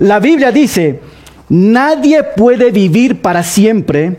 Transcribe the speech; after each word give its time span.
La 0.00 0.18
Biblia 0.18 0.50
dice, 0.50 0.98
nadie 1.48 2.24
puede 2.24 2.72
vivir 2.72 3.22
para 3.22 3.44
siempre, 3.44 4.18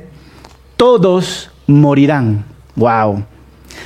todos 0.77 1.51
morirán. 1.67 2.45
Wow. 2.77 3.25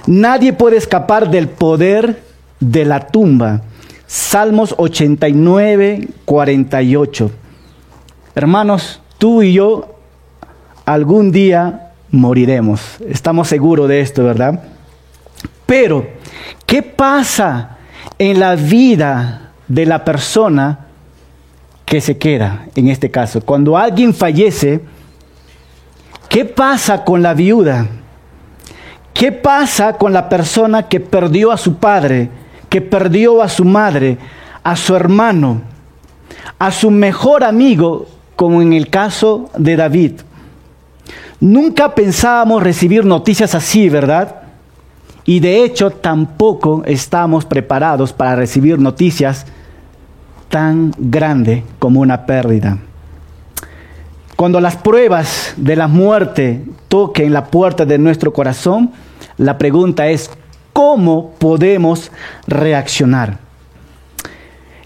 Nadie 0.05 0.53
puede 0.53 0.77
escapar 0.77 1.31
del 1.31 1.49
poder 1.49 2.21
de 2.59 2.85
la 2.85 3.07
tumba. 3.07 3.63
Salmos 4.05 4.75
89, 4.77 6.09
48. 6.25 7.31
Hermanos, 8.35 9.01
tú 9.17 9.41
y 9.41 9.53
yo 9.53 9.95
algún 10.85 11.31
día 11.31 11.93
moriremos. 12.11 12.97
Estamos 13.09 13.47
seguros 13.47 13.89
de 13.89 14.01
esto, 14.01 14.23
¿verdad? 14.23 14.61
Pero, 15.65 16.07
¿qué 16.67 16.83
pasa 16.83 17.79
en 18.19 18.39
la 18.39 18.53
vida 18.53 19.53
de 19.67 19.87
la 19.87 20.05
persona 20.05 20.85
que 21.89 21.99
se 22.01 22.17
queda 22.17 22.67
en 22.75 22.87
este 22.87 23.09
caso? 23.09 23.41
Cuando 23.41 23.75
alguien 23.75 24.13
fallece, 24.13 24.79
¿qué 26.29 26.45
pasa 26.45 27.03
con 27.03 27.23
la 27.23 27.33
viuda? 27.33 27.87
¿Qué 29.13 29.31
pasa 29.31 29.93
con 29.93 30.13
la 30.13 30.29
persona 30.29 30.87
que 30.87 30.99
perdió 30.99 31.51
a 31.51 31.57
su 31.57 31.77
padre, 31.77 32.29
que 32.69 32.79
perdió 32.79 33.41
a 33.41 33.49
su 33.49 33.65
madre, 33.65 34.19
a 34.63 34.75
su 34.75 34.95
hermano, 34.95 35.61
a 36.59 36.71
su 36.71 36.91
mejor 36.91 37.43
amigo, 37.43 38.05
como 38.35 38.61
en 38.61 38.73
el 38.73 38.89
caso 38.89 39.49
de 39.57 39.75
David? 39.75 40.21
Nunca 41.39 41.95
pensábamos 41.95 42.61
recibir 42.61 43.03
noticias 43.03 43.55
así, 43.55 43.89
¿verdad? 43.89 44.43
Y 45.25 45.39
de 45.39 45.63
hecho 45.63 45.89
tampoco 45.89 46.83
estamos 46.85 47.45
preparados 47.45 48.13
para 48.13 48.35
recibir 48.35 48.77
noticias 48.77 49.47
tan 50.49 50.93
grandes 50.97 51.63
como 51.79 52.01
una 52.01 52.25
pérdida. 52.25 52.77
Cuando 54.35 54.59
las 54.59 54.75
pruebas 54.77 55.53
de 55.57 55.75
la 55.75 55.87
muerte 55.87 56.63
toquen 56.87 57.33
la 57.33 57.45
puerta 57.45 57.85
de 57.85 57.97
nuestro 57.97 58.33
corazón, 58.33 58.91
la 59.37 59.57
pregunta 59.57 60.07
es, 60.07 60.29
¿cómo 60.73 61.31
podemos 61.37 62.11
reaccionar? 62.47 63.37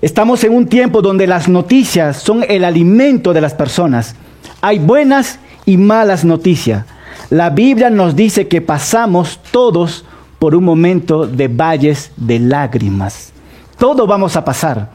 Estamos 0.02 0.44
en 0.44 0.54
un 0.54 0.68
tiempo 0.68 1.02
donde 1.02 1.28
las 1.28 1.48
noticias 1.48 2.18
son 2.18 2.44
el 2.50 2.66
alimento 2.66 3.32
de 3.32 3.42
las 3.42 3.54
personas. 3.54 4.16
Hay 4.62 4.80
buenas 4.80 5.40
y 5.66 5.78
malas 5.78 6.26
noticias. 6.26 6.86
La 7.30 7.50
Biblia 7.50 7.90
nos 7.90 8.16
dice 8.16 8.48
que 8.48 8.60
pasamos 8.60 9.40
todos 9.52 10.04
por 10.40 10.56
un 10.56 10.66
momento 10.66 11.26
de 11.26 11.48
valles 11.48 12.12
de 12.18 12.40
lágrimas. 12.40 13.32
Todo 13.78 14.06
vamos 14.06 14.36
a 14.36 14.44
pasar. 14.44 14.90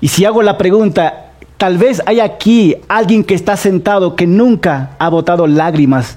Y 0.00 0.08
si 0.08 0.24
hago 0.24 0.42
la 0.42 0.58
pregunta, 0.58 1.32
tal 1.56 1.78
vez 1.78 2.02
hay 2.06 2.20
aquí 2.20 2.76
alguien 2.88 3.24
que 3.24 3.34
está 3.34 3.56
sentado 3.56 4.14
que 4.14 4.26
nunca 4.26 4.90
ha 4.98 5.08
botado 5.08 5.46
lágrimas 5.46 6.16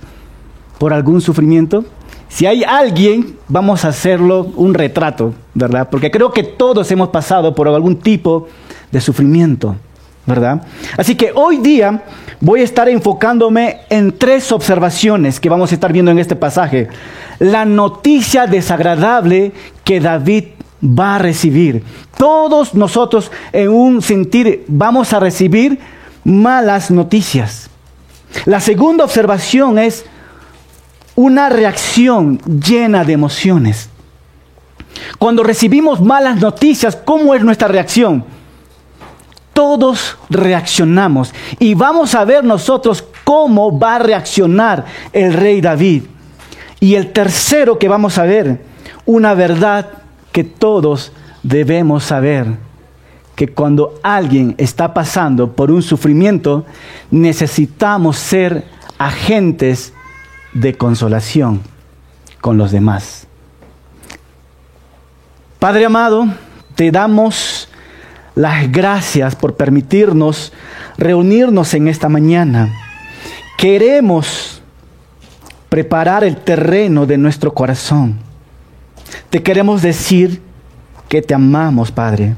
por 0.77 0.93
algún 0.93 1.21
sufrimiento. 1.21 1.85
Si 2.27 2.45
hay 2.45 2.63
alguien, 2.63 3.37
vamos 3.47 3.85
a 3.85 3.89
hacerlo 3.89 4.51
un 4.55 4.73
retrato, 4.73 5.33
¿verdad? 5.53 5.89
Porque 5.89 6.11
creo 6.11 6.31
que 6.31 6.43
todos 6.43 6.91
hemos 6.91 7.09
pasado 7.09 7.55
por 7.55 7.67
algún 7.67 7.95
tipo 7.97 8.47
de 8.91 9.01
sufrimiento, 9.01 9.75
¿verdad? 10.25 10.61
Así 10.97 11.15
que 11.15 11.31
hoy 11.33 11.57
día 11.57 12.03
voy 12.39 12.61
a 12.61 12.63
estar 12.63 12.87
enfocándome 12.87 13.79
en 13.89 14.11
tres 14.17 14.51
observaciones 14.51 15.39
que 15.39 15.49
vamos 15.49 15.71
a 15.71 15.75
estar 15.75 15.91
viendo 15.91 16.11
en 16.11 16.19
este 16.19 16.35
pasaje. 16.35 16.87
La 17.39 17.65
noticia 17.65 18.45
desagradable 18.45 19.53
que 19.83 19.99
David 19.99 20.45
va 20.83 21.15
a 21.15 21.19
recibir. 21.19 21.83
Todos 22.17 22.73
nosotros 22.73 23.31
en 23.51 23.69
un 23.69 24.01
sentir 24.01 24.65
vamos 24.67 25.13
a 25.13 25.19
recibir 25.19 25.79
malas 26.23 26.91
noticias. 26.91 27.69
La 28.45 28.59
segunda 28.59 29.03
observación 29.03 29.79
es 29.79 30.05
una 31.15 31.49
reacción 31.49 32.39
llena 32.39 33.03
de 33.03 33.13
emociones. 33.13 33.89
Cuando 35.17 35.43
recibimos 35.43 36.01
malas 36.01 36.39
noticias, 36.39 36.95
¿cómo 36.95 37.33
es 37.33 37.43
nuestra 37.43 37.67
reacción? 37.67 38.23
Todos 39.53 40.17
reaccionamos 40.29 41.33
y 41.59 41.73
vamos 41.73 42.15
a 42.15 42.23
ver 42.23 42.43
nosotros 42.43 43.03
cómo 43.23 43.77
va 43.77 43.95
a 43.95 43.99
reaccionar 43.99 44.85
el 45.11 45.33
rey 45.33 45.59
David. 45.59 46.03
Y 46.79 46.95
el 46.95 47.11
tercero 47.11 47.77
que 47.77 47.89
vamos 47.89 48.17
a 48.17 48.23
ver, 48.23 48.63
una 49.05 49.33
verdad 49.33 49.98
que 50.31 50.43
todos 50.43 51.11
debemos 51.43 52.03
saber, 52.03 52.47
que 53.35 53.47
cuando 53.47 53.99
alguien 54.03 54.55
está 54.57 54.93
pasando 54.93 55.53
por 55.53 55.71
un 55.71 55.81
sufrimiento, 55.81 56.65
necesitamos 57.09 58.17
ser 58.17 58.65
agentes 58.97 59.93
de 60.53 60.75
consolación 60.75 61.61
con 62.41 62.57
los 62.57 62.71
demás. 62.71 63.27
Padre 65.57 65.85
amado, 65.85 66.27
te 66.75 66.91
damos 66.91 67.69
las 68.35 68.71
gracias 68.71 69.35
por 69.35 69.55
permitirnos 69.55 70.53
reunirnos 70.97 71.73
en 71.73 71.87
esta 71.87 72.07
mañana. 72.07 72.69
Queremos 73.57 74.61
preparar 75.67 76.23
el 76.23 76.37
terreno 76.37 77.05
de 77.05 77.17
nuestro 77.17 77.53
corazón. 77.53 78.28
Te 79.29 79.41
queremos 79.43 79.81
decir 79.81 80.41
que 81.07 81.21
te 81.21 81.33
amamos, 81.33 81.91
Padre. 81.91 82.35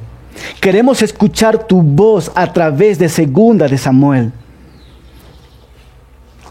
Queremos 0.60 1.02
escuchar 1.02 1.68
tu 1.68 1.82
voz 1.82 2.32
a 2.36 2.52
través 2.52 2.98
de 2.98 3.10
segunda 3.10 3.68
de 3.68 3.78
Samuel. 3.78 4.32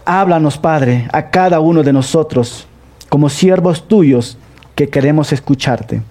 Háblanos, 0.05 0.57
Padre, 0.57 1.07
a 1.11 1.29
cada 1.29 1.59
uno 1.59 1.83
de 1.83 1.93
nosotros, 1.93 2.67
como 3.09 3.29
siervos 3.29 3.87
tuyos 3.87 4.37
que 4.75 4.89
queremos 4.89 5.31
escucharte. 5.31 6.01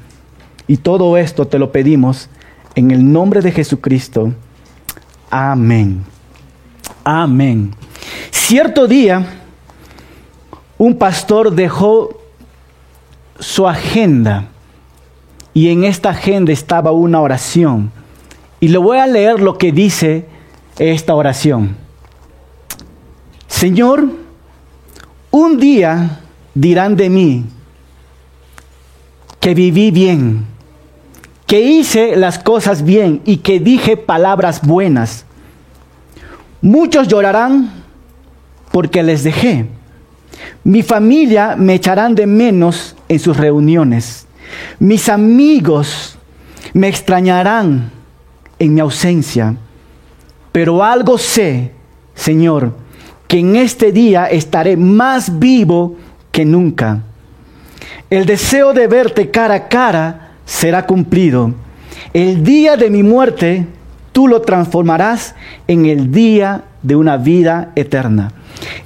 Y 0.67 0.77
todo 0.77 1.17
esto 1.17 1.47
te 1.47 1.59
lo 1.59 1.73
pedimos 1.73 2.29
en 2.75 2.91
el 2.91 3.13
nombre 3.13 3.41
de 3.41 3.53
Jesucristo. 3.53 4.33
Amén. 5.31 6.05
Amén. 7.05 7.75
Cierto 8.31 8.87
día, 8.87 9.27
un 10.79 10.97
pastor 10.97 11.53
dejó 11.53 12.20
su 13.41 13.67
agenda 13.67 14.49
y 15.53 15.71
en 15.71 15.85
esta 15.85 16.11
agenda 16.11 16.53
estaba 16.53 16.93
una 16.93 17.21
oración. 17.21 17.91
Y 18.61 18.69
le 18.69 18.79
voy 18.79 18.99
a 18.99 19.07
leer 19.07 19.41
lo 19.41 19.59
que 19.59 19.73
dice 19.73 20.27
esta 20.79 21.15
oración. 21.15 21.77
Señor, 23.49 24.09
un 25.31 25.59
día 25.59 26.21
dirán 26.55 26.97
de 26.97 27.11
mí 27.11 27.45
que 29.41 29.55
viví 29.55 29.91
bien, 29.91 30.45
que 31.47 31.61
hice 31.61 32.17
las 32.17 32.39
cosas 32.39 32.85
bien 32.85 33.23
y 33.25 33.39
que 33.39 33.59
dije 33.59 33.97
palabras 33.97 34.61
buenas. 34.63 35.25
Muchos 36.61 37.09
llorarán 37.09 37.71
porque 38.71 39.03
les 39.03 39.25
dejé. 39.25 39.67
Mi 40.63 40.83
familia 40.83 41.57
me 41.57 41.75
echarán 41.75 42.15
de 42.15 42.27
menos 42.27 42.95
en 43.11 43.19
sus 43.19 43.37
reuniones. 43.37 44.25
Mis 44.79 45.09
amigos 45.09 46.17
me 46.73 46.87
extrañarán 46.87 47.91
en 48.59 48.73
mi 48.73 48.81
ausencia. 48.81 49.57
Pero 50.53 50.85
algo 50.85 51.19
sé, 51.19 51.73
Señor, 52.15 52.73
que 53.27 53.41
en 53.41 53.57
este 53.57 53.91
día 53.91 54.27
estaré 54.27 54.77
más 54.77 55.41
vivo 55.41 55.97
que 56.31 56.45
nunca. 56.45 57.03
El 58.11 58.27
deseo 58.27 58.73
de 58.73 58.87
verte 58.87 59.31
cara 59.31 59.55
a 59.55 59.69
cara 59.69 60.33
será 60.45 60.87
cumplido. 60.87 61.53
El 62.13 62.45
día 62.45 62.77
de 62.77 62.91
mi 62.91 63.03
muerte 63.03 63.67
tú 64.13 64.29
lo 64.29 64.41
transformarás 64.41 65.35
en 65.67 65.87
el 65.87 66.13
día 66.13 66.65
de 66.83 66.95
una 66.95 67.17
vida 67.17 67.73
eterna. 67.75 68.33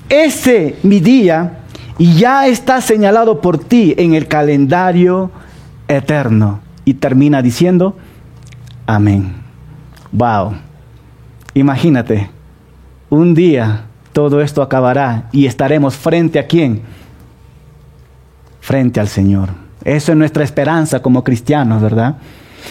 Ese 0.08 0.76
mi 0.82 1.00
día 1.00 1.63
ya 1.98 2.46
está 2.46 2.80
señalado 2.80 3.40
por 3.40 3.58
ti 3.58 3.94
en 3.96 4.14
el 4.14 4.26
calendario 4.26 5.30
eterno. 5.88 6.60
Y 6.84 6.94
termina 6.94 7.40
diciendo, 7.40 7.96
amén. 8.86 9.34
Wow. 10.12 10.54
Imagínate, 11.54 12.30
un 13.10 13.34
día 13.34 13.84
todo 14.12 14.40
esto 14.40 14.62
acabará 14.62 15.28
y 15.32 15.46
estaremos 15.46 15.96
frente 15.96 16.38
a 16.38 16.46
quién? 16.46 16.82
Frente 18.60 19.00
al 19.00 19.08
Señor. 19.08 19.50
Eso 19.84 20.12
es 20.12 20.18
nuestra 20.18 20.44
esperanza 20.44 21.00
como 21.00 21.22
cristianos, 21.22 21.82
¿verdad? 21.82 22.16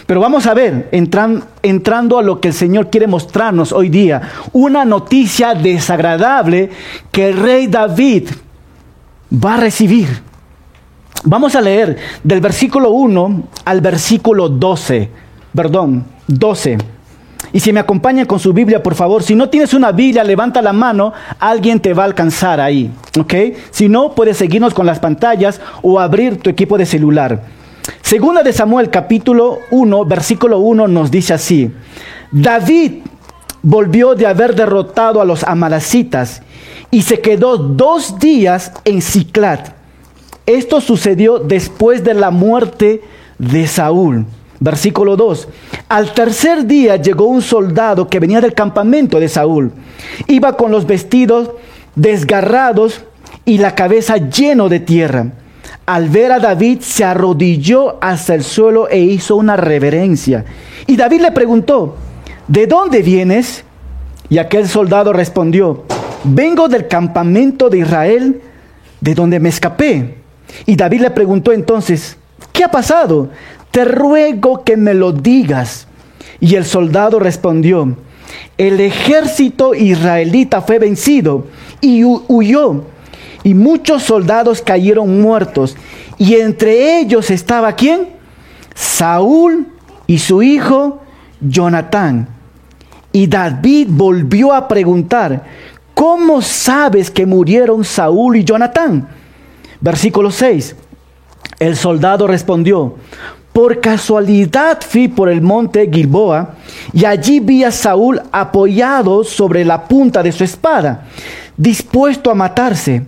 Pero 0.07 0.19
vamos 0.19 0.47
a 0.47 0.53
ver, 0.53 0.89
entrando 0.91 2.17
a 2.17 2.23
lo 2.23 2.41
que 2.41 2.47
el 2.47 2.53
Señor 2.53 2.89
quiere 2.89 3.07
mostrarnos 3.07 3.71
hoy 3.71 3.89
día, 3.89 4.21
una 4.51 4.85
noticia 4.85 5.53
desagradable 5.53 6.71
que 7.11 7.29
el 7.29 7.37
rey 7.37 7.67
David 7.67 8.29
va 9.33 9.56
a 9.56 9.57
recibir. 9.57 10.07
Vamos 11.24 11.56
a 11.56 11.62
leer 11.62 11.97
del 12.24 12.41
versículo 12.41 12.91
1 12.91 13.44
al 13.65 13.81
versículo 13.81 14.50
12, 14.50 15.09
perdón, 15.56 16.06
12. 16.27 16.77
Y 17.53 17.59
si 17.59 17.71
me 17.71 17.80
acompañan 17.80 18.25
con 18.25 18.39
su 18.39 18.51
Biblia, 18.51 18.81
por 18.81 18.95
favor, 18.95 19.21
si 19.21 19.35
no 19.35 19.50
tienes 19.50 19.74
una 19.74 19.91
Biblia, 19.91 20.24
levanta 20.24 20.62
la 20.62 20.74
mano, 20.74 21.13
alguien 21.39 21.80
te 21.80 21.94
va 21.94 22.03
a 22.03 22.07
alcanzar 22.07 22.59
ahí, 22.59 22.91
¿ok? 23.19 23.33
Si 23.69 23.88
no, 23.88 24.13
puedes 24.15 24.38
seguirnos 24.38 24.74
con 24.74 24.85
las 24.85 25.00
pantallas 25.00 25.62
o 25.81 26.00
abrir 26.00 26.38
tu 26.38 26.50
equipo 26.50 26.77
de 26.77 26.85
celular. 26.85 27.44
Segunda 28.01 28.44
de 28.44 28.53
Samuel, 28.53 28.89
capítulo 28.89 29.59
1, 29.71 30.06
versículo 30.06 30.59
1, 30.59 30.88
nos 30.88 31.12
dice 31.12 31.33
así, 31.33 31.71
David 32.31 33.03
volvió 33.63 34.13
de 34.13 34.27
haber 34.27 34.54
derrotado 34.54 35.21
a 35.21 35.25
los 35.25 35.44
amalecitas 35.44 36.42
y 36.92 37.01
se 37.01 37.21
quedó 37.21 37.57
dos 37.57 38.19
días 38.19 38.74
en 38.86 39.01
Ciclat. 39.01 39.69
Esto 40.45 40.81
sucedió 40.81 41.39
después 41.39 42.04
de 42.04 42.13
la 42.13 42.30
muerte 42.30 43.01
de 43.39 43.65
Saúl. 43.65 44.25
Versículo 44.60 45.15
2. 45.15 45.48
Al 45.89 46.13
tercer 46.13 46.65
día 46.65 46.98
llegó 46.98 47.25
un 47.25 47.42
soldado 47.42 48.07
que 48.07 48.19
venía 48.19 48.42
del 48.42 48.54
campamento 48.54 49.19
de 49.19 49.30
Saúl. 49.30 49.71
Iba 50.27 50.56
con 50.56 50.71
los 50.71 50.86
vestidos 50.86 51.50
desgarrados 51.95 53.04
y 53.45 53.57
la 53.57 53.75
cabeza 53.75 54.18
lleno 54.18 54.69
de 54.69 54.80
tierra. 54.80 55.31
Al 55.86 56.09
ver 56.09 56.31
a 56.31 56.39
David 56.39 56.80
se 56.81 57.04
arrodilló 57.04 57.98
hasta 58.01 58.36
el 58.36 58.44
suelo 58.44 58.88
e 58.88 59.00
hizo 59.00 59.36
una 59.36 59.57
reverencia. 59.57 60.45
Y 60.88 60.95
David 60.95 61.21
le 61.21 61.31
preguntó, 61.31 61.98
¿de 62.48 62.68
dónde 62.68 63.01
vienes? 63.01 63.63
Y 64.30 64.38
aquel 64.38 64.68
soldado 64.68 65.13
respondió, 65.13 65.84
vengo 66.24 66.68
del 66.68 66.88
campamento 66.88 67.69
de 67.69 67.80
Israel, 67.80 68.42
de 69.01 69.16
donde 69.16 69.40
me 69.40 69.50
escapé. 69.50 70.18
Y 70.66 70.75
David 70.75 71.01
le 71.01 71.12
preguntó 71.12 71.51
entonces, 71.51 72.18
¿qué 72.51 72.63
ha 72.63 72.72
pasado? 72.72 73.30
te 73.74 73.86
ruego 73.86 74.63
que 74.63 74.78
me 74.78 74.94
lo 74.94 75.12
digas. 75.12 75.88
Y 76.40 76.54
el 76.56 76.63
soldado 76.63 77.18
respondió, 77.18 77.98
el 78.56 78.80
ejército 78.80 79.74
israelita 79.74 80.62
fue 80.62 80.78
vencido 80.78 81.48
y 81.81 82.04
huyó, 82.04 82.84
y 83.44 83.56
muchos 83.56 84.04
soldados 84.04 84.62
cayeron 84.62 85.19
muertos, 85.19 85.75
y 86.19 86.36
entre 86.36 87.00
ellos 87.00 87.31
estaba 87.31 87.74
quién? 87.74 88.10
Saúl 88.75 89.66
y 90.06 90.19
su 90.19 90.44
hijo 90.44 91.01
Jonatán. 91.42 92.28
Y 93.13 93.27
David 93.27 93.88
volvió 93.92 94.54
a 94.54 94.68
preguntar, 94.68 95.44
¿cómo 95.94 96.42
sabes 96.42 97.12
que 97.12 97.27
murieron 97.27 97.86
Saúl 97.86 98.38
y 98.38 98.44
Jonatán? 98.44 99.07
Versículo 99.80 100.31
6. 100.31 100.75
El 101.60 101.75
soldado 101.75 102.25
respondió, 102.25 102.95
por 103.54 103.80
casualidad 103.80 104.80
fui 104.81 105.07
por 105.07 105.30
el 105.30 105.42
monte 105.42 105.88
Gilboa 105.94 106.56
y 106.92 107.06
allí 107.06 107.39
vi 107.39 107.63
a 107.63 107.71
Saúl 107.71 108.19
apoyado 108.31 109.24
sobre 109.24 109.63
la 109.63 109.83
punta 109.83 110.24
de 110.24 110.31
su 110.31 110.44
espada, 110.44 111.06
dispuesto 111.56 112.31
a 112.31 112.36
matarse. 112.36 113.04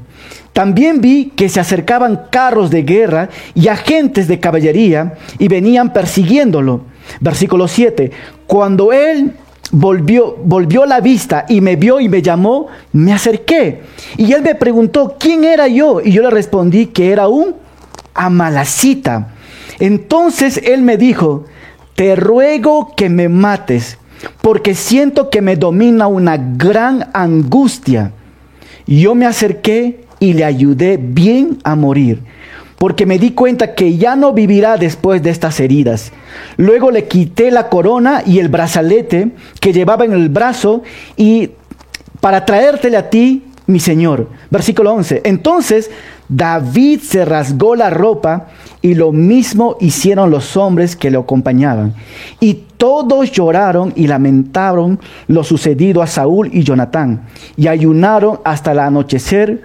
También 0.53 1.01
vi 1.01 1.33
que 1.35 1.49
se 1.49 1.59
acercaban 1.59 2.27
carros 2.29 2.69
de 2.69 2.83
guerra 2.83 3.29
y 3.55 3.69
agentes 3.69 4.27
de 4.27 4.39
caballería 4.39 5.15
y 5.39 5.47
venían 5.47 5.91
persiguiéndolo. 5.91 6.81
Versículo 7.19 7.67
7. 7.67 8.11
Cuando 8.45 8.93
él 8.93 9.33
volvió, 9.71 10.37
volvió 10.43 10.85
la 10.85 10.99
vista 11.01 11.45
y 11.49 11.61
me 11.61 11.75
vio 11.75 11.99
y 11.99 12.09
me 12.09 12.21
llamó, 12.21 12.67
me 12.91 13.13
acerqué. 13.13 13.81
Y 14.17 14.31
él 14.33 14.41
me 14.41 14.55
preguntó, 14.55 15.17
¿quién 15.19 15.43
era 15.43 15.67
yo? 15.67 16.01
Y 16.03 16.11
yo 16.11 16.21
le 16.21 16.29
respondí 16.29 16.87
que 16.87 17.11
era 17.11 17.27
un 17.27 17.55
amalacita. 18.13 19.29
Entonces 19.79 20.61
él 20.63 20.81
me 20.81 20.97
dijo, 20.97 21.45
te 21.95 22.15
ruego 22.15 22.93
que 22.95 23.09
me 23.09 23.29
mates, 23.29 23.97
porque 24.41 24.75
siento 24.75 25.29
que 25.29 25.41
me 25.41 25.55
domina 25.55 26.07
una 26.07 26.37
gran 26.37 27.09
angustia. 27.13 28.11
Yo 28.87 29.15
me 29.15 29.25
acerqué 29.25 30.05
y 30.19 30.33
le 30.33 30.45
ayudé 30.45 30.97
bien 30.97 31.57
a 31.63 31.75
morir, 31.75 32.21
porque 32.85 33.07
me 33.07 33.17
di 33.17 33.31
cuenta 33.31 33.73
que 33.73 33.97
ya 33.97 34.15
no 34.15 34.31
vivirá 34.31 34.77
después 34.77 35.23
de 35.23 35.31
estas 35.31 35.59
heridas. 35.59 36.11
Luego 36.55 36.91
le 36.91 37.07
quité 37.07 37.49
la 37.49 37.67
corona 37.67 38.21
y 38.23 38.37
el 38.37 38.47
brazalete 38.47 39.31
que 39.59 39.73
llevaba 39.73 40.05
en 40.05 40.13
el 40.13 40.29
brazo 40.29 40.83
y 41.17 41.49
para 42.21 42.45
traértele 42.45 42.95
a 42.95 43.09
ti, 43.09 43.43
mi 43.65 43.79
Señor. 43.79 44.29
Versículo 44.51 44.93
11. 44.93 45.23
Entonces 45.25 45.89
David 46.29 46.99
se 46.99 47.25
rasgó 47.25 47.75
la 47.75 47.89
ropa 47.89 48.49
y 48.83 48.93
lo 48.93 49.11
mismo 49.11 49.77
hicieron 49.79 50.29
los 50.29 50.55
hombres 50.55 50.95
que 50.95 51.09
le 51.09 51.17
acompañaban. 51.17 51.95
Y 52.39 52.65
todos 52.77 53.31
lloraron 53.31 53.93
y 53.95 54.05
lamentaron 54.05 54.99
lo 55.27 55.43
sucedido 55.43 56.03
a 56.03 56.07
Saúl 56.07 56.51
y 56.53 56.61
Jonatán. 56.61 57.23
Y 57.57 57.67
ayunaron 57.67 58.41
hasta 58.43 58.73
el 58.73 58.77
anochecer 58.77 59.63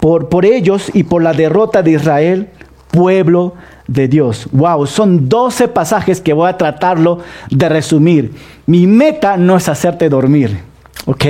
por, 0.00 0.28
por 0.28 0.44
ellos 0.44 0.90
y 0.94 1.04
por 1.04 1.22
la 1.22 1.32
derrota 1.32 1.82
de 1.82 1.92
Israel, 1.92 2.48
pueblo 2.90 3.54
de 3.86 4.08
Dios. 4.08 4.48
Wow, 4.52 4.86
son 4.86 5.28
12 5.28 5.68
pasajes 5.68 6.20
que 6.20 6.32
voy 6.32 6.48
a 6.48 6.56
tratarlo 6.56 7.20
de 7.50 7.68
resumir. 7.68 8.32
Mi 8.66 8.86
meta 8.86 9.36
no 9.36 9.56
es 9.56 9.68
hacerte 9.68 10.08
dormir. 10.08 10.62
¿Ok? 11.06 11.24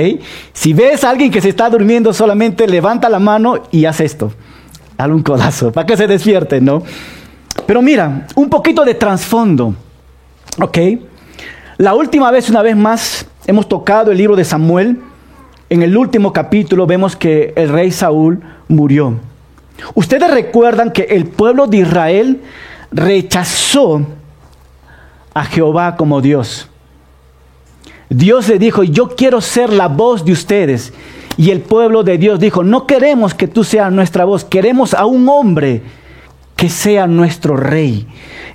Si 0.53 0.73
ves 0.73 1.03
a 1.03 1.09
alguien 1.09 1.31
que 1.31 1.41
se 1.41 1.49
está 1.49 1.69
durmiendo, 1.69 2.13
solamente 2.13 2.67
levanta 2.67 3.09
la 3.09 3.19
mano 3.19 3.63
y 3.71 3.85
haz 3.85 4.01
esto 4.01 4.31
dale 5.01 5.13
un 5.15 5.23
codazo, 5.23 5.71
para 5.71 5.85
que 5.85 5.97
se 5.97 6.07
despierte, 6.07 6.61
¿no? 6.61 6.83
Pero 7.65 7.81
mira, 7.81 8.27
un 8.35 8.49
poquito 8.49 8.85
de 8.85 8.93
trasfondo, 8.93 9.73
¿ok? 10.61 10.77
La 11.77 11.95
última 11.95 12.29
vez, 12.29 12.49
una 12.49 12.61
vez 12.61 12.75
más, 12.75 13.25
hemos 13.47 13.67
tocado 13.67 14.11
el 14.11 14.17
libro 14.17 14.35
de 14.35 14.45
Samuel. 14.45 14.99
En 15.69 15.81
el 15.81 15.97
último 15.97 16.31
capítulo 16.31 16.85
vemos 16.85 17.15
que 17.15 17.53
el 17.55 17.69
rey 17.69 17.91
Saúl 17.91 18.41
murió. 18.71 19.19
Ustedes 19.93 20.31
recuerdan 20.31 20.91
que 20.91 21.03
el 21.03 21.25
pueblo 21.25 21.67
de 21.67 21.77
Israel 21.77 22.41
rechazó 22.91 24.05
a 25.33 25.45
Jehová 25.45 25.95
como 25.95 26.21
Dios. 26.21 26.67
Dios 28.09 28.49
le 28.49 28.59
dijo, 28.59 28.83
yo 28.83 29.15
quiero 29.15 29.39
ser 29.39 29.71
la 29.71 29.87
voz 29.87 30.25
de 30.25 30.33
ustedes. 30.33 30.93
Y 31.37 31.49
el 31.51 31.61
pueblo 31.61 32.03
de 32.03 32.17
Dios 32.17 32.39
dijo, 32.39 32.63
no 32.63 32.85
queremos 32.85 33.33
que 33.33 33.47
tú 33.47 33.63
seas 33.63 33.91
nuestra 33.91 34.25
voz, 34.25 34.43
queremos 34.43 34.93
a 34.93 35.05
un 35.05 35.27
hombre 35.29 35.81
que 36.57 36.69
sea 36.69 37.07
nuestro 37.07 37.55
rey. 37.55 38.05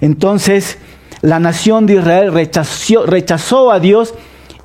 Entonces 0.00 0.78
la 1.22 1.40
nación 1.40 1.86
de 1.86 1.94
Israel 1.94 2.32
rechazó, 2.32 3.06
rechazó 3.06 3.72
a 3.72 3.80
Dios 3.80 4.14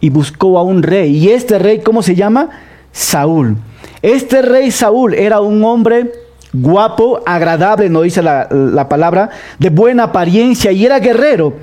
y 0.02 0.10
buscó 0.10 0.60
a 0.60 0.64
un 0.64 0.84
rey. 0.84 1.18
Y 1.18 1.30
este 1.30 1.58
rey, 1.58 1.80
¿cómo 1.80 2.04
se 2.04 2.16
llama? 2.16 2.50
Saúl. 2.92 3.58
Este 4.02 4.42
rey 4.42 4.72
Saúl 4.72 5.14
era 5.14 5.42
un 5.42 5.64
hombre 5.64 6.12
guapo, 6.54 7.22
agradable, 7.26 7.90
no 7.90 8.02
dice 8.02 8.22
la, 8.22 8.48
la, 8.52 8.90
palabra, 8.90 9.30
de 9.60 9.70
buena 9.70 10.04
apariencia 10.04 10.72
y 10.72 10.86
era 10.86 11.00
guerrero, 11.00 11.54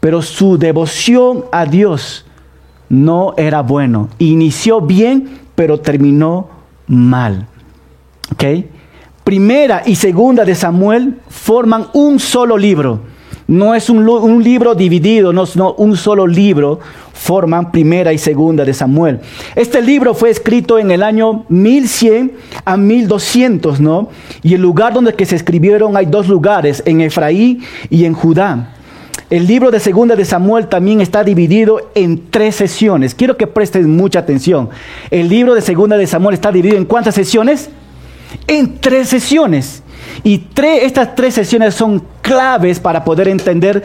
pero 0.00 0.20
su 0.20 0.58
devoción 0.58 1.44
a 1.52 1.64
Dios 1.64 2.26
no 2.88 3.34
era 3.36 3.62
bueno. 3.62 4.08
Inició 4.18 4.80
bien, 4.80 5.40
pero 5.54 5.80
terminó 5.80 6.48
mal. 6.86 7.46
¿Ok? 8.32 8.44
Primera 9.24 9.82
y 9.86 9.94
segunda 9.94 10.44
de 10.44 10.54
Samuel 10.54 11.20
forman 11.28 11.86
un 11.92 12.18
solo 12.18 12.58
libro. 12.58 13.00
No 13.50 13.74
es 13.74 13.90
un, 13.90 14.44
libro 14.44 14.76
dividido, 14.76 15.32
no, 15.32 15.42
no, 15.56 15.72
un 15.72 15.96
solo 15.96 16.24
libro 16.24 16.78
forman 17.12 17.72
primera 17.72 18.12
y 18.12 18.18
segunda 18.18 18.64
de 18.64 18.72
Samuel. 18.72 19.18
Este 19.56 19.82
libro 19.82 20.14
fue 20.14 20.30
escrito 20.30 20.78
en 20.78 20.92
el 20.92 21.02
año 21.02 21.46
1100 21.48 22.30
a 22.64 22.76
1200, 22.76 23.80
¿no? 23.80 24.08
Y 24.44 24.54
el 24.54 24.62
lugar 24.62 24.94
donde 24.94 25.14
que 25.14 25.26
se 25.26 25.34
escribieron 25.34 25.96
hay 25.96 26.06
dos 26.06 26.28
lugares, 26.28 26.80
en 26.86 27.00
Efraín 27.00 27.64
y 27.90 28.04
en 28.04 28.12
Judá. 28.14 28.76
El 29.30 29.48
libro 29.48 29.72
de 29.72 29.80
Segunda 29.80 30.14
de 30.14 30.24
Samuel 30.24 30.68
también 30.68 31.00
está 31.00 31.24
dividido 31.24 31.90
en 31.96 32.30
tres 32.30 32.54
sesiones. 32.54 33.16
Quiero 33.16 33.36
que 33.36 33.48
presten 33.48 33.96
mucha 33.96 34.20
atención. 34.20 34.68
El 35.10 35.28
libro 35.28 35.56
de 35.56 35.60
Segunda 35.60 35.96
de 35.96 36.06
Samuel 36.06 36.34
está 36.34 36.52
dividido 36.52 36.78
en 36.78 36.84
cuántas 36.84 37.16
sesiones? 37.16 37.68
En 38.46 38.78
tres 38.78 39.08
sesiones. 39.08 39.82
Y 40.22 40.44
estas 40.56 41.14
tres 41.14 41.34
sesiones 41.34 41.74
son 41.74 42.02
claves 42.22 42.80
para 42.80 43.04
poder 43.04 43.28
entender 43.28 43.82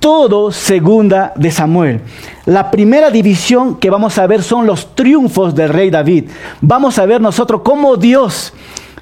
todo 0.00 0.52
Segunda 0.52 1.32
de 1.36 1.50
Samuel. 1.50 2.00
La 2.46 2.70
primera 2.70 3.10
división 3.10 3.76
que 3.76 3.90
vamos 3.90 4.18
a 4.18 4.26
ver 4.26 4.42
son 4.42 4.66
los 4.66 4.94
triunfos 4.94 5.54
del 5.54 5.70
rey 5.70 5.90
David. 5.90 6.30
Vamos 6.60 6.98
a 6.98 7.06
ver 7.06 7.20
nosotros 7.20 7.62
cómo 7.64 7.96
Dios 7.96 8.52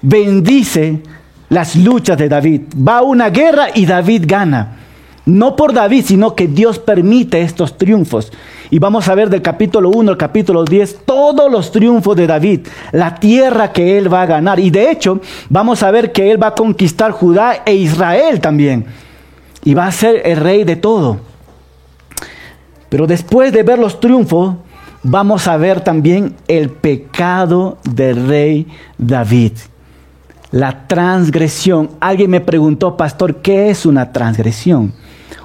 bendice 0.03 1.03
las 1.49 1.77
luchas 1.77 2.19
de 2.19 2.29
David. 2.29 2.63
Va 2.77 2.99
a 2.99 3.03
una 3.03 3.31
guerra 3.31 3.69
y 3.75 3.87
David 3.87 4.25
gana. 4.27 4.86
No 5.27 5.57
por 5.57 5.73
David, 5.73 6.05
sino 6.07 6.37
que 6.37 6.47
Dios 6.47 6.79
permite 6.79 7.43
estos 7.43 7.77
triunfos. 7.77 8.33
Y 8.71 8.79
vamos 8.79 9.09
a 9.09 9.15
ver 9.17 9.29
del 9.29 9.43
capítulo 9.43 9.91
1 9.91 10.13
al 10.13 10.17
capítulo 10.17 10.65
10 10.65 11.01
todos 11.05 11.51
los 11.51 11.73
triunfos 11.73 12.17
de 12.17 12.29
David, 12.29 12.69
la 12.93 13.17
tierra 13.17 13.73
que 13.73 13.99
él 13.99 14.13
va 14.13 14.23
a 14.23 14.27
ganar. 14.27 14.61
Y 14.61 14.71
de 14.71 14.89
hecho, 14.89 15.21
vamos 15.49 15.83
a 15.83 15.91
ver 15.91 16.13
que 16.13 16.31
él 16.31 16.41
va 16.41 16.49
a 16.49 16.55
conquistar 16.55 17.11
Judá 17.11 17.63
e 17.67 17.75
Israel 17.75 18.41
también. 18.41 18.87
Y 19.65 19.75
va 19.75 19.89
a 19.89 19.93
ser 19.93 20.23
el 20.25 20.37
rey 20.37 20.63
de 20.63 20.77
todo. 20.77 21.19
Pero 22.89 23.09
después 23.09 23.53
de 23.53 23.65
ver 23.65 23.81
los 23.81 23.99
triunfos, 23.99 24.55
vamos 25.03 25.49
a 25.49 25.57
ver 25.57 25.81
también 25.81 26.37
el 26.47 26.71
pecado 26.71 27.79
del 27.83 28.29
rey 28.29 28.69
David. 28.97 29.55
La 30.53 30.87
transgresión. 30.87 31.91
Alguien 31.99 32.31
me 32.31 32.41
preguntó, 32.41 32.97
pastor, 32.97 33.43
¿qué 33.43 33.71
es 33.71 33.87
una 33.87 34.13
transgresión? 34.13 34.93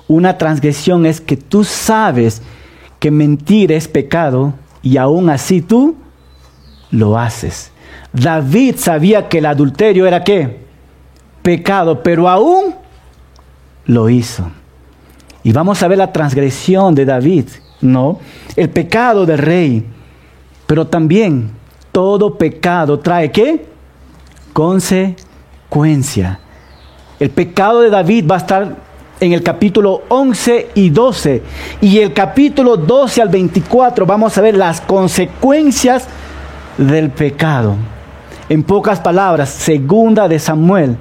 Una 0.07 0.37
transgresión 0.37 1.05
es 1.05 1.21
que 1.21 1.37
tú 1.37 1.63
sabes 1.63 2.41
que 2.99 3.11
mentir 3.11 3.71
es 3.71 3.87
pecado 3.87 4.53
y 4.81 4.97
aún 4.97 5.29
así 5.29 5.61
tú 5.61 5.95
lo 6.91 7.17
haces. 7.17 7.71
David 8.13 8.75
sabía 8.77 9.29
que 9.29 9.37
el 9.37 9.45
adulterio 9.45 10.05
era 10.05 10.23
qué? 10.23 10.59
Pecado, 11.41 12.03
pero 12.03 12.27
aún 12.29 12.75
lo 13.85 14.09
hizo. 14.09 14.51
Y 15.43 15.51
vamos 15.51 15.81
a 15.81 15.87
ver 15.87 15.97
la 15.97 16.11
transgresión 16.11 16.93
de 16.93 17.05
David, 17.05 17.45
¿no? 17.81 18.19
El 18.55 18.69
pecado 18.69 19.25
del 19.25 19.39
rey. 19.39 19.85
Pero 20.67 20.87
también 20.87 21.51
todo 21.91 22.37
pecado 22.37 22.99
trae 22.99 23.31
qué? 23.31 23.65
Consecuencia. 24.53 26.39
El 27.19 27.29
pecado 27.29 27.81
de 27.81 27.89
David 27.89 28.29
va 28.29 28.35
a 28.35 28.39
estar 28.39 28.75
en 29.21 29.31
el 29.31 29.41
capítulo 29.41 30.01
11 30.09 30.71
y 30.75 30.89
12. 30.89 31.41
Y 31.79 31.99
el 31.99 32.11
capítulo 32.11 32.75
12 32.75 33.21
al 33.21 33.29
24 33.29 34.05
vamos 34.05 34.37
a 34.37 34.41
ver 34.41 34.57
las 34.57 34.81
consecuencias 34.81 36.07
del 36.77 37.09
pecado. 37.11 37.75
En 38.49 38.63
pocas 38.63 38.99
palabras, 38.99 39.49
segunda 39.49 40.27
de 40.27 40.39
Samuel 40.39 40.97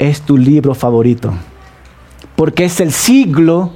es 0.00 0.22
tu 0.22 0.36
libro 0.36 0.74
favorito 0.74 1.32
porque 2.38 2.66
es 2.66 2.80
el 2.80 2.92
siglo 2.92 3.72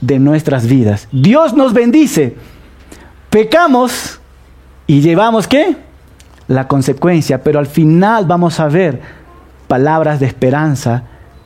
de 0.00 0.20
nuestras 0.20 0.68
vidas. 0.68 1.08
Dios 1.10 1.54
nos 1.54 1.72
bendice, 1.72 2.36
pecamos 3.28 4.20
y 4.86 5.00
llevamos 5.00 5.48
qué? 5.48 5.76
La 6.46 6.68
consecuencia, 6.68 7.42
pero 7.42 7.58
al 7.58 7.66
final 7.66 8.24
vamos 8.24 8.60
a 8.60 8.68
ver 8.68 9.00
palabras 9.66 10.20
de 10.20 10.26
esperanza 10.26 11.02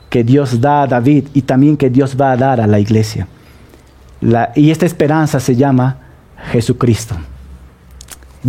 que 0.09 0.23
Dios 0.23 0.59
da 0.59 0.83
a 0.83 0.87
David 0.87 1.27
y 1.33 1.43
también 1.43 1.77
que 1.77 1.89
Dios 1.89 2.15
va 2.19 2.31
a 2.31 2.37
dar 2.37 2.61
a 2.61 2.67
la 2.67 2.79
iglesia. 2.79 3.27
y 4.55 4.71
esta 4.71 4.85
esperanza 4.85 5.39
se 5.39 5.55
llama 5.55 5.97
Jesucristo. 6.51 7.15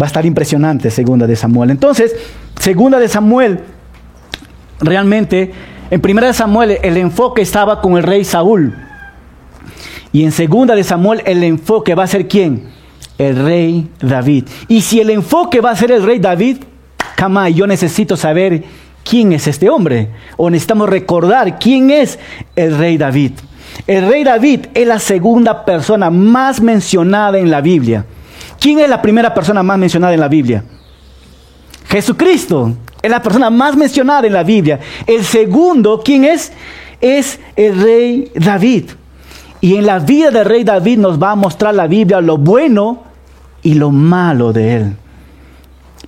Va 0.00 0.07
a 0.07 0.09
estar 0.09 0.26
impresionante 0.26 0.90
segunda 0.90 1.26
de 1.26 1.37
Samuel. 1.37 1.71
Entonces, 1.71 2.14
segunda 2.59 2.99
de 2.99 3.09
Samuel 3.09 3.61
realmente 4.81 5.52
en 5.90 6.00
primera 6.00 6.29
de 6.29 6.33
Samuel 6.33 6.79
el 6.83 6.97
enfoque 6.97 7.43
estaba 7.43 7.81
con 7.81 7.97
el 7.97 8.02
rey 8.02 8.25
Saúl. 8.25 8.75
Y 10.12 10.25
en 10.25 10.33
segunda 10.33 10.75
de 10.75 10.85
Samuel 10.85 11.23
el 11.26 11.43
enfoque 11.43 11.95
va 11.95 12.05
a 12.05 12.09
ser 12.09 12.29
quién? 12.29 12.69
El 13.19 13.37
rey 13.45 13.90
David. 14.00 14.45
Y 14.69 14.81
si 14.81 15.00
el 15.00 15.11
enfoque 15.11 15.61
va 15.61 15.71
a 15.71 15.76
ser 15.76 15.93
el 15.93 16.02
rey 16.02 16.19
David, 16.19 16.59
cama, 17.17 17.49
yo 17.49 17.67
necesito 17.67 18.17
saber 18.17 18.64
quién 19.04 19.33
es 19.33 19.47
este 19.47 19.69
hombre. 19.69 20.09
O 20.37 20.50
necesitamos 20.50 20.88
recordar 20.88 21.59
quién 21.59 21.90
es 21.90 22.19
el 22.57 22.76
rey 22.76 22.97
David. 22.97 23.33
El 23.87 24.09
rey 24.09 24.25
David 24.25 24.66
es 24.75 24.87
la 24.87 24.99
segunda 24.99 25.64
persona 25.64 26.11
más 26.11 26.61
mencionada 26.61 27.38
en 27.38 27.50
la 27.50 27.61
Biblia. 27.61 28.04
¿Quién 28.59 28.78
es 28.78 28.88
la 28.88 29.00
primera 29.00 29.33
persona 29.33 29.62
más 29.62 29.78
mencionada 29.78 30.14
en 30.14 30.21
la 30.21 30.28
Biblia? 30.28 30.64
Jesucristo. 31.88 32.75
Es 33.02 33.11
la 33.11 33.23
persona 33.23 33.49
más 33.49 33.76
mencionada 33.76 34.26
en 34.26 34.35
la 34.35 34.42
Biblia. 34.42 34.78
El 35.07 35.25
segundo, 35.25 36.02
¿quién 36.04 36.25
es? 36.25 36.52
Es 37.00 37.40
el 37.57 37.83
rey 37.83 38.30
David. 38.35 38.90
Y 39.62 39.76
en 39.76 39.87
la 39.87 39.99
vida 39.99 40.30
del 40.30 40.45
rey 40.45 40.64
David 40.64 40.99
nos 40.99 41.21
va 41.21 41.33
a 41.33 41.35
mostrar 41.35 41.75
la 41.75 41.87
Biblia 41.87 42.21
lo 42.21 42.37
bueno 42.37 43.02
y 43.62 43.75
lo 43.75 43.90
malo 43.90 44.52
de 44.52 44.76
él. 44.76 44.97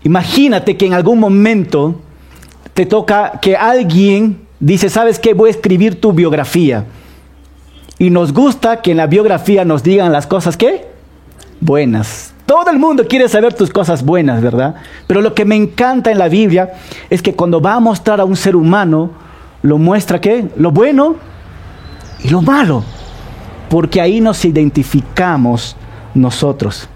Imagínate 0.05 0.77
que 0.77 0.87
en 0.87 0.95
algún 0.95 1.19
momento 1.19 2.01
te 2.75 2.87
toca 2.87 3.39
que 3.41 3.57
alguien 3.57 4.41
dice, 4.61 4.89
¿sabes 4.89 5.19
qué? 5.19 5.35
Voy 5.35 5.49
a 5.49 5.51
escribir 5.53 6.01
tu 6.01 6.13
biografía. 6.13 6.85
Y 7.99 8.11
nos 8.11 8.33
gusta 8.33 8.83
que 8.83 8.93
en 8.93 8.97
la 8.97 9.07
biografía 9.07 9.65
nos 9.65 9.83
digan 9.83 10.13
las 10.13 10.27
cosas 10.27 10.57
que 10.57 10.87
buenas. 11.61 12.33
Todo 12.47 12.71
el 12.71 12.79
mundo 12.79 13.07
quiere 13.07 13.29
saber 13.29 13.55
tus 13.55 13.71
cosas 13.71 14.05
buenas, 14.05 14.43
¿verdad? 14.43 14.75
Pero 15.07 15.21
lo 15.21 15.35
que 15.35 15.45
me 15.45 15.57
encanta 15.57 16.11
en 16.11 16.19
la 16.19 16.29
Biblia 16.29 16.73
es 17.09 17.23
que 17.23 17.35
cuando 17.35 17.61
va 17.61 17.75
a 17.75 17.81
mostrar 17.81 18.21
a 18.21 18.25
un 18.25 18.37
ser 18.37 18.57
humano, 18.57 19.11
lo 19.63 19.79
muestra 19.79 20.21
qué? 20.21 20.49
Lo 20.57 20.71
bueno 20.71 21.17
y 22.23 22.29
lo 22.29 22.43
malo. 22.43 22.83
Porque 23.69 24.01
ahí 24.01 24.21
nos 24.21 24.45
identificamos 24.45 25.77
nosotros. 26.15 26.89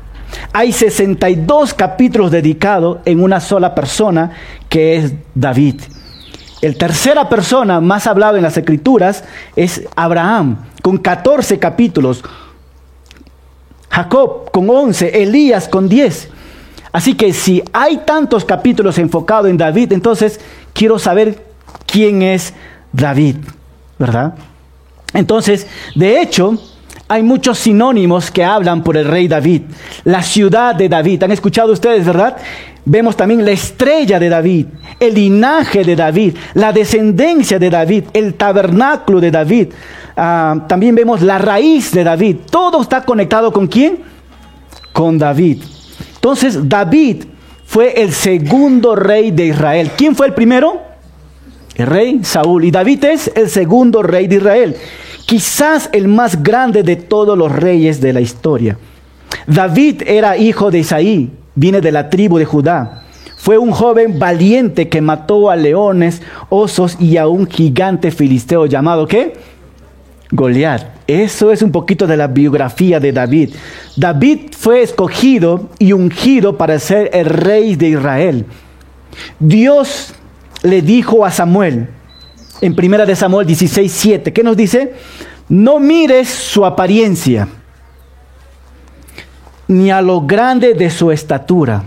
Hay 0.52 0.72
62 0.72 1.74
capítulos 1.74 2.30
dedicados 2.30 2.98
en 3.04 3.22
una 3.22 3.40
sola 3.40 3.74
persona 3.74 4.32
es 4.76 5.12
David. 5.34 5.80
El 6.62 6.76
tercera 6.76 7.28
persona 7.28 7.80
más 7.80 8.06
hablado 8.06 8.36
en 8.36 8.42
las 8.42 8.56
escrituras 8.56 9.24
es 9.54 9.82
Abraham, 9.94 10.58
con 10.82 10.98
14 10.98 11.58
capítulos. 11.58 12.22
Jacob 13.90 14.50
con 14.50 14.68
11, 14.68 15.22
Elías 15.22 15.68
con 15.68 15.88
10. 15.88 16.28
Así 16.92 17.14
que 17.14 17.32
si 17.32 17.62
hay 17.72 17.98
tantos 17.98 18.44
capítulos 18.44 18.98
enfocados 18.98 19.50
en 19.50 19.58
David, 19.58 19.92
entonces 19.92 20.40
quiero 20.72 20.98
saber 20.98 21.44
quién 21.86 22.22
es 22.22 22.54
David, 22.92 23.36
¿verdad? 23.98 24.34
Entonces, 25.12 25.66
de 25.94 26.20
hecho, 26.20 26.58
hay 27.08 27.22
muchos 27.22 27.58
sinónimos 27.58 28.30
que 28.30 28.44
hablan 28.44 28.82
por 28.82 28.96
el 28.96 29.06
rey 29.06 29.28
David. 29.28 29.62
La 30.04 30.22
ciudad 30.22 30.74
de 30.74 30.88
David, 30.88 31.22
¿han 31.22 31.32
escuchado 31.32 31.72
ustedes, 31.72 32.04
verdad? 32.04 32.36
Vemos 32.88 33.16
también 33.16 33.44
la 33.44 33.50
estrella 33.50 34.20
de 34.20 34.28
David, 34.28 34.66
el 35.00 35.12
linaje 35.12 35.82
de 35.82 35.96
David, 35.96 36.36
la 36.54 36.72
descendencia 36.72 37.58
de 37.58 37.68
David, 37.68 38.04
el 38.12 38.34
tabernáculo 38.34 39.20
de 39.20 39.32
David. 39.32 39.68
Ah, 40.16 40.64
también 40.68 40.94
vemos 40.94 41.20
la 41.20 41.36
raíz 41.36 41.90
de 41.90 42.04
David. 42.04 42.36
Todo 42.48 42.80
está 42.80 43.04
conectado 43.04 43.52
con 43.52 43.66
quién? 43.66 43.98
Con 44.92 45.18
David. 45.18 45.64
Entonces 46.14 46.68
David 46.68 47.24
fue 47.64 48.00
el 48.00 48.12
segundo 48.12 48.94
rey 48.94 49.32
de 49.32 49.46
Israel. 49.46 49.90
¿Quién 49.96 50.14
fue 50.14 50.28
el 50.28 50.34
primero? 50.34 50.80
El 51.74 51.88
rey 51.88 52.20
Saúl. 52.22 52.66
Y 52.66 52.70
David 52.70 53.04
es 53.04 53.32
el 53.34 53.50
segundo 53.50 54.00
rey 54.04 54.28
de 54.28 54.36
Israel. 54.36 54.76
Quizás 55.26 55.90
el 55.92 56.06
más 56.06 56.40
grande 56.40 56.84
de 56.84 56.94
todos 56.94 57.36
los 57.36 57.50
reyes 57.50 58.00
de 58.00 58.12
la 58.12 58.20
historia. 58.20 58.78
David 59.44 60.02
era 60.06 60.36
hijo 60.36 60.70
de 60.70 60.78
Isaí 60.78 61.32
viene 61.56 61.80
de 61.80 61.90
la 61.90 62.08
tribu 62.08 62.38
de 62.38 62.44
Judá. 62.44 63.02
Fue 63.36 63.58
un 63.58 63.72
joven 63.72 64.18
valiente 64.18 64.88
que 64.88 65.00
mató 65.00 65.50
a 65.50 65.56
leones, 65.56 66.22
osos 66.48 66.96
y 67.00 67.16
a 67.16 67.26
un 67.26 67.46
gigante 67.46 68.10
filisteo 68.10 68.66
llamado 68.66 69.08
¿qué? 69.08 69.34
Goliat. 70.30 70.82
Eso 71.06 71.52
es 71.52 71.62
un 71.62 71.70
poquito 71.70 72.06
de 72.06 72.16
la 72.16 72.26
biografía 72.28 72.98
de 72.98 73.12
David. 73.12 73.54
David 73.96 74.52
fue 74.56 74.82
escogido 74.82 75.68
y 75.78 75.92
ungido 75.92 76.56
para 76.56 76.78
ser 76.78 77.10
el 77.12 77.26
rey 77.26 77.76
de 77.76 77.90
Israel. 77.90 78.46
Dios 79.38 80.14
le 80.62 80.82
dijo 80.82 81.24
a 81.24 81.30
Samuel 81.30 81.88
en 82.60 82.74
primera 82.74 83.06
de 83.06 83.14
Samuel 83.14 83.46
16, 83.46 83.92
7, 83.92 84.32
¿qué 84.32 84.42
nos 84.42 84.56
dice? 84.56 84.94
No 85.48 85.78
mires 85.78 86.28
su 86.28 86.64
apariencia 86.64 87.46
ni 89.68 89.90
a 89.90 90.00
lo 90.00 90.22
grande 90.22 90.74
de 90.74 90.90
su 90.90 91.10
estatura. 91.10 91.84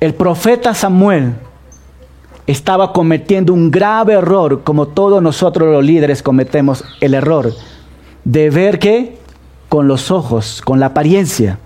El 0.00 0.14
profeta 0.14 0.74
Samuel 0.74 1.34
estaba 2.46 2.92
cometiendo 2.92 3.52
un 3.52 3.70
grave 3.70 4.14
error, 4.14 4.62
como 4.62 4.88
todos 4.88 5.22
nosotros 5.22 5.72
los 5.72 5.84
líderes 5.84 6.22
cometemos 6.22 6.84
el 7.00 7.14
error, 7.14 7.52
de 8.24 8.50
ver 8.50 8.78
que 8.78 9.18
con 9.68 9.86
los 9.86 10.10
ojos, 10.10 10.62
con 10.64 10.80
la 10.80 10.86
apariencia. 10.86 11.58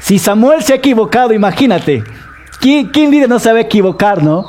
Si 0.00 0.18
Samuel 0.18 0.62
se 0.62 0.72
ha 0.72 0.76
equivocado, 0.76 1.32
imagínate, 1.32 2.02
¿quién, 2.60 2.86
quién 2.86 3.10
líder 3.10 3.28
no 3.28 3.38
sabe 3.38 3.60
equivocar, 3.60 4.22
no? 4.22 4.46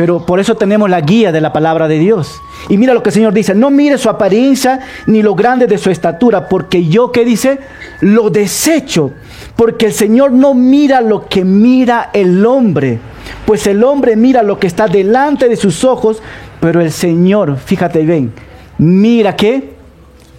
Pero 0.00 0.24
por 0.24 0.40
eso 0.40 0.54
tenemos 0.54 0.88
la 0.88 1.02
guía 1.02 1.30
de 1.30 1.42
la 1.42 1.52
palabra 1.52 1.86
de 1.86 1.98
Dios. 1.98 2.40
Y 2.70 2.78
mira 2.78 2.94
lo 2.94 3.02
que 3.02 3.10
el 3.10 3.14
Señor 3.14 3.34
dice, 3.34 3.54
no 3.54 3.68
mire 3.68 3.98
su 3.98 4.08
apariencia 4.08 4.80
ni 5.04 5.22
lo 5.22 5.34
grande 5.34 5.66
de 5.66 5.76
su 5.76 5.90
estatura, 5.90 6.48
porque 6.48 6.86
yo, 6.86 7.12
¿qué 7.12 7.22
dice? 7.22 7.58
Lo 8.00 8.30
desecho, 8.30 9.12
porque 9.56 9.84
el 9.84 9.92
Señor 9.92 10.32
no 10.32 10.54
mira 10.54 11.02
lo 11.02 11.28
que 11.28 11.44
mira 11.44 12.08
el 12.14 12.46
hombre, 12.46 12.98
pues 13.44 13.66
el 13.66 13.84
hombre 13.84 14.16
mira 14.16 14.42
lo 14.42 14.58
que 14.58 14.68
está 14.68 14.88
delante 14.88 15.50
de 15.50 15.56
sus 15.56 15.84
ojos, 15.84 16.22
pero 16.60 16.80
el 16.80 16.92
Señor, 16.92 17.58
fíjate 17.58 18.02
bien, 18.02 18.32
mira 18.78 19.36
qué? 19.36 19.74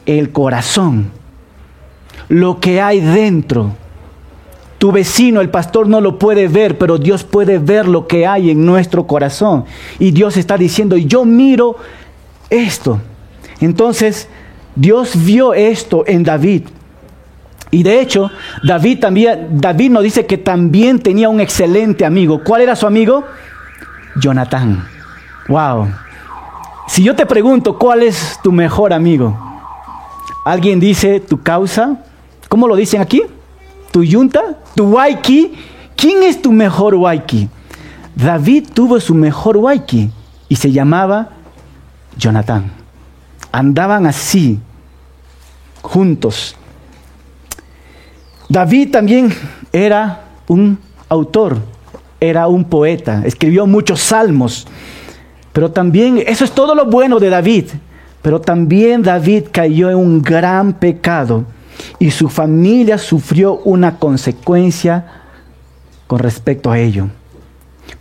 El 0.08 0.32
corazón, 0.32 1.12
lo 2.30 2.60
que 2.60 2.82
hay 2.82 3.00
dentro. 3.00 3.76
Tu 4.82 4.92
vecino, 4.92 5.42
el 5.42 5.52
pastor, 5.52 5.88
no 5.88 6.02
lo 6.02 6.18
puede 6.18 6.48
ver, 6.48 6.80
pero 6.80 6.98
Dios 6.98 7.24
puede 7.24 7.60
ver 7.60 7.88
lo 7.88 8.08
que 8.08 8.26
hay 8.26 8.50
en 8.50 8.66
nuestro 8.66 9.06
corazón. 9.06 9.66
Y 10.00 10.10
Dios 10.10 10.38
está 10.38 10.58
diciendo, 10.58 10.98
yo 10.98 11.24
miro 11.24 11.76
esto. 12.50 13.00
Entonces, 13.60 14.28
Dios 14.76 15.24
vio 15.24 15.54
esto 15.54 16.04
en 16.08 16.24
David. 16.24 16.64
Y 17.70 17.84
de 17.84 18.02
hecho, 18.02 18.32
David 18.64 19.02
también, 19.02 19.50
David 19.62 19.92
nos 19.92 20.02
dice 20.02 20.26
que 20.26 20.40
también 20.40 20.98
tenía 20.98 21.30
un 21.30 21.42
excelente 21.42 22.04
amigo. 22.04 22.42
¿Cuál 22.44 22.62
era 22.62 22.76
su 22.76 22.88
amigo? 22.88 23.24
Jonatán. 24.16 24.84
Wow. 25.48 25.90
Si 26.88 27.04
yo 27.04 27.16
te 27.16 27.28
pregunto, 27.28 27.78
¿cuál 27.78 28.02
es 28.02 28.40
tu 28.42 28.52
mejor 28.52 28.94
amigo? 28.94 29.38
Alguien 30.44 30.80
dice 30.80 31.20
tu 31.20 31.40
causa. 31.44 31.98
¿Cómo 32.50 32.68
lo 32.68 32.76
dicen 32.76 33.00
aquí? 33.00 33.22
¿Tu 33.92 34.04
yunta? 34.04 34.58
¿Tu 34.76 34.86
waiki? 34.86 35.54
¿Quién 35.96 36.24
es 36.24 36.42
tu 36.42 36.52
mejor 36.52 36.96
waiki? 36.96 37.50
David 38.16 38.70
tuvo 38.74 39.00
su 39.00 39.14
mejor 39.14 39.58
waiki 39.58 40.10
y 40.48 40.56
se 40.56 40.72
llamaba 40.72 41.30
Jonatán. 42.18 42.72
Andaban 43.52 44.06
así, 44.06 44.60
juntos. 45.82 46.56
David 48.48 48.92
también 48.92 49.34
era 49.72 50.26
un 50.48 50.78
autor, 51.10 51.58
era 52.20 52.48
un 52.48 52.64
poeta, 52.64 53.24
escribió 53.26 53.66
muchos 53.66 54.02
salmos. 54.02 54.68
Pero 55.54 55.72
también, 55.72 56.24
eso 56.26 56.46
es 56.46 56.52
todo 56.52 56.76
lo 56.76 56.86
bueno 56.86 57.20
de 57.20 57.30
David, 57.30 57.66
pero 58.22 58.40
también 58.40 59.04
David 59.04 59.46
cayó 59.52 59.90
en 59.90 59.98
un 59.98 60.22
gran 60.22 60.74
pecado 60.74 61.46
y 62.00 62.12
su 62.12 62.30
familia 62.30 62.98
sufrió 62.98 63.62
una 63.64 63.98
consecuencia 63.98 65.06
con 66.08 66.20
respecto 66.20 66.72
a 66.72 66.80
ello. 66.80 67.08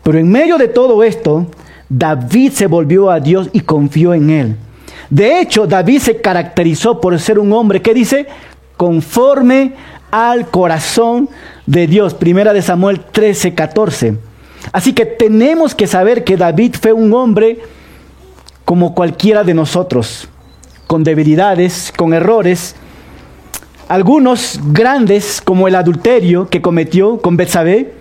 Pero 0.03 0.19
en 0.19 0.31
medio 0.31 0.59
de 0.59 0.69
todo 0.69 1.03
esto, 1.03 1.47
David 1.89 2.53
se 2.53 2.67
volvió 2.67 3.11
a 3.11 3.21
Dios 3.21 3.51
y 3.53 3.61
confió 3.61 4.15
en 4.15 4.31
él. 4.31 4.57
De 5.09 5.41
hecho, 5.41 5.67
David 5.67 6.01
se 6.01 6.21
caracterizó 6.21 7.01
por 7.01 7.19
ser 7.19 7.39
un 7.39 7.53
hombre 7.53 7.83
que 7.83 7.95
dice, 7.95 8.27
conforme 8.77 9.75
al 10.11 10.49
corazón 10.49 11.29
de 11.67 11.87
Dios. 11.87 12.15
Primera 12.15 12.53
de 12.53 12.63
Samuel 12.63 13.01
13, 13.13 13.55
14. 13.55 14.17
Así 14.73 14.93
que 14.93 15.07
tenemos 15.07 15.75
que 15.75 15.87
saber 15.87 16.25
que 16.25 16.37
David 16.37 16.77
fue 16.81 16.93
un 16.93 17.13
hombre 17.13 17.59
como 18.65 18.95
cualquiera 18.95 19.43
de 19.43 19.55
nosotros, 19.55 20.29
con 20.87 21.03
debilidades, 21.03 21.93
con 21.97 22.15
errores, 22.15 22.77
algunos 23.91 24.61
grandes 24.67 25.43
como 25.45 25.67
el 25.67 25.75
adulterio 25.75 26.49
que 26.49 26.63
cometió 26.63 27.19
con 27.19 27.37
Betsabé, 27.37 27.93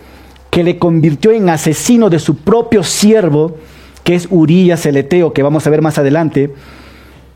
que 0.51 0.63
le 0.63 0.77
convirtió 0.77 1.31
en 1.31 1.49
asesino 1.49 2.11
de 2.11 2.19
su 2.19 2.35
propio 2.35 2.83
siervo, 2.83 3.57
que 4.03 4.13
es 4.13 4.27
Urías 4.29 4.85
el 4.85 4.97
Eteo, 4.97 5.33
que 5.33 5.41
vamos 5.41 5.65
a 5.65 5.71
ver 5.71 5.81
más 5.81 5.97
adelante, 5.97 6.53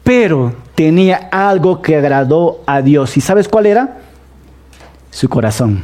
pero 0.04 0.54
tenía 0.76 1.30
algo 1.32 1.82
que 1.82 1.96
agradó 1.96 2.62
a 2.68 2.84
Dios. 2.84 3.18
¿Y 3.18 3.22
sabes 3.22 3.48
cuál 3.48 3.66
era? 3.66 3.98
Su 5.10 5.30
corazón. 5.30 5.84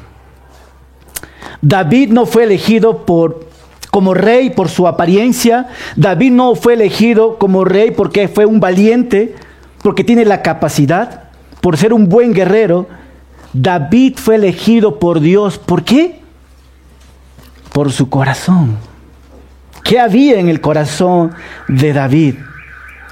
David 1.63 2.11
no 2.11 2.27
fue 2.27 2.43
elegido 2.43 3.03
por 3.03 3.47
como 3.89 4.13
rey 4.13 4.51
por 4.51 4.69
su 4.69 4.87
apariencia. 4.87 5.69
David 5.95 6.33
no 6.33 6.53
fue 6.53 6.73
elegido 6.73 7.39
como 7.39 7.65
rey 7.65 7.89
porque 7.89 8.27
fue 8.27 8.45
un 8.45 8.59
valiente, 8.59 9.33
porque 9.81 10.03
tiene 10.03 10.23
la 10.23 10.43
capacidad, 10.43 11.28
por 11.61 11.77
ser 11.77 11.93
un 11.93 12.09
buen 12.09 12.33
guerrero. 12.33 12.87
David 13.53 14.17
fue 14.17 14.35
elegido 14.35 14.99
por 14.99 15.19
Dios. 15.19 15.57
¿Por 15.57 15.83
qué? 15.83 16.19
Por 17.73 17.91
su 17.91 18.09
corazón. 18.09 18.77
¿Qué 19.83 19.99
había 19.99 20.39
en 20.39 20.49
el 20.49 20.61
corazón 20.61 21.31
de 21.67 21.93
David? 21.93 22.35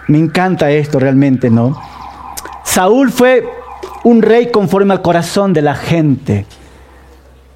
Me 0.08 0.20
encanta 0.20 0.72
esto 0.72 1.00
realmente, 1.00 1.50
¿no? 1.50 1.80
Saúl 2.63 3.12
fue 3.12 3.48
un 4.04 4.22
rey 4.22 4.51
conforme 4.51 4.94
al 4.94 5.01
corazón 5.01 5.54
de 5.54 5.62
la 5.62 5.75
gente. 5.75 6.46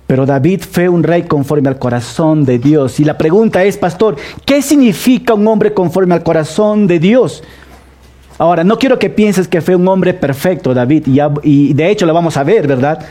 Pero 0.07 0.25
David 0.25 0.63
fue 0.69 0.89
un 0.89 1.03
rey 1.03 1.23
conforme 1.23 1.69
al 1.69 1.79
corazón 1.79 2.43
de 2.43 2.59
Dios. 2.59 2.99
Y 2.99 3.05
la 3.05 3.17
pregunta 3.17 3.63
es, 3.63 3.77
pastor, 3.77 4.17
¿qué 4.43 4.61
significa 4.61 5.33
un 5.33 5.47
hombre 5.47 5.73
conforme 5.73 6.15
al 6.15 6.23
corazón 6.23 6.87
de 6.87 6.99
Dios? 6.99 7.43
Ahora, 8.41 8.63
no 8.63 8.79
quiero 8.79 8.97
que 8.97 9.11
pienses 9.11 9.47
que 9.47 9.61
fue 9.61 9.75
un 9.75 9.87
hombre 9.87 10.15
perfecto, 10.15 10.73
David, 10.73 11.05
y, 11.43 11.73
de 11.73 11.91
hecho 11.91 12.07
lo 12.07 12.13
vamos 12.15 12.37
a 12.37 12.43
ver, 12.43 12.65
¿verdad? 12.65 13.05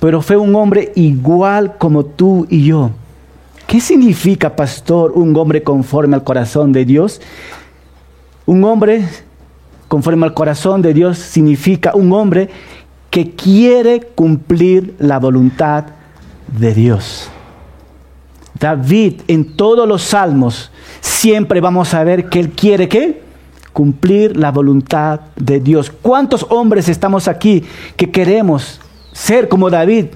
Pero 0.00 0.20
fue 0.20 0.36
un 0.36 0.56
hombre 0.56 0.90
igual 0.96 1.76
como 1.78 2.04
tú 2.04 2.48
y 2.50 2.64
yo. 2.64 2.90
¿Qué 3.68 3.80
significa, 3.80 4.56
pastor, 4.56 5.12
un 5.12 5.36
hombre 5.36 5.62
conforme 5.62 6.16
al 6.16 6.24
corazón 6.24 6.72
de 6.72 6.84
Dios? 6.84 7.20
Un 8.44 8.64
hombre 8.64 9.04
conforme 9.86 10.26
al 10.26 10.34
corazón 10.34 10.82
de 10.82 10.92
Dios 10.92 11.18
significa 11.18 11.92
un 11.94 12.12
hombre 12.12 12.48
que 13.08 13.36
quiere 13.36 14.00
cumplir 14.00 14.96
la 14.98 15.20
voluntad 15.20 15.84
de 16.58 16.74
Dios. 16.74 17.30
David 18.58 19.20
en 19.28 19.56
todos 19.56 19.86
los 19.86 20.02
salmos 20.02 20.72
siempre 21.00 21.60
vamos 21.60 21.94
a 21.94 22.02
ver 22.02 22.28
que 22.28 22.40
él 22.40 22.50
quiere 22.50 22.88
que 22.88 23.25
cumplir 23.76 24.38
la 24.38 24.50
voluntad 24.50 25.20
de 25.36 25.60
Dios. 25.60 25.92
¿Cuántos 26.00 26.46
hombres 26.48 26.88
estamos 26.88 27.28
aquí 27.28 27.62
que 27.94 28.10
queremos 28.10 28.80
ser 29.12 29.50
como 29.50 29.68
David? 29.68 30.06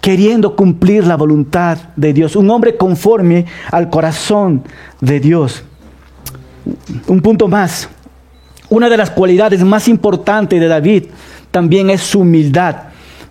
Queriendo 0.00 0.56
cumplir 0.56 1.06
la 1.06 1.16
voluntad 1.16 1.78
de 1.94 2.12
Dios. 2.12 2.34
Un 2.34 2.50
hombre 2.50 2.76
conforme 2.76 3.46
al 3.70 3.90
corazón 3.90 4.64
de 5.00 5.20
Dios. 5.20 5.62
Un 7.06 7.20
punto 7.22 7.46
más. 7.46 7.88
Una 8.68 8.88
de 8.88 8.96
las 8.96 9.10
cualidades 9.10 9.62
más 9.62 9.86
importantes 9.86 10.58
de 10.58 10.66
David 10.66 11.04
también 11.52 11.90
es 11.90 12.00
su 12.00 12.22
humildad 12.22 12.88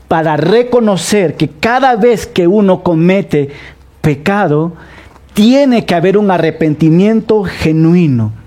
para 0.08 0.38
reconocer 0.38 1.36
que 1.36 1.50
cada 1.50 1.98
vez 1.98 2.28
que 2.28 2.48
uno 2.48 2.82
comete 2.82 3.50
pecado, 4.00 4.72
tiene 5.34 5.86
que 5.86 5.96
haber 5.96 6.18
un 6.18 6.32
arrepentimiento 6.32 7.44
genuino. 7.44 8.41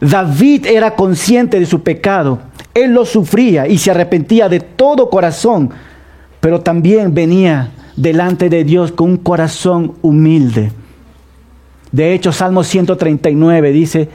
David 0.00 0.66
era 0.66 0.94
consciente 0.94 1.58
de 1.58 1.66
su 1.66 1.82
pecado, 1.82 2.40
él 2.74 2.92
lo 2.92 3.04
sufría 3.04 3.66
y 3.66 3.78
se 3.78 3.90
arrepentía 3.90 4.48
de 4.48 4.60
todo 4.60 5.10
corazón, 5.10 5.70
pero 6.40 6.60
también 6.60 7.14
venía 7.14 7.70
delante 7.96 8.48
de 8.48 8.64
Dios 8.64 8.92
con 8.92 9.10
un 9.10 9.16
corazón 9.16 9.94
humilde. 10.02 10.70
De 11.90 12.14
hecho, 12.14 12.32
Salmo 12.32 12.62
139 12.62 13.72
dice 13.72 14.08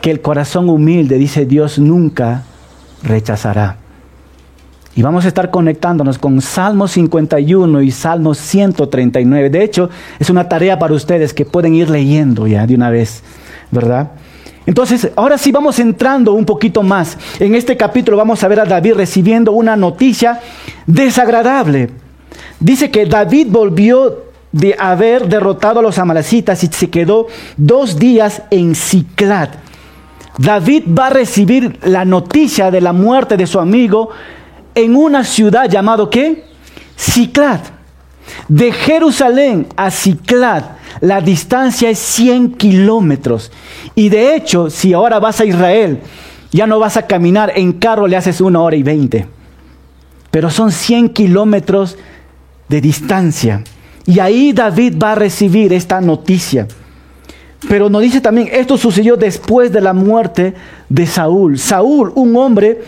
que 0.00 0.10
el 0.10 0.20
corazón 0.20 0.68
humilde, 0.68 1.16
dice 1.16 1.46
Dios, 1.46 1.78
nunca 1.78 2.42
rechazará. 3.02 3.76
Y 4.94 5.02
vamos 5.02 5.24
a 5.24 5.28
estar 5.28 5.50
conectándonos 5.50 6.18
con 6.18 6.40
Salmo 6.40 6.88
51 6.88 7.82
y 7.82 7.90
Salmo 7.90 8.34
139. 8.34 9.48
De 9.48 9.62
hecho, 9.62 9.88
es 10.18 10.28
una 10.30 10.48
tarea 10.48 10.78
para 10.78 10.94
ustedes 10.94 11.32
que 11.32 11.44
pueden 11.44 11.74
ir 11.74 11.88
leyendo 11.88 12.46
ya 12.46 12.66
de 12.66 12.74
una 12.74 12.90
vez, 12.90 13.22
¿verdad? 13.70 14.10
Entonces, 14.70 15.10
ahora 15.16 15.36
sí 15.36 15.50
vamos 15.50 15.80
entrando 15.80 16.32
un 16.32 16.44
poquito 16.44 16.84
más. 16.84 17.18
En 17.40 17.56
este 17.56 17.76
capítulo 17.76 18.16
vamos 18.16 18.44
a 18.44 18.46
ver 18.46 18.60
a 18.60 18.64
David 18.64 18.94
recibiendo 18.94 19.50
una 19.50 19.74
noticia 19.74 20.40
desagradable. 20.86 21.90
Dice 22.60 22.88
que 22.88 23.04
David 23.04 23.48
volvió 23.50 24.26
de 24.52 24.76
haber 24.78 25.26
derrotado 25.26 25.80
a 25.80 25.82
los 25.82 25.98
amalecitas 25.98 26.62
y 26.62 26.68
se 26.68 26.88
quedó 26.88 27.26
dos 27.56 27.98
días 27.98 28.42
en 28.52 28.76
Ciclat. 28.76 29.56
David 30.38 30.84
va 30.96 31.08
a 31.08 31.10
recibir 31.10 31.80
la 31.82 32.04
noticia 32.04 32.70
de 32.70 32.80
la 32.80 32.92
muerte 32.92 33.36
de 33.36 33.48
su 33.48 33.58
amigo 33.58 34.10
en 34.76 34.94
una 34.94 35.24
ciudad 35.24 35.68
llamado 35.68 36.08
¿qué? 36.08 36.44
Ciclat. 36.96 37.79
De 38.48 38.72
Jerusalén 38.72 39.66
a 39.76 39.90
Ciclat, 39.90 40.78
la 41.00 41.20
distancia 41.20 41.90
es 41.90 41.98
100 41.98 42.54
kilómetros. 42.54 43.50
Y 43.94 44.08
de 44.08 44.34
hecho, 44.34 44.70
si 44.70 44.92
ahora 44.92 45.18
vas 45.18 45.40
a 45.40 45.44
Israel, 45.44 46.00
ya 46.52 46.66
no 46.66 46.78
vas 46.78 46.96
a 46.96 47.06
caminar 47.06 47.52
en 47.54 47.72
carro, 47.72 48.06
le 48.06 48.16
haces 48.16 48.40
una 48.40 48.60
hora 48.60 48.76
y 48.76 48.82
veinte. 48.82 49.26
Pero 50.30 50.50
son 50.50 50.72
100 50.72 51.10
kilómetros 51.10 51.96
de 52.68 52.80
distancia. 52.80 53.64
Y 54.06 54.18
ahí 54.18 54.52
David 54.52 54.94
va 55.00 55.12
a 55.12 55.16
recibir 55.16 55.72
esta 55.72 56.00
noticia. 56.00 56.66
Pero 57.68 57.90
nos 57.90 58.02
dice 58.02 58.20
también, 58.20 58.48
esto 58.52 58.78
sucedió 58.78 59.16
después 59.16 59.70
de 59.72 59.80
la 59.80 59.92
muerte 59.92 60.54
de 60.88 61.06
Saúl. 61.06 61.58
Saúl, 61.58 62.12
un 62.14 62.34
hombre 62.36 62.80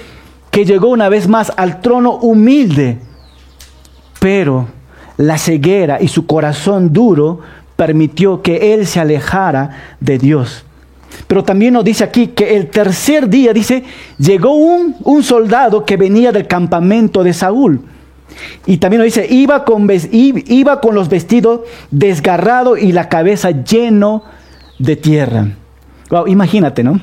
que 0.51 0.65
llegó 0.65 0.89
una 0.89 1.09
vez 1.09 1.29
más 1.29 1.53
al 1.57 1.81
trono 1.81 2.17
humilde, 2.17 2.99
pero 4.19 4.69
la 5.17 5.39
ceguera 5.39 6.01
y 6.01 6.09
su 6.09 6.27
corazón 6.27 6.93
duro 6.93 7.41
permitió 7.77 8.43
que 8.43 8.75
él 8.75 8.87
se 8.87 9.01
alejara 9.01 9.97
de 10.01 10.19
Dios. 10.19 10.65
Pero 11.27 11.45
también 11.45 11.75
nos 11.75 11.85
dice 11.85 12.05
aquí 12.05 12.29
que 12.29 12.57
el 12.57 12.69
tercer 12.69 13.29
día, 13.29 13.53
dice, 13.53 13.85
llegó 14.19 14.55
un, 14.55 14.97
un 15.05 15.23
soldado 15.23 15.85
que 15.85 15.97
venía 15.97 16.33
del 16.33 16.47
campamento 16.47 17.23
de 17.23 17.33
Saúl. 17.33 17.81
Y 18.67 18.79
también 18.79 18.99
nos 18.99 19.07
dice, 19.07 19.27
iba 19.29 19.65
con, 19.65 19.89
iba 20.13 20.81
con 20.81 20.95
los 20.95 21.09
vestidos 21.09 21.61
desgarrados 21.91 22.79
y 22.79 22.93
la 22.93 23.09
cabeza 23.09 23.51
lleno 23.51 24.25
de 24.79 24.97
tierra. 24.97 25.47
imagínate, 26.27 26.83
¿no? 26.83 27.01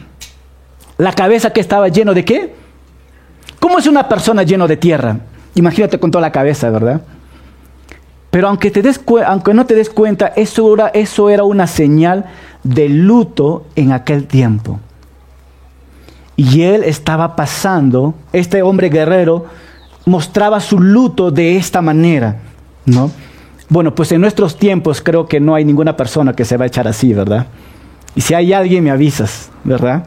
La 0.98 1.14
cabeza 1.14 1.52
que 1.52 1.62
estaba 1.62 1.88
lleno 1.88 2.14
de 2.14 2.26
qué? 2.26 2.54
¿Cómo 3.60 3.78
es 3.80 3.88
una 3.88 4.08
persona 4.08 4.44
lleno 4.44 4.68
de 4.68 4.78
tierra? 4.78 5.18
Imagínate 5.56 6.00
con 6.00 6.12
toda 6.12 6.22
la 6.22 6.32
cabeza, 6.32 6.70
¿verdad? 6.70 7.02
Pero 8.32 8.48
aunque, 8.48 8.72
no 9.54 9.66
te 9.66 9.76
des 9.76 9.90
cuenta, 9.90 10.28
eso 10.28 10.74
era, 10.74 10.88
eso 10.90 11.30
era 11.30 11.44
una 11.44 11.66
señal 11.68 12.26
de 12.64 12.90
luto 12.90 13.66
en 13.76 13.92
aquel 13.92 14.28
tiempo. 14.28 14.80
Y 16.36 16.62
él 16.62 16.84
estaba 16.84 17.36
pasando, 17.36 18.14
este 18.32 18.62
hombre 18.62 18.90
guerrero 18.90 19.46
mostraba 20.06 20.60
su 20.60 20.80
luto 20.80 21.32
de 21.32 21.58
esta 21.58 21.82
manera, 21.82 22.38
¿no? 22.86 23.12
Bueno, 23.68 23.94
pues 23.94 24.12
en 24.12 24.22
nuestros 24.22 24.58
tiempos 24.58 25.02
creo 25.02 25.28
que 25.28 25.40
no 25.40 25.54
hay 25.56 25.66
ninguna 25.66 25.98
persona 25.98 26.34
que 26.34 26.46
se 26.46 26.58
va 26.58 26.64
a 26.64 26.68
echar 26.68 26.88
así, 26.88 27.14
¿verdad? 27.14 27.48
Y 28.16 28.22
si 28.22 28.34
hay 28.34 28.54
alguien 28.54 28.84
me 28.84 28.92
avisas, 28.92 29.50
¿verdad? 29.64 30.04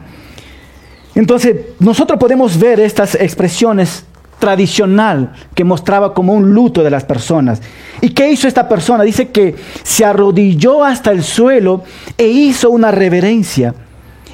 Entonces, 1.15 1.55
nosotros 1.79 2.19
podemos 2.19 2.57
ver 2.57 2.79
estas 2.79 3.15
expresiones 3.15 4.05
tradicional 4.43 5.31
que 5.55 5.63
mostraba 5.63 6.13
como 6.13 6.33
un 6.33 6.53
luto 6.53 6.83
de 6.83 6.89
las 6.89 7.05
personas. 7.05 7.61
¿Y 8.01 8.09
qué 8.09 8.29
hizo 8.29 8.45
esta 8.45 8.67
persona? 8.67 9.05
Dice 9.05 9.29
que 9.29 9.55
se 9.83 10.03
arrodilló 10.03 10.83
hasta 10.83 11.11
el 11.11 11.23
suelo 11.23 11.83
e 12.17 12.27
hizo 12.27 12.69
una 12.69 12.91
reverencia. 12.91 13.73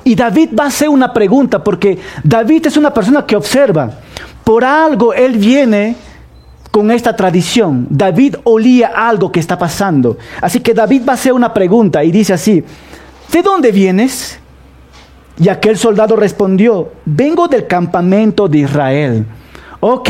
Y 0.04 0.16
David 0.16 0.50
va 0.60 0.64
a 0.64 0.70
hacer 0.70 0.90
una 0.90 1.14
pregunta 1.14 1.64
porque 1.64 2.00
David 2.24 2.66
es 2.66 2.76
una 2.76 2.92
persona 2.92 3.24
que 3.24 3.36
observa. 3.36 4.00
Por 4.44 4.64
algo 4.64 5.14
él 5.14 5.38
viene 5.38 5.96
con 6.72 6.90
esta 6.90 7.16
tradición. 7.16 7.86
David 7.92 8.38
olía 8.46 8.88
algo 8.96 9.32
que 9.32 9.40
está 9.40 9.60
pasando. 9.60 10.18
Así 10.42 10.60
que 10.60 10.74
David 10.74 11.04
va 11.08 11.12
a 11.12 11.18
hacer 11.18 11.34
una 11.34 11.54
pregunta 11.54 12.04
y 12.04 12.12
dice 12.12 12.34
así, 12.34 12.64
¿de 13.32 13.42
dónde 13.44 13.72
vienes? 13.72 14.40
Y 15.40 15.50
aquel 15.50 15.78
soldado 15.78 16.16
respondió, 16.16 16.94
vengo 17.06 17.48
del 17.48 17.68
campamento 17.68 18.48
de 18.48 18.58
Israel. 18.58 19.26
Ok. 19.80 20.10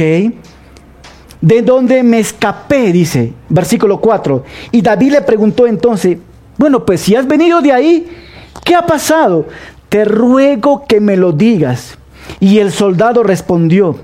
De 1.41 1.61
dónde 1.61 2.03
me 2.03 2.19
escapé, 2.19 2.91
dice, 2.91 3.33
versículo 3.47 4.01
4. 4.01 4.43
Y 4.71 4.81
David 4.81 5.13
le 5.13 5.21
preguntó 5.21 5.67
entonces, 5.67 6.17
bueno, 6.57 6.85
pues 6.85 7.01
si 7.01 7.15
has 7.15 7.27
venido 7.27 7.61
de 7.61 7.71
ahí, 7.71 8.07
¿qué 8.65 8.75
ha 8.75 8.85
pasado? 8.85 9.47
Te 9.87 10.03
ruego 10.03 10.85
que 10.85 10.99
me 10.99 11.15
lo 11.15 11.31
digas. 11.31 11.97
Y 12.39 12.59
el 12.59 12.71
soldado 12.71 13.23
respondió, 13.23 13.97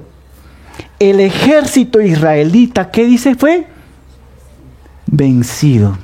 el 0.99 1.19
ejército 1.19 1.99
israelita, 2.01 2.89
¿qué 2.89 3.05
dice? 3.05 3.35
Fue 3.35 3.67
vencido. 5.07 5.97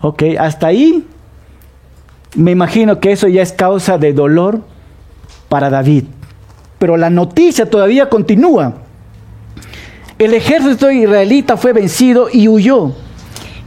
Ok, 0.00 0.22
hasta 0.38 0.68
ahí 0.68 1.06
me 2.34 2.50
imagino 2.50 3.00
que 3.00 3.12
eso 3.12 3.28
ya 3.28 3.42
es 3.42 3.52
causa 3.52 3.98
de 3.98 4.12
dolor 4.12 4.62
para 5.48 5.70
David. 5.70 6.04
Pero 6.78 6.96
la 6.96 7.10
noticia 7.10 7.68
todavía 7.68 8.08
continúa. 8.08 8.74
El 10.18 10.34
ejército 10.34 10.90
israelita 10.90 11.56
fue 11.56 11.72
vencido 11.72 12.28
y 12.32 12.48
huyó. 12.48 12.92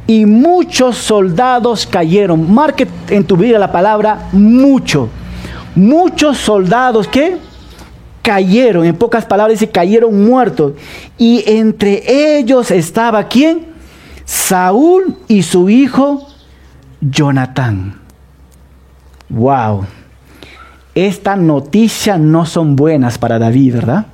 Y 0.08 0.26
muchos 0.26 0.97
soldados 0.97 1.86
cayeron. 1.86 2.52
Marque 2.54 2.88
en 3.10 3.24
tu 3.24 3.38
vida 3.38 3.60
la 3.60 3.71
palabra 3.71 4.30
mucho. 4.32 5.10
Muchos 5.76 6.38
soldados 6.38 7.08
que 7.08 7.38
cayeron. 8.21 8.86
En 8.86 8.95
pocas 8.95 9.26
palabras 9.26 9.60
dice 9.60 9.71
cayeron 9.71 10.26
muertos. 10.26 10.74
Y 11.17 11.43
entre 11.47 12.38
ellos 12.38 12.71
estaba 12.71 13.28
quién? 13.28 13.67
Saúl 14.26 15.17
y 15.28 15.43
su 15.43 15.69
hijo 15.69 16.28
Jonatán. 17.02 18.00
Wow 19.30 19.86
esta 20.95 21.36
noticia 21.36 22.17
no 22.17 22.45
son 22.45 22.75
buenas 22.75 23.17
para 23.17 23.39
David, 23.39 23.75
¿verdad? 23.75 24.06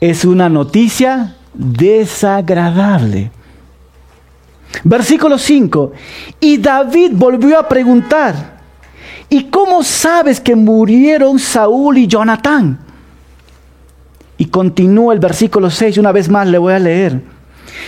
Es 0.00 0.24
una 0.24 0.48
noticia 0.48 1.36
desagradable. 1.54 3.30
Versículo 4.84 5.38
5. 5.38 5.92
Y 6.40 6.58
David 6.58 7.12
volvió 7.14 7.58
a 7.58 7.68
preguntar, 7.68 8.58
¿y 9.28 9.44
cómo 9.44 9.82
sabes 9.82 10.40
que 10.40 10.56
murieron 10.56 11.38
Saúl 11.38 11.98
y 11.98 12.06
Jonatán? 12.06 12.78
Y 14.38 14.46
continúa 14.46 15.12
el 15.12 15.20
versículo 15.20 15.68
6, 15.68 15.98
una 15.98 16.12
vez 16.12 16.28
más 16.28 16.46
le 16.46 16.58
voy 16.58 16.72
a 16.72 16.78
leer. 16.78 17.20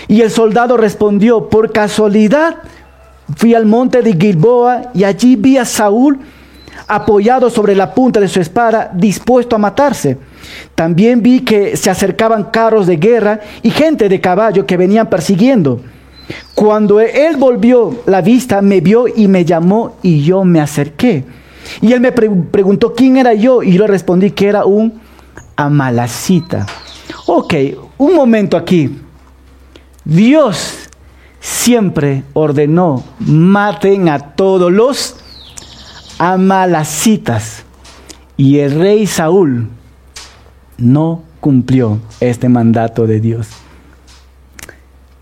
Y 0.08 0.20
el 0.20 0.30
soldado 0.30 0.76
respondió, 0.76 1.48
por 1.48 1.72
casualidad 1.72 2.56
fui 3.36 3.54
al 3.54 3.66
monte 3.66 4.02
de 4.02 4.14
Gilboa 4.14 4.90
y 4.92 5.04
allí 5.04 5.36
vi 5.36 5.56
a 5.56 5.64
Saúl 5.64 6.18
apoyado 6.86 7.50
sobre 7.50 7.74
la 7.74 7.94
punta 7.94 8.20
de 8.20 8.28
su 8.28 8.40
espada, 8.40 8.90
dispuesto 8.92 9.56
a 9.56 9.58
matarse. 9.58 10.18
También 10.74 11.22
vi 11.22 11.40
que 11.40 11.76
se 11.76 11.90
acercaban 11.90 12.44
carros 12.44 12.86
de 12.86 12.96
guerra 12.96 13.40
y 13.62 13.70
gente 13.70 14.08
de 14.08 14.20
caballo 14.20 14.66
que 14.66 14.76
venían 14.76 15.08
persiguiendo. 15.08 15.80
Cuando 16.54 17.00
él 17.00 17.36
volvió 17.36 18.02
la 18.06 18.20
vista, 18.20 18.62
me 18.62 18.80
vio 18.80 19.06
y 19.08 19.28
me 19.28 19.44
llamó 19.44 19.96
y 20.02 20.22
yo 20.22 20.44
me 20.44 20.60
acerqué. 20.60 21.24
Y 21.80 21.92
él 21.92 22.00
me 22.00 22.12
preguntó 22.12 22.94
quién 22.94 23.16
era 23.16 23.34
yo 23.34 23.62
y 23.62 23.72
yo 23.72 23.86
respondí 23.86 24.30
que 24.30 24.48
era 24.48 24.64
un 24.64 25.00
amalacita. 25.56 26.66
Ok, 27.26 27.54
un 27.98 28.14
momento 28.14 28.56
aquí. 28.56 28.98
Dios 30.04 30.88
siempre 31.40 32.24
ordenó, 32.32 33.02
maten 33.20 34.08
a 34.08 34.18
todos 34.18 34.72
los 34.72 35.16
amalasitas. 36.20 37.64
Y 38.36 38.58
el 38.58 38.78
rey 38.78 39.06
Saúl 39.06 39.68
no 40.76 41.22
cumplió 41.40 41.98
este 42.20 42.48
mandato 42.48 43.06
de 43.06 43.20
Dios. 43.20 43.48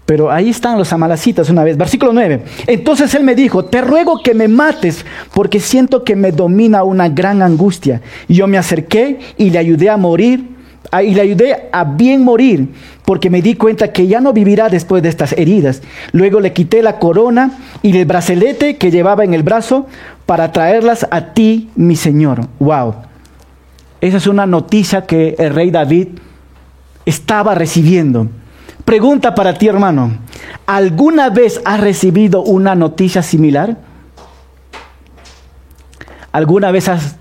Pero 0.05 0.31
ahí 0.31 0.49
están 0.49 0.77
los 0.77 0.93
amalasitas 0.93 1.51
una 1.51 1.63
vez. 1.63 1.77
Versículo 1.77 2.13
9. 2.13 2.43
Entonces 2.67 3.15
él 3.15 3.23
me 3.23 3.37
dijo, 3.37 3.65
te 3.67 3.81
ruego 3.81 4.23
que 4.25 4.35
me 4.35 4.49
mates 4.49 5.05
porque 5.35 5.61
siento 5.61 6.03
que 6.03 6.17
me 6.17 6.33
domina 6.33 6.83
una 6.83 7.09
gran 7.09 7.43
angustia. 7.43 8.03
Y 8.27 8.35
yo 8.35 8.49
me 8.49 8.59
acerqué 8.59 9.21
y 9.37 9.51
le 9.51 9.59
ayudé 9.59 9.91
a 9.91 9.97
morir 9.97 10.58
y 11.03 11.15
le 11.15 11.21
ayudé 11.21 11.69
a 11.71 11.85
bien 11.85 12.25
morir, 12.25 12.69
porque 13.05 13.31
me 13.31 13.43
di 13.43 13.55
cuenta 13.55 13.93
que 13.93 14.07
ya 14.07 14.21
no 14.21 14.33
vivirá 14.33 14.69
después 14.69 15.03
de 15.03 15.09
estas 15.09 15.33
heridas. 15.33 15.83
Luego 16.13 16.41
le 16.41 16.53
quité 16.53 16.83
la 16.83 16.99
corona 16.99 17.59
y 17.83 17.97
el 17.97 18.07
bracelete 18.07 18.77
que 18.77 18.91
llevaba 18.91 19.25
en 19.25 19.35
el 19.35 19.43
brazo 19.43 19.87
para 20.25 20.53
traerlas 20.53 21.07
a 21.11 21.33
ti, 21.35 21.71
mi 21.77 21.97
Señor. 21.97 22.49
Wow. 22.59 22.95
Esa 24.01 24.17
es 24.17 24.27
una 24.27 24.47
noticia 24.47 25.07
que 25.07 25.35
el 25.39 25.55
rey 25.55 25.71
David 25.71 26.09
estaba 27.05 27.55
recibiendo. 27.55 28.29
Pregunta 28.85 29.35
para 29.35 29.55
ti, 29.55 29.69
hermano. 29.69 30.13
¿Alguna 30.67 31.31
vez 31.31 31.61
has 31.65 31.81
recibido 31.81 32.43
una 32.43 32.75
noticia 32.75 33.23
similar? 33.23 33.77
¿Alguna 36.33 36.71
vez 36.71 36.89
has, 36.89 37.17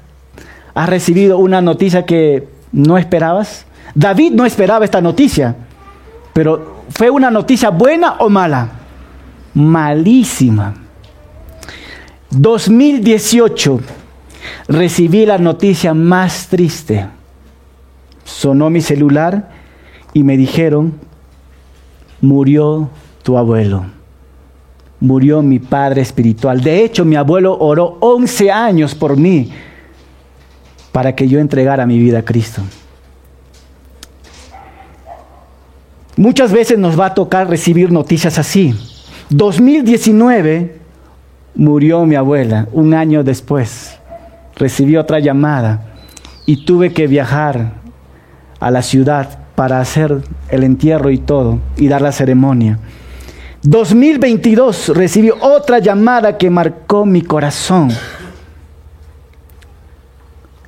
has 0.73 0.89
recibido 0.89 1.37
una 1.37 1.61
noticia 1.61 2.05
que 2.05 2.56
no 2.71 2.97
esperabas? 2.97 3.65
David 3.95 4.33
no 4.33 4.45
esperaba 4.45 4.85
esta 4.85 5.01
noticia, 5.01 5.55
pero 6.33 6.83
¿fue 6.89 7.09
una 7.09 7.31
noticia 7.31 7.69
buena 7.69 8.17
o 8.19 8.29
mala? 8.29 8.69
Malísima. 9.53 10.73
2018 12.29 13.79
recibí 14.67 15.25
la 15.25 15.37
noticia 15.37 15.93
más 15.93 16.47
triste. 16.47 17.07
Sonó 18.23 18.69
mi 18.69 18.81
celular 18.81 19.49
y 20.13 20.23
me 20.23 20.37
dijeron, 20.37 20.93
murió 22.21 22.89
tu 23.23 23.37
abuelo, 23.37 23.85
murió 24.99 25.41
mi 25.41 25.59
padre 25.59 26.01
espiritual. 26.01 26.61
De 26.61 26.83
hecho, 26.83 27.05
mi 27.05 27.15
abuelo 27.15 27.57
oró 27.57 27.97
11 28.01 28.51
años 28.51 28.93
por 28.93 29.17
mí 29.17 29.49
para 30.97 31.13
que 31.13 31.27
yo 31.27 31.37
entregara 31.39 31.85
mi 31.85 31.99
vida 31.99 32.17
a 32.17 32.21
Cristo. 32.23 32.63
Muchas 36.15 36.51
veces 36.51 36.79
nos 36.79 36.99
va 36.99 37.05
a 37.05 37.13
tocar 37.13 37.47
recibir 37.47 37.91
noticias 37.91 38.39
así. 38.39 38.73
2019 39.29 40.75
murió 41.53 42.03
mi 42.07 42.15
abuela, 42.15 42.67
un 42.71 42.95
año 42.95 43.23
después 43.23 43.99
recibí 44.55 44.97
otra 44.97 45.19
llamada 45.19 45.85
y 46.47 46.65
tuve 46.65 46.91
que 46.93 47.05
viajar 47.05 47.73
a 48.59 48.71
la 48.71 48.81
ciudad 48.81 49.37
para 49.53 49.79
hacer 49.79 50.23
el 50.49 50.63
entierro 50.63 51.11
y 51.11 51.19
todo 51.19 51.59
y 51.77 51.89
dar 51.89 52.01
la 52.01 52.11
ceremonia. 52.11 52.79
2022 53.61 54.97
recibí 54.97 55.29
otra 55.29 55.77
llamada 55.77 56.39
que 56.39 56.49
marcó 56.49 57.05
mi 57.05 57.21
corazón 57.21 57.91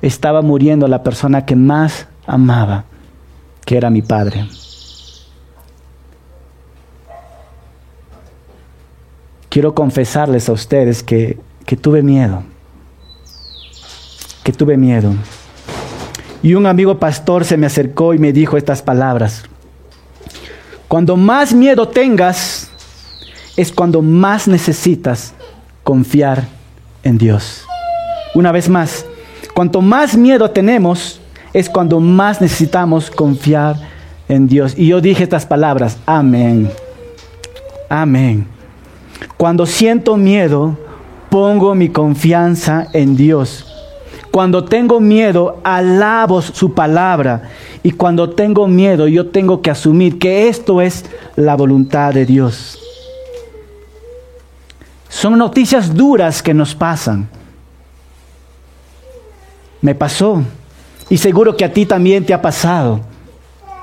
estaba 0.02 0.42
muriendo 0.42 0.88
la 0.88 1.02
persona 1.02 1.44
que 1.44 1.56
más 1.56 2.06
amaba, 2.26 2.84
que 3.64 3.76
era 3.76 3.90
mi 3.90 4.02
padre. 4.02 4.46
Quiero 9.48 9.74
confesarles 9.74 10.48
a 10.48 10.52
ustedes 10.52 11.02
que, 11.02 11.38
que 11.66 11.76
tuve 11.76 12.02
miedo, 12.02 12.44
que 14.44 14.52
tuve 14.52 14.76
miedo. 14.76 15.12
Y 16.42 16.54
un 16.54 16.66
amigo 16.66 16.98
pastor 16.98 17.44
se 17.44 17.56
me 17.56 17.66
acercó 17.66 18.14
y 18.14 18.18
me 18.18 18.32
dijo 18.32 18.56
estas 18.56 18.80
palabras. 18.80 19.42
Cuando 20.88 21.16
más 21.16 21.52
miedo 21.52 21.88
tengas, 21.88 22.70
es 23.56 23.72
cuando 23.72 24.02
más 24.02 24.48
necesitas 24.48 25.34
confiar 25.82 26.48
en 27.02 27.18
Dios. 27.18 27.66
Una 28.34 28.52
vez 28.52 28.68
más, 28.68 29.04
cuanto 29.60 29.82
más 29.82 30.16
miedo 30.16 30.50
tenemos, 30.50 31.20
es 31.52 31.68
cuando 31.68 32.00
más 32.00 32.40
necesitamos 32.40 33.10
confiar 33.10 33.76
en 34.26 34.46
Dios. 34.46 34.72
Y 34.74 34.86
yo 34.86 35.02
dije 35.02 35.22
estas 35.22 35.44
palabras, 35.44 35.98
amén, 36.06 36.70
amén. 37.90 38.46
Cuando 39.36 39.66
siento 39.66 40.16
miedo, 40.16 40.78
pongo 41.28 41.74
mi 41.74 41.90
confianza 41.90 42.88
en 42.94 43.18
Dios. 43.18 43.66
Cuando 44.30 44.64
tengo 44.64 44.98
miedo, 44.98 45.60
alabo 45.62 46.40
su 46.40 46.72
palabra. 46.72 47.50
Y 47.82 47.90
cuando 47.90 48.30
tengo 48.30 48.66
miedo, 48.66 49.08
yo 49.08 49.28
tengo 49.28 49.60
que 49.60 49.70
asumir 49.70 50.18
que 50.18 50.48
esto 50.48 50.80
es 50.80 51.04
la 51.36 51.54
voluntad 51.54 52.14
de 52.14 52.24
Dios. 52.24 52.78
Son 55.10 55.36
noticias 55.36 55.94
duras 55.94 56.42
que 56.42 56.54
nos 56.54 56.74
pasan. 56.74 57.28
Me 59.82 59.94
pasó. 59.94 60.42
Y 61.08 61.18
seguro 61.18 61.56
que 61.56 61.64
a 61.64 61.72
ti 61.72 61.86
también 61.86 62.24
te 62.24 62.34
ha 62.34 62.42
pasado. 62.42 63.00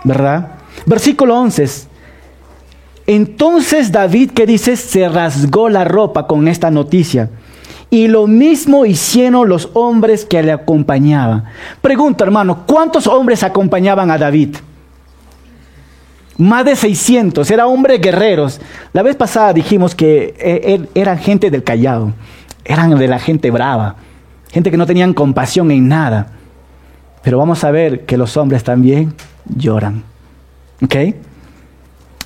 ¿Verdad? 0.04 0.52
Versículo 0.86 1.38
11. 1.40 1.88
Entonces 3.08 3.92
David, 3.92 4.32
que 4.32 4.46
dice, 4.46 4.76
se 4.76 5.08
rasgó 5.08 5.70
la 5.70 5.86
ropa 5.86 6.28
con 6.28 6.48
esta 6.48 6.70
noticia. 6.70 7.30
Y 7.90 8.08
lo 8.08 8.28
mismo 8.28 8.86
hicieron 8.86 9.48
los 9.48 9.70
hombres 9.74 10.26
que 10.26 10.44
le 10.44 10.52
acompañaban. 10.52 11.46
Pregunta, 11.82 12.26
hermano, 12.26 12.66
¿cuántos 12.68 13.08
hombres 13.08 13.44
acompañaban 13.44 14.12
a 14.12 14.18
David? 14.18 14.58
Más 16.38 16.66
de 16.66 16.76
600, 16.76 17.50
eran 17.50 17.68
hombres 17.68 18.02
guerreros. 18.02 18.60
La 18.92 19.04
vez 19.04 19.16
pasada 19.16 19.54
dijimos 19.54 19.96
que 19.96 20.36
e, 20.38 20.76
e, 20.76 21.00
eran 21.00 21.18
gente 21.18 21.50
del 21.50 21.64
callado, 21.64 22.14
eran 22.64 22.98
de 22.98 23.08
la 23.08 23.20
gente 23.20 23.50
brava, 23.50 23.96
gente 24.50 24.72
que 24.72 24.78
no 24.78 24.86
tenían 24.86 25.14
compasión 25.14 25.72
en 25.72 25.88
nada. 25.88 26.28
Pero 27.24 27.38
vamos 27.38 27.64
a 27.64 27.72
ver 27.72 28.06
que 28.06 28.18
los 28.18 28.38
hombres 28.38 28.64
también 28.64 29.14
lloran. 29.46 30.04
¿Ok? 30.82 30.96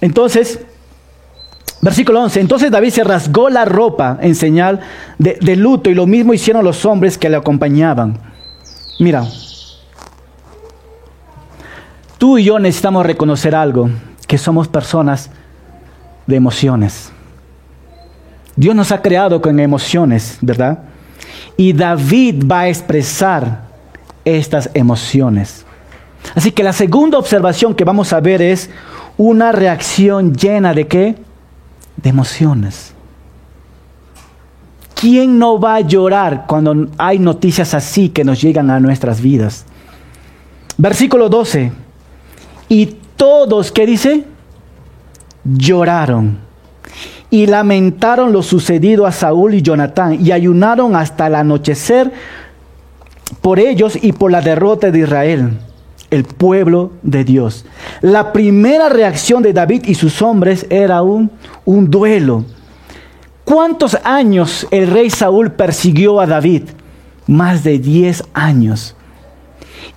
Entonces, 0.02 0.60
Versículo 1.82 2.22
11. 2.22 2.40
Entonces 2.40 2.72
David 2.72 2.92
se 2.92 3.04
rasgó 3.04 3.50
la 3.50 3.66
ropa 3.66 4.20
en 4.22 4.36
señal 4.36 4.82
de, 5.18 5.56
luto 5.56 5.90
y 5.90 5.96
lo 5.96 6.06
mismo 6.06 6.34
hicieron 6.34 6.64
los 6.64 6.86
hombres 6.86 7.18
que 7.18 7.28
le 7.28 7.38
acompañaban. 7.38 8.20
Mira, 9.00 9.26
tú 12.20 12.38
y 12.38 12.44
yo 12.44 12.60
necesitamos 12.60 13.04
reconocer 13.04 13.56
algo, 13.56 13.90
que 14.28 14.38
somos 14.38 14.68
personas 14.68 15.32
de 16.28 16.36
emociones. 16.36 17.12
Dios 18.56 18.76
nos 18.76 18.92
ha 18.92 19.02
creado 19.02 19.42
con 19.42 19.60
emociones, 19.60 20.38
¿verdad? 20.42 20.84
Y 21.58 21.74
David 21.74 22.44
va 22.50 22.62
a 22.62 22.70
expresar 22.70 23.64
estas 24.26 24.70
emociones. 24.74 25.66
Así 26.36 26.52
que 26.52 26.64
la 26.64 26.74
segunda 26.74 27.18
observación 27.18 27.74
que 27.76 27.84
vamos 27.84 28.14
a 28.14 28.20
ver 28.20 28.42
es 28.42 28.70
una 29.18 29.52
reacción 29.52 30.34
llena 30.34 30.74
de 30.74 30.88
qué? 30.88 31.16
de 32.02 32.10
emociones. 32.10 32.94
¿Quién 34.96 35.40
no 35.40 35.60
va 35.60 35.76
a 35.76 35.82
llorar 35.82 36.46
cuando 36.48 36.88
hay 36.98 37.18
noticias 37.20 37.74
así 37.74 38.10
que 38.10 38.24
nos 38.24 38.42
llegan 38.42 38.70
a 38.70 38.80
nuestras 38.80 39.20
vidas? 39.22 39.66
Versículo 40.78 41.28
12. 41.28 41.72
Y 42.70 42.98
todos, 43.16 43.72
¿qué 43.72 43.86
dice? 43.86 44.26
Lloraron 45.44 46.38
y 47.32 47.48
lamentaron 47.48 48.34
lo 48.34 48.44
sucedido 48.44 49.08
a 49.08 49.12
Saúl 49.12 49.56
y 49.56 49.64
Jonatán 49.64 50.24
y 50.24 50.32
ayunaron 50.32 50.96
hasta 50.96 51.28
el 51.28 51.36
anochecer 51.36 52.12
por 53.40 53.58
ellos 53.58 53.98
y 54.00 54.12
por 54.12 54.32
la 54.32 54.42
derrota 54.42 54.92
de 54.92 55.00
Israel 55.00 55.58
el 56.12 56.26
pueblo 56.26 56.92
de 57.02 57.24
Dios. 57.24 57.66
La 58.02 58.34
primera 58.34 58.90
reacción 58.90 59.42
de 59.42 59.54
David 59.54 59.86
y 59.86 59.96
sus 59.96 60.22
hombres 60.22 60.68
era 60.70 61.02
un, 61.02 61.32
un 61.66 61.90
duelo. 61.90 62.44
¿Cuántos 63.46 63.98
años 64.04 64.68
el 64.72 64.88
rey 64.88 65.10
Saúl 65.10 65.54
persiguió 65.54 66.20
a 66.20 66.28
David? 66.28 66.64
Más 67.28 67.64
de 67.64 67.80
10 67.80 68.26
años. 68.34 68.96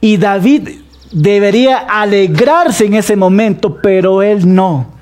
Y 0.01 0.16
David 0.16 0.68
debería 1.11 1.79
alegrarse 1.79 2.87
en 2.87 2.94
ese 2.94 3.16
momento, 3.16 3.79
pero 3.83 4.23
él 4.23 4.55
no. 4.55 4.93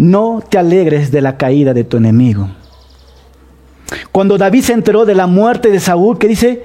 No 0.00 0.42
te 0.48 0.58
alegres 0.58 1.10
de 1.10 1.20
la 1.20 1.36
caída 1.36 1.74
de 1.74 1.84
tu 1.84 1.98
enemigo. 1.98 2.48
Cuando 4.10 4.38
David 4.38 4.62
se 4.62 4.72
enteró 4.72 5.04
de 5.04 5.14
la 5.14 5.26
muerte 5.26 5.70
de 5.70 5.78
Saúl, 5.78 6.18
que 6.18 6.28
dice, 6.28 6.64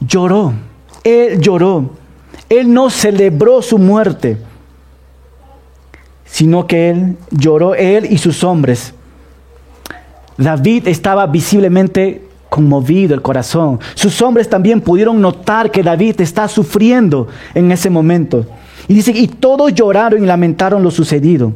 lloró 0.00 0.54
él 1.04 1.38
lloró. 1.40 1.90
Él 2.48 2.72
no 2.72 2.90
celebró 2.90 3.62
su 3.62 3.78
muerte, 3.78 4.38
sino 6.24 6.66
que 6.66 6.90
él 6.90 7.16
lloró, 7.30 7.74
él 7.74 8.06
y 8.10 8.18
sus 8.18 8.42
hombres. 8.42 8.94
David 10.36 10.88
estaba 10.88 11.26
visiblemente 11.26 12.26
conmovido 12.48 13.14
el 13.14 13.22
corazón. 13.22 13.78
Sus 13.94 14.20
hombres 14.20 14.48
también 14.48 14.80
pudieron 14.80 15.20
notar 15.20 15.70
que 15.70 15.82
David 15.82 16.20
está 16.20 16.48
sufriendo 16.48 17.28
en 17.54 17.70
ese 17.70 17.88
momento. 17.88 18.46
Y 18.88 18.94
dice, 18.94 19.12
y 19.12 19.28
todos 19.28 19.72
lloraron 19.74 20.22
y 20.22 20.26
lamentaron 20.26 20.82
lo 20.82 20.90
sucedido. 20.90 21.52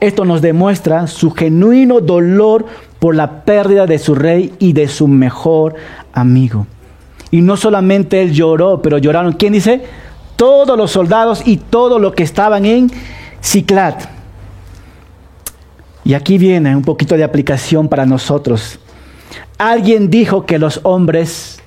Esto 0.00 0.24
nos 0.24 0.42
demuestra 0.42 1.06
su 1.06 1.30
genuino 1.30 2.00
dolor 2.00 2.66
por 2.98 3.14
la 3.14 3.44
pérdida 3.44 3.86
de 3.86 3.98
su 3.98 4.14
rey 4.14 4.54
y 4.58 4.72
de 4.72 4.88
su 4.88 5.08
mejor 5.08 5.74
amigo. 6.12 6.66
Y 7.30 7.40
no 7.40 7.56
solamente 7.56 8.22
él 8.22 8.32
lloró, 8.32 8.80
pero 8.82 8.98
lloraron. 8.98 9.32
¿Quién 9.34 9.52
dice? 9.52 9.82
Todos 10.36 10.76
los 10.76 10.90
soldados 10.90 11.46
y 11.46 11.56
todos 11.56 12.00
los 12.00 12.14
que 12.14 12.22
estaban 12.22 12.64
en 12.64 12.90
Ciclat. 13.42 14.04
Y 16.04 16.14
aquí 16.14 16.38
viene 16.38 16.76
un 16.76 16.82
poquito 16.82 17.16
de 17.16 17.24
aplicación 17.24 17.88
para 17.88 18.06
nosotros. 18.06 18.78
Alguien 19.58 20.08
dijo 20.10 20.46
que 20.46 20.58
los 20.58 20.80
hombres 20.84 21.58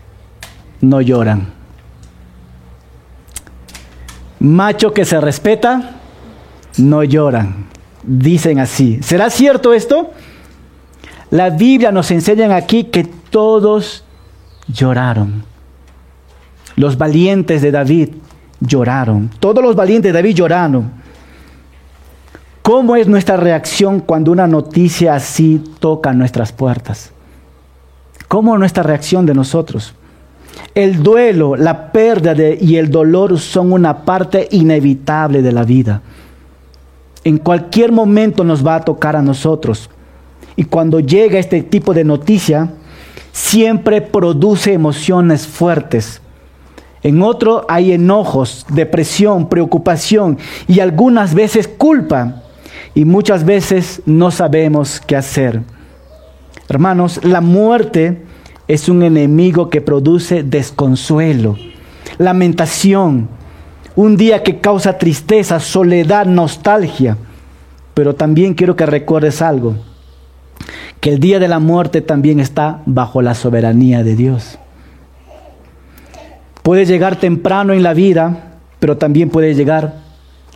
no 0.82 1.02
lloran. 1.02 1.54
Macho 4.39 4.93
que 4.93 5.04
se 5.04 5.19
respeta, 5.19 5.98
no 6.78 7.04
lloran. 7.04 7.65
Dicen 8.03 8.59
así. 8.59 8.99
¿Será 9.01 9.29
cierto 9.29 9.73
esto? 9.73 10.12
La 11.31 11.49
Biblia 11.49 11.91
nos 11.91 12.09
enseña 12.12 12.55
aquí 12.55 12.85
que 12.85 13.03
todos 13.03 14.03
lloraron. 14.67 15.43
Los 16.75 16.97
valientes 16.97 17.62
de 17.62 17.71
David 17.71 18.09
lloraron. 18.59 19.29
Todos 19.39 19.63
los 19.63 19.75
valientes 19.75 20.12
de 20.12 20.17
David 20.17 20.35
lloraron. 20.35 20.91
¿Cómo 22.62 22.95
es 22.95 23.07
nuestra 23.07 23.38
reacción 23.38 23.99
cuando 23.99 24.31
una 24.31 24.47
noticia 24.47 25.15
así 25.15 25.62
toca 25.79 26.13
nuestras 26.13 26.51
puertas? 26.51 27.12
¿Cómo 28.27 28.53
es 28.53 28.59
nuestra 28.59 28.83
reacción 28.83 29.25
de 29.25 29.33
nosotros? 29.33 29.95
El 30.75 31.01
duelo, 31.01 31.55
la 31.55 31.91
pérdida 31.91 32.53
y 32.59 32.77
el 32.77 32.91
dolor 32.91 33.39
son 33.39 33.71
una 33.71 34.05
parte 34.05 34.47
inevitable 34.51 35.41
de 35.41 35.51
la 35.51 35.63
vida. 35.63 36.01
En 37.23 37.38
cualquier 37.38 37.91
momento 37.91 38.43
nos 38.43 38.65
va 38.65 38.75
a 38.75 38.86
tocar 38.86 39.15
a 39.15 39.21
nosotros. 39.21 39.89
Y 40.55 40.63
cuando 40.65 40.99
llega 40.99 41.39
este 41.39 41.62
tipo 41.63 41.93
de 41.93 42.03
noticia, 42.03 42.71
siempre 43.32 44.01
produce 44.01 44.73
emociones 44.73 45.47
fuertes. 45.47 46.21
En 47.01 47.21
otro 47.21 47.65
hay 47.69 47.93
enojos, 47.93 48.65
depresión, 48.69 49.47
preocupación 49.47 50.38
y 50.67 50.79
algunas 50.79 51.34
veces 51.34 51.67
culpa. 51.67 52.43
Y 52.93 53.05
muchas 53.05 53.45
veces 53.45 54.01
no 54.05 54.32
sabemos 54.32 54.99
qué 54.99 55.15
hacer. 55.15 55.62
Hermanos, 56.67 57.19
la 57.23 57.41
muerte 57.41 58.23
es 58.67 58.89
un 58.89 59.03
enemigo 59.03 59.69
que 59.69 59.82
produce 59.82 60.43
desconsuelo, 60.43 61.58
lamentación, 62.17 63.29
un 63.95 64.17
día 64.17 64.43
que 64.43 64.60
causa 64.60 64.97
tristeza, 64.97 65.60
soledad, 65.60 66.25
nostalgia. 66.25 67.17
Pero 67.93 68.15
también 68.15 68.54
quiero 68.54 68.75
que 68.75 68.86
recuerdes 68.86 69.41
algo, 69.41 69.75
que 70.99 71.10
el 71.12 71.19
día 71.19 71.39
de 71.39 71.47
la 71.47 71.60
muerte 71.60 72.02
también 72.02 72.39
está 72.39 72.82
bajo 72.86 73.21
la 73.21 73.36
soberanía 73.36 74.04
de 74.04 74.15
Dios. 74.15 74.58
Puede 76.63 76.86
llegar 76.86 77.15
temprano 77.17 77.73
en 77.73 77.84
la 77.84 77.93
vida, 77.93 78.54
pero 78.80 78.97
también 78.97 79.30
puede 79.30 79.54
llegar 79.54 79.95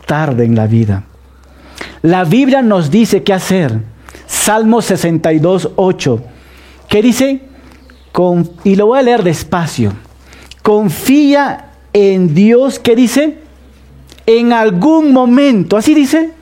tarde 0.06 0.44
en 0.44 0.54
la 0.54 0.66
vida. 0.66 1.04
La 2.02 2.24
Biblia 2.24 2.62
nos 2.62 2.90
dice 2.90 3.22
qué 3.22 3.32
hacer. 3.32 3.80
Salmo 4.26 4.80
62, 4.82 5.70
8. 5.76 6.24
¿Qué 6.88 7.02
dice? 7.02 7.42
y 8.62 8.76
lo 8.76 8.86
voy 8.86 8.98
a 8.98 9.02
leer 9.02 9.24
despacio. 9.24 9.92
Confía 10.62 11.72
en 11.94 12.34
Dios, 12.34 12.78
¿qué 12.78 12.94
dice? 12.94 13.38
En 14.26 14.52
algún 14.52 15.12
momento, 15.12 15.78
así 15.78 15.94
dice. 15.94 16.32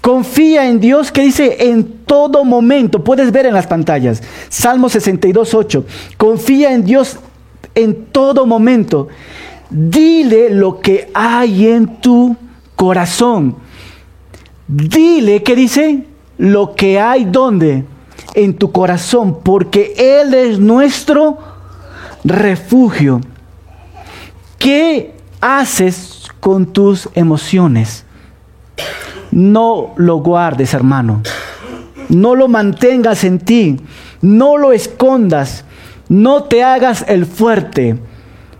Confía 0.00 0.68
en 0.68 0.80
Dios, 0.80 1.12
¿qué 1.12 1.22
dice? 1.22 1.68
En 1.68 1.98
todo 2.06 2.44
momento. 2.44 3.04
Puedes 3.04 3.30
ver 3.30 3.46
en 3.46 3.54
las 3.54 3.66
pantallas. 3.66 4.22
Salmo 4.48 4.88
62, 4.88 5.54
8. 5.54 5.84
Confía 6.16 6.72
en 6.72 6.84
Dios 6.84 7.18
en 7.74 8.06
todo 8.06 8.46
momento. 8.46 9.08
Dile 9.68 10.50
lo 10.50 10.80
que 10.80 11.10
hay 11.12 11.68
en 11.68 12.00
tu 12.00 12.36
corazón. 12.74 13.56
Dile, 14.66 15.42
¿qué 15.42 15.54
dice? 15.54 16.04
Lo 16.38 16.74
que 16.74 16.98
hay 16.98 17.24
donde? 17.26 17.84
En 18.34 18.54
tu 18.54 18.72
corazón, 18.72 19.40
porque 19.42 19.94
Él 19.98 20.32
es 20.34 20.58
nuestro 20.58 21.38
refugio. 22.24 23.20
¿Qué 24.58 25.14
haces 25.40 26.24
con 26.40 26.66
tus 26.66 27.08
emociones? 27.14 28.04
No 29.30 29.92
lo 29.96 30.16
guardes, 30.18 30.72
hermano. 30.74 31.22
No 32.08 32.34
lo 32.34 32.48
mantengas 32.48 33.24
en 33.24 33.38
ti. 33.38 33.80
No 34.22 34.56
lo 34.56 34.72
escondas. 34.72 35.64
No 36.08 36.44
te 36.44 36.62
hagas 36.62 37.04
el 37.08 37.26
fuerte. 37.26 37.98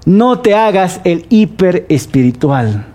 No 0.05 0.41
te 0.41 0.55
hagas 0.55 1.01
el 1.05 1.27
hiper 1.29 1.87
espiritual. 1.89 2.87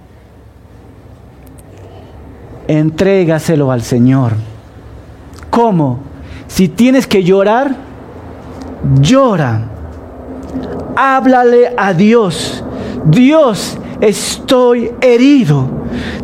Entrégaselo 2.67 3.71
al 3.71 3.81
Señor. 3.81 4.33
¿Cómo? 5.49 5.99
Si 6.47 6.67
tienes 6.67 7.07
que 7.07 7.23
llorar, 7.23 7.75
llora. 9.01 9.61
Háblale 10.95 11.73
a 11.77 11.93
Dios. 11.93 12.60
Dios, 13.05 13.77
estoy 13.99 14.91
herido. 15.01 15.67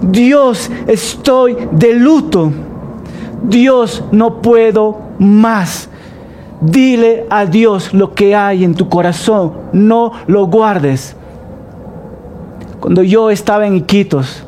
Dios, 0.01 0.69
estoy 0.87 1.57
de 1.71 1.93
luto. 1.93 2.51
Dios, 3.43 4.03
no 4.11 4.41
puedo 4.41 4.99
más. 5.19 5.89
Dile 6.59 7.25
a 7.29 7.45
Dios 7.45 7.93
lo 7.93 8.13
que 8.13 8.35
hay 8.35 8.63
en 8.63 8.75
tu 8.75 8.89
corazón. 8.89 9.53
No 9.73 10.11
lo 10.27 10.47
guardes. 10.47 11.15
Cuando 12.79 13.03
yo 13.03 13.29
estaba 13.29 13.67
en 13.67 13.75
Iquitos, 13.75 14.43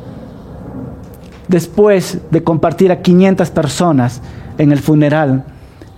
después 1.48 2.18
de 2.30 2.42
compartir 2.42 2.92
a 2.92 3.02
500 3.02 3.50
personas 3.50 4.22
en 4.58 4.72
el 4.72 4.78
funeral, 4.78 5.44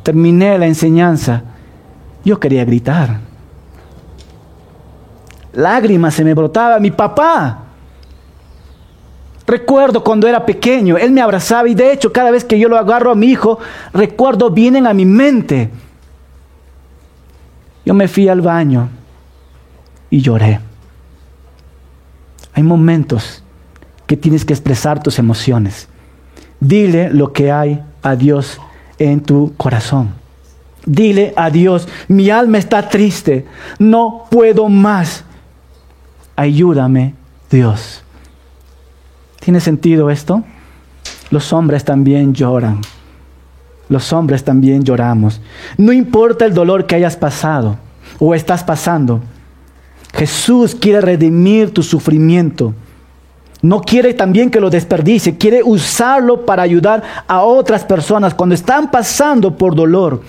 terminé 0.03 0.59
la 0.59 0.67
enseñanza, 0.67 1.43
yo 2.25 2.41
quería 2.41 2.65
gritar. 2.65 3.32
Lágrimas 5.53 6.15
se 6.15 6.25
me 6.25 6.35
brotaba. 6.35 6.79
Mi 6.79 6.91
papá. 6.91 7.63
Recuerdo 9.47 10.03
cuando 10.03 10.29
era 10.29 10.47
pequeño, 10.47 10.97
él 10.97 11.11
me 11.11 11.21
abrazaba 11.21 11.69
y 11.69 11.75
de 11.75 11.93
hecho 11.93 12.13
cada 12.13 12.31
vez 12.31 12.45
que 12.45 12.59
yo 12.59 12.69
lo 12.69 12.79
agarro 12.79 13.11
a 13.11 13.15
mi 13.15 13.27
hijo, 13.27 13.59
recuerdo 13.93 14.51
vienen 14.51 14.87
a 14.87 14.95
mi 14.95 15.05
mente. 15.05 15.69
Yo 17.85 17.93
me 17.93 18.09
fui 18.09 18.29
al 18.29 18.41
baño 18.41 18.89
y 20.11 20.21
lloré. 20.21 20.61
Hay 22.55 22.63
momentos 22.63 23.43
que 24.07 24.17
tienes 24.17 24.45
que 24.45 24.53
expresar 24.53 25.03
tus 25.03 25.19
emociones. 25.19 25.89
Dile 26.61 27.11
lo 27.11 27.33
que 27.33 27.51
hay 27.51 27.83
a 28.03 28.15
Dios 28.15 28.61
en 28.99 29.21
tu 29.21 29.55
corazón. 29.57 30.15
Dile 30.85 31.33
a 31.37 31.51
Dios, 31.51 31.89
mi 32.09 32.31
alma 32.31 32.59
está 32.59 32.89
triste, 32.89 33.47
no 33.79 34.27
puedo 34.31 34.69
más. 34.69 35.25
Ayúdame, 36.43 37.15
Dios. 37.53 38.03
¿Tiene 39.39 39.61
sentido 39.61 40.11
esto? 40.11 40.43
Los 41.31 41.53
hombres 41.53 41.85
también 41.85 42.35
lloran. 42.35 42.81
Los 43.89 44.13
hombres 44.13 44.43
también 44.43 44.83
lloramos. 44.83 45.41
No 45.79 45.93
importa 45.93 46.45
el 46.45 46.53
dolor 46.53 46.85
que 46.85 46.97
hayas 46.97 47.17
pasado 47.17 47.77
o 48.19 48.35
estás 48.35 48.65
pasando. 48.65 49.21
Jesús 50.15 50.75
quiere 50.75 51.01
redimir 51.01 51.73
tu 51.73 51.85
sufrimiento. 51.85 52.75
No 53.61 53.81
quiere 53.81 54.13
también 54.13 54.51
que 54.51 54.59
lo 54.59 54.69
desperdicie, 54.69 55.39
quiere 55.39 55.63
usarlo 55.63 56.45
para 56.45 56.65
ayudar 56.65 57.05
a 57.29 57.43
otras 57.43 57.85
personas 57.85 58.35
cuando 58.35 58.57
están 58.57 58.91
pasando 58.91 59.57
por 59.57 59.77
dolor. 59.77 60.23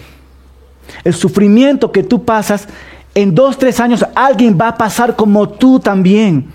El 1.04 1.15
sufrimiento 1.15 1.91
que 1.91 2.04
tú 2.04 2.23
pasas, 2.23 2.67
en 3.15 3.36
dos, 3.36 3.58
tres 3.58 3.80
años 3.80 4.06
alguien 4.15 4.58
va 4.60 4.69
a 4.69 4.78
pasar 4.78 5.15
como 5.15 5.49
tú 5.49 5.80
también. 5.80 6.47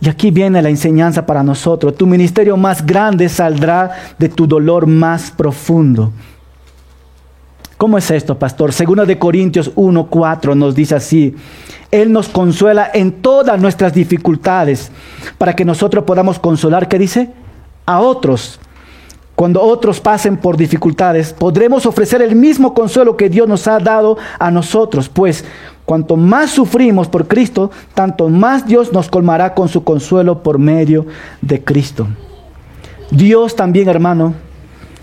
Y 0.00 0.08
aquí 0.08 0.30
viene 0.30 0.60
la 0.60 0.68
enseñanza 0.68 1.24
para 1.24 1.42
nosotros. 1.42 1.96
Tu 1.96 2.06
ministerio 2.06 2.56
más 2.56 2.84
grande 2.84 3.28
saldrá 3.28 3.92
de 4.18 4.28
tu 4.28 4.46
dolor 4.46 4.86
más 4.86 5.30
profundo. 5.30 6.12
¿Cómo 7.76 7.98
es 7.98 8.10
esto, 8.10 8.38
pastor? 8.38 8.72
Segunda 8.72 9.04
de 9.04 9.18
Corintios 9.18 9.74
1:4 9.74 10.54
nos 10.54 10.74
dice 10.74 10.94
así: 10.94 11.34
Él 11.90 12.12
nos 12.12 12.28
consuela 12.28 12.90
en 12.92 13.12
todas 13.12 13.60
nuestras 13.60 13.92
dificultades 13.94 14.92
para 15.38 15.54
que 15.54 15.64
nosotros 15.64 16.04
podamos 16.04 16.38
consolar, 16.38 16.88
¿qué 16.88 16.98
dice? 16.98 17.32
A 17.86 18.00
otros. 18.00 18.60
Cuando 19.36 19.60
otros 19.60 20.00
pasen 20.00 20.36
por 20.36 20.56
dificultades, 20.56 21.32
podremos 21.32 21.86
ofrecer 21.86 22.22
el 22.22 22.36
mismo 22.36 22.72
consuelo 22.72 23.16
que 23.16 23.28
Dios 23.28 23.48
nos 23.48 23.66
ha 23.66 23.80
dado 23.80 24.16
a 24.38 24.50
nosotros, 24.50 25.08
pues 25.08 25.44
cuanto 25.84 26.16
más 26.16 26.50
sufrimos 26.50 27.08
por 27.08 27.26
Cristo, 27.26 27.70
tanto 27.94 28.28
más 28.28 28.66
Dios 28.66 28.92
nos 28.92 29.08
colmará 29.08 29.54
con 29.54 29.68
su 29.68 29.82
consuelo 29.82 30.42
por 30.42 30.58
medio 30.58 31.06
de 31.40 31.64
Cristo. 31.64 32.06
Dios 33.10 33.56
también, 33.56 33.88
hermano, 33.88 34.34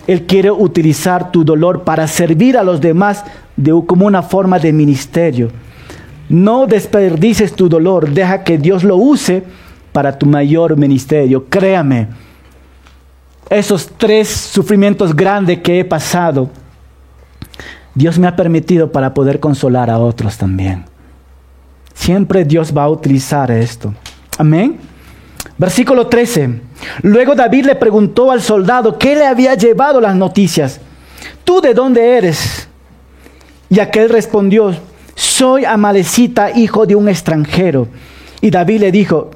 él 0.07 0.25
quiere 0.25 0.49
utilizar 0.49 1.31
tu 1.31 1.43
dolor 1.43 1.83
para 1.83 2.07
servir 2.07 2.57
a 2.57 2.63
los 2.63 2.81
demás 2.81 3.23
de, 3.55 3.71
como 3.85 4.05
una 4.05 4.23
forma 4.23 4.59
de 4.59 4.73
ministerio. 4.73 5.49
No 6.29 6.67
desperdices 6.67 7.53
tu 7.53 7.67
dolor, 7.67 8.09
deja 8.09 8.43
que 8.43 8.57
Dios 8.57 8.83
lo 8.85 8.95
use 8.95 9.43
para 9.91 10.17
tu 10.17 10.25
mayor 10.25 10.77
ministerio. 10.77 11.45
Créame, 11.49 12.07
esos 13.51 13.89
tres 13.97 14.29
sufrimientos 14.29 15.13
grandes 15.13 15.59
que 15.59 15.79
he 15.79 15.85
pasado, 15.85 16.49
Dios 17.93 18.17
me 18.17 18.27
ha 18.27 18.35
permitido 18.35 18.91
para 18.91 19.13
poder 19.13 19.41
consolar 19.41 19.89
a 19.89 19.99
otros 19.99 20.37
también. 20.37 20.85
Siempre 21.93 22.45
Dios 22.45 22.75
va 22.75 22.83
a 22.83 22.89
utilizar 22.89 23.51
esto. 23.51 23.93
Amén. 24.37 24.79
Versículo 25.57 26.07
13. 26.07 26.61
Luego 27.01 27.35
David 27.35 27.65
le 27.65 27.75
preguntó 27.75 28.31
al 28.31 28.41
soldado 28.41 28.97
qué 28.97 29.15
le 29.15 29.25
había 29.25 29.53
llevado 29.55 29.99
las 29.99 30.15
noticias. 30.15 30.79
¿Tú 31.43 31.59
de 31.59 31.73
dónde 31.73 32.17
eres? 32.17 32.69
Y 33.69 33.79
aquel 33.79 34.09
respondió, 34.09 34.73
soy 35.13 35.65
amalecita, 35.65 36.57
hijo 36.57 36.85
de 36.85 36.95
un 36.95 37.09
extranjero. 37.09 37.89
Y 38.39 38.49
David 38.49 38.79
le 38.79 38.91
dijo, 38.91 39.31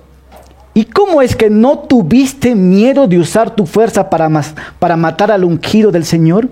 ¿y 0.75 0.85
cómo 0.85 1.23
es 1.23 1.35
que 1.35 1.49
no 1.49 1.79
tuviste 1.79 2.53
miedo 2.53 3.07
de 3.07 3.17
usar 3.17 3.55
tu 3.55 3.65
fuerza 3.65 4.11
para, 4.11 4.29
para 4.77 4.95
matar 4.95 5.31
al 5.31 5.43
ungido 5.43 5.91
del 5.91 6.05
Señor? 6.05 6.49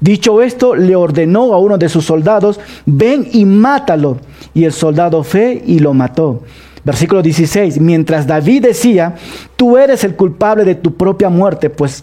Dicho 0.00 0.42
esto, 0.42 0.74
le 0.74 0.96
ordenó 0.96 1.52
a 1.52 1.58
uno 1.58 1.76
de 1.78 1.88
sus 1.88 2.04
soldados, 2.04 2.58
ven 2.86 3.28
y 3.32 3.44
mátalo. 3.44 4.18
Y 4.54 4.64
el 4.64 4.72
soldado 4.72 5.22
fue 5.22 5.62
y 5.66 5.78
lo 5.80 5.92
mató. 5.92 6.42
Versículo 6.84 7.20
16, 7.20 7.80
mientras 7.80 8.26
David 8.26 8.62
decía, 8.62 9.14
tú 9.56 9.76
eres 9.76 10.04
el 10.04 10.16
culpable 10.16 10.64
de 10.64 10.74
tu 10.74 10.94
propia 10.94 11.28
muerte, 11.28 11.68
pues, 11.68 12.02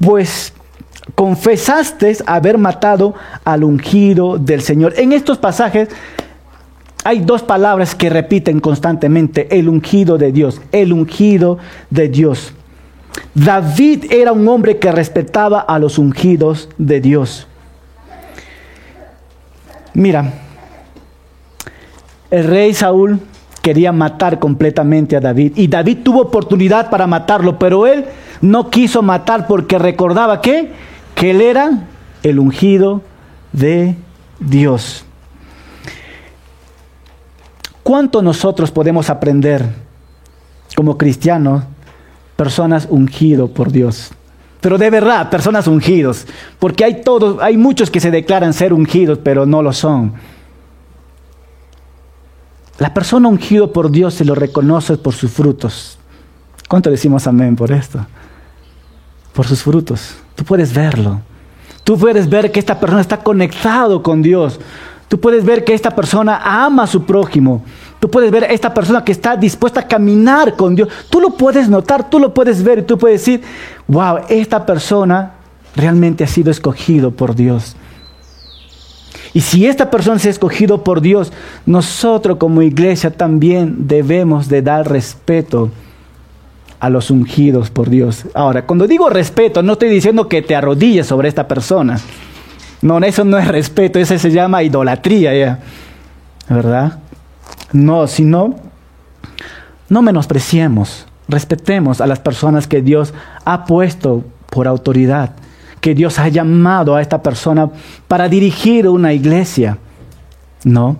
pues 0.00 0.52
confesaste 1.14 2.16
haber 2.26 2.58
matado 2.58 3.14
al 3.44 3.62
ungido 3.62 4.38
del 4.38 4.62
Señor. 4.62 4.94
En 4.96 5.12
estos 5.12 5.38
pasajes 5.38 5.88
hay 7.04 7.20
dos 7.20 7.42
palabras 7.42 7.94
que 7.94 8.10
repiten 8.10 8.60
constantemente, 8.60 9.58
el 9.58 9.68
ungido 9.68 10.18
de 10.18 10.32
Dios, 10.32 10.60
el 10.72 10.92
ungido 10.92 11.58
de 11.88 12.08
Dios. 12.08 12.52
David 13.34 14.12
era 14.12 14.32
un 14.32 14.46
hombre 14.48 14.78
que 14.78 14.92
respetaba 14.92 15.60
a 15.60 15.78
los 15.78 15.98
ungidos 15.98 16.68
de 16.78 17.00
Dios. 17.00 17.46
Mira, 19.94 20.32
el 22.30 22.44
rey 22.44 22.74
Saúl 22.74 23.20
quería 23.62 23.92
matar 23.92 24.38
completamente 24.38 25.16
a 25.16 25.20
David. 25.20 25.52
Y 25.56 25.68
David 25.68 25.98
tuvo 26.02 26.22
oportunidad 26.22 26.90
para 26.90 27.06
matarlo, 27.06 27.58
pero 27.58 27.86
él 27.86 28.04
no 28.40 28.70
quiso 28.70 29.02
matar 29.02 29.46
porque 29.46 29.78
recordaba 29.78 30.40
que, 30.40 30.70
que 31.14 31.30
él 31.30 31.40
era 31.40 31.86
el 32.22 32.38
ungido 32.38 33.02
de 33.52 33.96
Dios. 34.38 35.04
¿Cuánto 37.90 38.22
nosotros 38.22 38.70
podemos 38.70 39.10
aprender 39.10 39.68
como 40.76 40.96
cristianos, 40.96 41.64
personas 42.36 42.86
ungidos 42.88 43.50
por 43.50 43.72
Dios? 43.72 44.12
Pero 44.60 44.78
de 44.78 44.90
verdad, 44.90 45.28
personas 45.28 45.66
ungidos. 45.66 46.24
Porque 46.60 46.84
hay 46.84 47.02
todos, 47.02 47.42
hay 47.42 47.56
muchos 47.56 47.90
que 47.90 47.98
se 47.98 48.12
declaran 48.12 48.52
ser 48.52 48.72
ungidos, 48.72 49.18
pero 49.24 49.44
no 49.44 49.60
lo 49.60 49.72
son. 49.72 50.12
La 52.78 52.94
persona 52.94 53.26
ungido 53.26 53.72
por 53.72 53.90
Dios 53.90 54.14
se 54.14 54.24
lo 54.24 54.36
reconoce 54.36 54.96
por 54.96 55.12
sus 55.12 55.32
frutos. 55.32 55.98
¿Cuánto 56.68 56.90
decimos 56.90 57.26
amén 57.26 57.56
por 57.56 57.72
esto? 57.72 58.06
Por 59.32 59.48
sus 59.48 59.64
frutos. 59.64 60.14
Tú 60.36 60.44
puedes 60.44 60.72
verlo. 60.72 61.22
Tú 61.82 61.98
puedes 61.98 62.30
ver 62.30 62.52
que 62.52 62.60
esta 62.60 62.78
persona 62.78 63.00
está 63.00 63.16
conectado 63.16 64.00
con 64.00 64.22
Dios. 64.22 64.60
Tú 65.10 65.18
puedes 65.18 65.44
ver 65.44 65.64
que 65.64 65.74
esta 65.74 65.90
persona 65.90 66.40
ama 66.44 66.84
a 66.84 66.86
su 66.86 67.04
prójimo. 67.04 67.64
Tú 68.00 68.10
puedes 68.10 68.30
ver 68.30 68.44
a 68.44 68.46
esta 68.46 68.72
persona 68.72 69.04
que 69.04 69.12
está 69.12 69.36
dispuesta 69.36 69.80
a 69.80 69.86
caminar 69.86 70.56
con 70.56 70.74
Dios. 70.74 70.88
Tú 71.10 71.20
lo 71.20 71.30
puedes 71.30 71.68
notar, 71.68 72.08
tú 72.08 72.18
lo 72.18 72.32
puedes 72.32 72.62
ver 72.62 72.78
y 72.80 72.82
tú 72.82 72.96
puedes 72.96 73.20
decir, 73.20 73.42
wow, 73.86 74.20
esta 74.28 74.64
persona 74.64 75.34
realmente 75.76 76.24
ha 76.24 76.26
sido 76.26 76.50
escogido 76.50 77.10
por 77.10 77.34
Dios. 77.34 77.76
Y 79.34 79.42
si 79.42 79.66
esta 79.66 79.90
persona 79.90 80.18
se 80.18 80.28
ha 80.28 80.30
escogido 80.30 80.82
por 80.82 81.02
Dios, 81.02 81.30
nosotros 81.66 82.38
como 82.38 82.62
iglesia 82.62 83.10
también 83.10 83.86
debemos 83.86 84.48
de 84.48 84.62
dar 84.62 84.90
respeto 84.90 85.70
a 86.80 86.88
los 86.88 87.10
ungidos 87.10 87.70
por 87.70 87.90
Dios. 87.90 88.24
Ahora, 88.32 88.64
cuando 88.64 88.86
digo 88.86 89.10
respeto, 89.10 89.62
no 89.62 89.74
estoy 89.74 89.90
diciendo 89.90 90.26
que 90.26 90.40
te 90.40 90.56
arrodilles 90.56 91.06
sobre 91.06 91.28
esta 91.28 91.46
persona. 91.46 92.00
No, 92.80 92.98
eso 92.98 93.24
no 93.24 93.38
es 93.38 93.46
respeto, 93.46 93.98
eso 93.98 94.18
se 94.18 94.30
llama 94.30 94.62
idolatría. 94.62 95.58
¿verdad? 96.48 96.98
No, 97.72 98.06
sino 98.06 98.56
no 99.88 100.02
menospreciemos, 100.02 101.06
respetemos 101.28 102.00
a 102.00 102.06
las 102.06 102.20
personas 102.20 102.66
que 102.66 102.80
Dios 102.82 103.12
ha 103.44 103.64
puesto 103.64 104.24
por 104.50 104.68
autoridad, 104.68 105.32
que 105.80 105.94
Dios 105.94 106.18
ha 106.18 106.28
llamado 106.28 106.94
a 106.94 107.02
esta 107.02 107.22
persona 107.22 107.70
para 108.08 108.28
dirigir 108.28 108.88
una 108.88 109.12
iglesia, 109.12 109.78
¿no? 110.64 110.98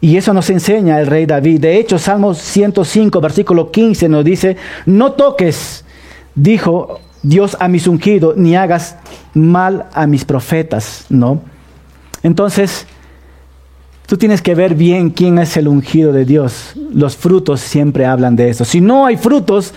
Y 0.00 0.16
eso 0.16 0.34
nos 0.34 0.50
enseña 0.50 1.00
el 1.00 1.06
rey 1.06 1.24
David. 1.24 1.60
De 1.60 1.78
hecho, 1.78 1.98
Salmos 1.98 2.38
105, 2.38 3.20
versículo 3.20 3.70
15 3.70 4.08
nos 4.08 4.24
dice, 4.24 4.56
no 4.84 5.12
toques, 5.12 5.84
dijo 6.34 7.00
Dios 7.22 7.56
a 7.58 7.68
mis 7.68 7.86
ungidos, 7.86 8.36
ni 8.36 8.54
hagas 8.54 8.96
mal 9.32 9.86
a 9.94 10.06
mis 10.06 10.26
profetas, 10.26 11.06
¿no? 11.08 11.40
Entonces, 12.22 12.86
tú 14.06 14.16
tienes 14.16 14.42
que 14.42 14.54
ver 14.54 14.74
bien 14.74 15.10
quién 15.10 15.38
es 15.38 15.56
el 15.56 15.68
ungido 15.68 16.12
de 16.12 16.24
Dios. 16.24 16.74
Los 16.92 17.16
frutos 17.16 17.60
siempre 17.60 18.06
hablan 18.06 18.36
de 18.36 18.50
eso. 18.50 18.64
Si 18.64 18.80
no 18.80 19.06
hay 19.06 19.16
frutos, 19.16 19.72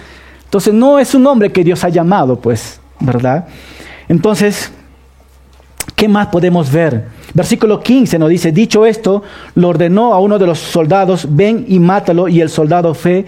entonces 0.46 0.74
no 0.74 1.00
es 1.00 1.14
un 1.16 1.26
hombre 1.28 1.52
que 1.52 1.64
Dios 1.64 1.84
ha 1.84 1.90
llamado, 1.90 2.40
pues, 2.40 2.80
¿verdad? 3.00 3.48
Entonces, 4.08 4.72
¿qué 5.96 6.08
más 6.08 6.28
podemos 6.28 6.72
ver? 6.72 7.08
Versículo 7.34 7.82
15 7.82 8.20
nos 8.20 8.30
dice, 8.30 8.52
dicho 8.52 8.86
esto, 8.86 9.24
lo 9.56 9.70
ordenó 9.70 10.14
a 10.14 10.20
uno 10.20 10.40
de 10.40 10.48
los 10.48 10.60
soldados, 10.60 11.28
ven 11.30 11.66
y 11.68 11.80
mátalo, 11.80 12.28
y 12.28 12.42
el 12.42 12.50
soldado 12.50 12.94
fue 12.94 13.26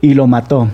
y 0.00 0.14
lo 0.14 0.26
mató. 0.26 0.68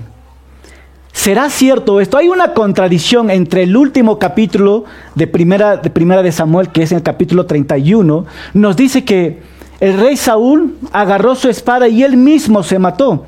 ¿Será 1.12 1.48
cierto 1.48 2.00
esto? 2.00 2.18
Hay 2.18 2.28
una 2.28 2.52
contradicción 2.54 3.30
entre 3.30 3.62
el 3.62 3.76
último 3.76 4.18
capítulo 4.18 4.84
de 5.14 5.28
primera, 5.28 5.76
de 5.76 5.88
primera 5.88 6.22
de 6.22 6.32
Samuel, 6.32 6.70
que 6.70 6.82
es 6.82 6.90
el 6.90 7.02
capítulo 7.02 7.46
31, 7.46 8.26
nos 8.52 8.76
dice 8.76 9.04
que 9.04 9.53
el 9.84 10.00
rey 10.00 10.16
Saúl 10.16 10.78
agarró 10.92 11.34
su 11.34 11.50
espada 11.50 11.88
y 11.88 12.02
él 12.02 12.16
mismo 12.16 12.62
se 12.62 12.78
mató. 12.78 13.26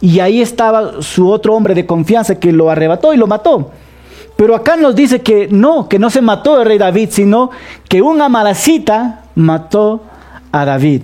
Y 0.00 0.20
ahí 0.20 0.40
estaba 0.40 1.02
su 1.02 1.28
otro 1.28 1.52
hombre 1.54 1.74
de 1.74 1.84
confianza 1.84 2.38
que 2.38 2.52
lo 2.52 2.70
arrebató 2.70 3.12
y 3.12 3.16
lo 3.16 3.26
mató. 3.26 3.72
Pero 4.36 4.54
acá 4.54 4.76
nos 4.76 4.94
dice 4.94 5.22
que 5.22 5.48
no, 5.50 5.88
que 5.88 5.98
no 5.98 6.08
se 6.08 6.22
mató 6.22 6.60
el 6.60 6.68
rey 6.68 6.78
David, 6.78 7.08
sino 7.10 7.50
que 7.88 8.02
un 8.02 8.22
amalacita 8.22 9.24
mató 9.34 10.04
a 10.52 10.64
David. 10.64 11.02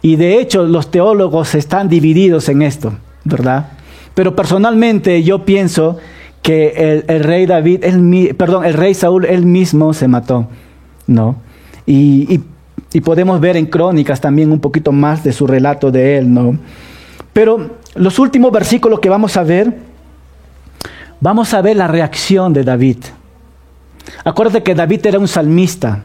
Y 0.00 0.16
de 0.16 0.40
hecho 0.40 0.62
los 0.62 0.90
teólogos 0.90 1.54
están 1.54 1.90
divididos 1.90 2.48
en 2.48 2.62
esto, 2.62 2.94
¿verdad? 3.24 3.72
Pero 4.14 4.34
personalmente 4.34 5.22
yo 5.24 5.44
pienso 5.44 5.98
que 6.40 7.04
el, 7.06 7.22
rey 7.22 7.44
David, 7.44 7.84
el, 7.84 8.34
perdón, 8.34 8.64
el 8.64 8.72
rey 8.72 8.94
Saúl, 8.94 9.26
él 9.26 9.44
mismo 9.44 9.92
se 9.92 10.08
mató, 10.08 10.48
¿no? 11.06 11.36
Y, 11.84 12.34
y, 12.34 12.40
podemos 13.04 13.40
ver 13.40 13.56
en 13.56 13.66
crónicas 13.66 14.20
también 14.20 14.52
un 14.52 14.60
poquito 14.60 14.92
más 14.92 15.22
de 15.24 15.32
su 15.32 15.46
relato 15.46 15.90
de 15.90 16.18
él, 16.18 16.32
¿no? 16.32 16.58
Pero 17.32 17.78
los 17.94 18.18
últimos 18.18 18.52
versículos 18.52 19.00
que 19.00 19.08
vamos 19.08 19.36
a 19.36 19.42
ver, 19.42 19.78
vamos 21.20 21.54
a 21.54 21.62
ver 21.62 21.76
la 21.76 21.86
reacción 21.88 22.52
de 22.52 22.64
David. 22.64 22.98
Acuérdate 24.24 24.62
que 24.62 24.74
David 24.74 25.06
era 25.06 25.18
un 25.18 25.28
salmista, 25.28 26.04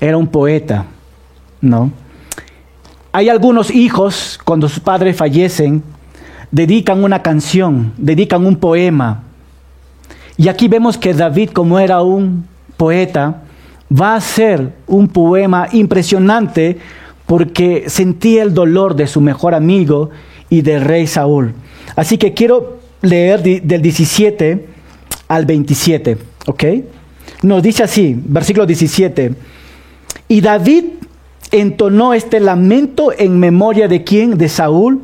era 0.00 0.16
un 0.16 0.26
poeta, 0.26 0.86
¿no? 1.60 1.92
Hay 3.12 3.28
algunos 3.28 3.70
hijos, 3.70 4.38
cuando 4.44 4.68
sus 4.68 4.80
padres 4.80 5.16
fallecen, 5.16 5.82
dedican 6.50 7.02
una 7.02 7.22
canción, 7.22 7.92
dedican 7.96 8.46
un 8.46 8.56
poema. 8.56 9.24
Y 10.36 10.48
aquí 10.48 10.68
vemos 10.68 10.96
que 10.96 11.12
David, 11.12 11.50
como 11.50 11.78
era 11.78 12.02
un 12.02 12.46
poeta, 12.76 13.42
va 13.90 14.14
a 14.14 14.16
hacer 14.16 14.72
un 14.86 15.08
poema 15.08 15.68
impresionante 15.72 16.78
porque 17.26 17.84
sentía 17.88 18.42
el 18.42 18.54
dolor 18.54 18.96
de 18.96 19.06
su 19.06 19.20
mejor 19.20 19.54
amigo 19.54 20.10
y 20.48 20.62
del 20.62 20.82
rey 20.82 21.06
Saúl. 21.06 21.54
Así 21.96 22.18
que 22.18 22.34
quiero 22.34 22.78
leer 23.02 23.42
del 23.42 23.82
17 23.82 24.66
al 25.28 25.46
27, 25.46 26.18
¿ok? 26.46 26.64
Nos 27.42 27.62
dice 27.62 27.84
así, 27.84 28.16
versículo 28.26 28.66
17, 28.66 29.34
y 30.28 30.40
David 30.40 30.84
entonó 31.52 32.14
este 32.14 32.40
lamento 32.40 33.12
en 33.16 33.38
memoria 33.38 33.88
de 33.88 34.04
quién, 34.04 34.36
de 34.36 34.48
Saúl, 34.48 35.00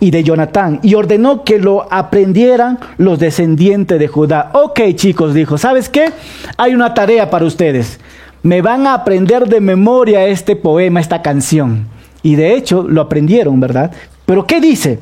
y 0.00 0.10
de 0.10 0.22
Jonatán 0.22 0.80
y 0.82 0.94
ordenó 0.94 1.44
que 1.44 1.58
lo 1.58 1.90
aprendieran 1.90 2.78
los 2.98 3.18
descendientes 3.18 3.98
de 3.98 4.08
Judá. 4.08 4.50
Ok 4.54 4.80
chicos, 4.94 5.34
dijo, 5.34 5.58
¿sabes 5.58 5.88
qué? 5.88 6.10
Hay 6.56 6.74
una 6.74 6.94
tarea 6.94 7.30
para 7.30 7.44
ustedes. 7.44 7.98
Me 8.46 8.62
van 8.62 8.86
a 8.86 8.94
aprender 8.94 9.48
de 9.48 9.60
memoria 9.60 10.24
este 10.24 10.54
poema, 10.54 11.00
esta 11.00 11.20
canción. 11.20 11.88
Y 12.22 12.36
de 12.36 12.54
hecho 12.54 12.84
lo 12.84 13.00
aprendieron, 13.00 13.58
¿verdad? 13.58 13.90
Pero 14.24 14.46
¿qué 14.46 14.60
dice? 14.60 15.00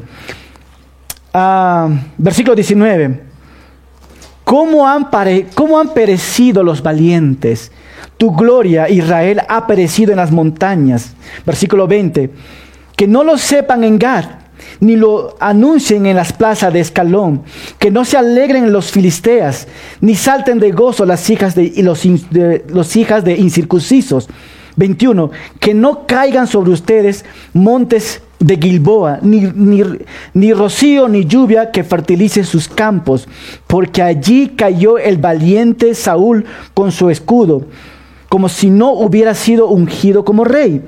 Ah, 1.35 1.91
versículo 2.17 2.55
19. 2.55 3.21
¿Cómo 4.45 4.89
¿Cómo 5.55 5.79
han 5.79 5.93
perecido 5.93 6.63
los 6.63 6.83
valientes? 6.83 7.71
Tu 8.17 8.35
gloria, 8.35 8.89
Israel, 8.89 9.43
ha 9.47 9.67
perecido 9.67 10.13
en 10.13 10.17
las 10.17 10.33
montañas. 10.33 11.15
Versículo 11.45 11.87
20. 11.87 12.31
Que 12.97 13.07
no 13.07 13.25
lo 13.25 13.37
sepan 13.37 13.85
en 13.85 13.99
Gad 13.99 14.25
ni 14.81 14.97
lo 14.97 15.37
anuncien 15.41 16.07
en 16.07 16.17
las 16.17 16.33
plazas 16.33 16.73
de 16.73 16.81
escalón, 16.81 17.43
que 17.79 17.91
no 17.91 18.05
se 18.05 18.17
alegren 18.17 18.73
los 18.73 18.91
filisteas, 18.91 19.69
ni 20.01 20.15
salten 20.15 20.59
de 20.59 20.73
gozo 20.73 21.05
las 21.07 21.29
hijas 21.31 21.55
de, 21.55 21.73
los, 21.83 22.97
hijas 22.97 23.25
de 23.25 23.37
incircuncisos. 23.37 24.29
21. 24.77 25.31
Que 25.61 25.73
no 25.73 26.05
caigan 26.07 26.49
sobre 26.49 26.73
ustedes 26.73 27.25
montes 27.53 28.23
de 28.41 28.57
Gilboa, 28.57 29.21
ni, 29.23 29.49
ni, 30.35 30.53
rocío 30.53 31.09
ni 31.09 31.25
lluvia 31.25 31.71
que 31.71 31.85
fertilice 31.85 32.45
sus 32.45 32.69
campos, 32.69 33.29
porque 33.67 34.03
allí 34.03 34.49
cayó 34.57 34.99
el 34.99 35.19
valiente 35.19 35.95
Saúl 35.95 36.45
con 36.75 36.93
su 36.93 37.09
escudo, 37.09 37.67
como 38.29 38.49
si 38.49 38.69
no 38.69 38.93
hubiera 38.93 39.35
sido 39.35 39.69
ungido 39.69 40.25
como 40.25 40.45
rey. 40.45 40.83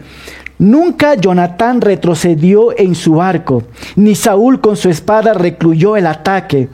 Nunca 0.59 1.15
Jonatán 1.15 1.83
retrocedió 1.83 2.77
en 2.79 2.95
su 2.95 3.21
arco, 3.21 3.65
ni 3.95 4.15
Saúl 4.15 4.61
con 4.61 4.77
su 4.77 4.89
espada 4.89 5.35
recluyó 5.35 5.97
el 5.97 6.07
ataque. 6.07 6.71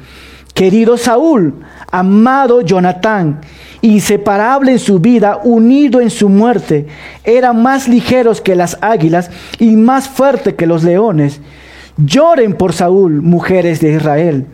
Querido 0.55 0.97
Saúl, 0.97 1.55
amado 1.91 2.61
Jonatán, 2.61 3.41
inseparable 3.81 4.73
en 4.73 4.79
su 4.79 5.01
vida, 5.01 5.41
unido 5.43 6.01
en 6.01 6.11
su 6.11 6.29
muerte, 6.29 6.87
eran 7.25 7.61
más 7.61 7.89
ligeros 7.89 8.41
que 8.41 8.55
las 8.55 8.79
águilas 8.83 9.31
y 9.59 9.75
más 9.75 10.09
fuertes 10.09 10.55
que 10.55 10.67
los 10.67 10.85
leones. 10.85 11.41
Lloren 11.97 12.55
por 12.55 12.75
Saúl, 12.75 13.21
mujeres 13.21 13.81
de 13.81 13.95
Israel. 13.95 14.47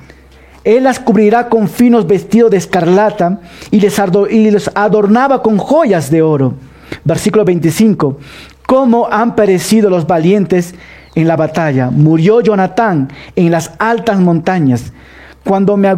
Él 0.64 0.84
las 0.84 1.00
cubrirá 1.00 1.48
con 1.48 1.68
finos 1.68 2.06
vestidos 2.06 2.50
de 2.50 2.56
escarlata 2.56 3.40
y 3.70 3.80
les, 3.80 4.00
y 4.30 4.50
les 4.50 4.70
adornaba 4.74 5.42
con 5.42 5.58
joyas 5.58 6.10
de 6.10 6.22
oro. 6.22 6.54
Versículo 7.04 7.44
25 7.44 8.18
cómo 8.68 9.08
han 9.10 9.34
perecido 9.34 9.88
los 9.88 10.06
valientes 10.06 10.74
en 11.14 11.26
la 11.26 11.36
batalla. 11.36 11.90
Murió 11.90 12.42
Jonatán 12.42 13.08
en 13.34 13.50
las 13.50 13.72
altas 13.78 14.20
montañas. 14.20 14.92
Cuando 15.42 15.78
me, 15.78 15.88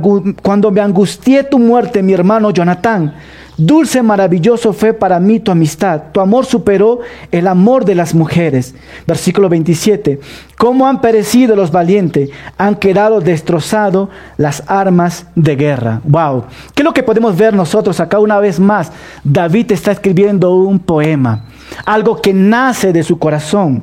angustié 0.81 1.43
tu 1.43 1.59
muerte, 1.59 2.01
mi 2.01 2.13
hermano 2.13 2.53
Jonatán, 2.53 3.15
Dulce, 3.61 4.03
maravilloso 4.03 4.73
fue 4.73 4.95
para 4.95 5.21
mí 5.21 5.39
tu 5.39 5.51
amistad. 5.53 6.05
Tu 6.13 6.21
amor 6.21 6.47
superó 6.47 7.01
el 7.31 7.47
amor 7.47 7.85
de 7.85 7.95
las 7.95 8.15
mujeres. 8.15 8.75
Versículo 9.07 9.51
27. 9.51 10.19
¿Cómo 10.57 10.87
han 10.87 11.03
perecido 11.03 11.55
los 11.55 11.71
valientes? 11.71 12.31
Han 12.57 12.77
quedado 12.77 13.21
destrozados 13.21 14.09
las 14.39 14.63
armas 14.67 15.27
de 15.35 15.57
guerra. 15.57 16.01
Wow. 16.05 16.45
¿Qué 16.75 16.81
es 16.81 16.85
lo 16.85 16.95
que 16.95 17.03
podemos 17.03 17.37
ver 17.37 17.53
nosotros 17.53 18.01
acá 18.01 18.19
una 18.19 18.41
vez 18.41 18.59
más? 18.59 18.93
David 19.23 19.73
está 19.73 19.93
escribiendo 19.93 20.55
un 20.55 20.79
poema. 20.79 21.45
Algo 21.85 22.19
que 22.19 22.33
nace 22.33 22.95
de 22.95 23.03
su 23.03 23.19
corazón. 23.19 23.83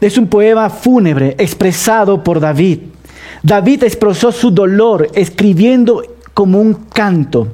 Es 0.00 0.16
un 0.16 0.28
poema 0.28 0.70
fúnebre 0.70 1.34
expresado 1.36 2.24
por 2.24 2.40
David. 2.40 2.78
David 3.42 3.84
expresó 3.84 4.32
su 4.32 4.50
dolor 4.50 5.08
escribiendo 5.12 6.02
como 6.40 6.58
un 6.58 6.72
canto, 6.72 7.48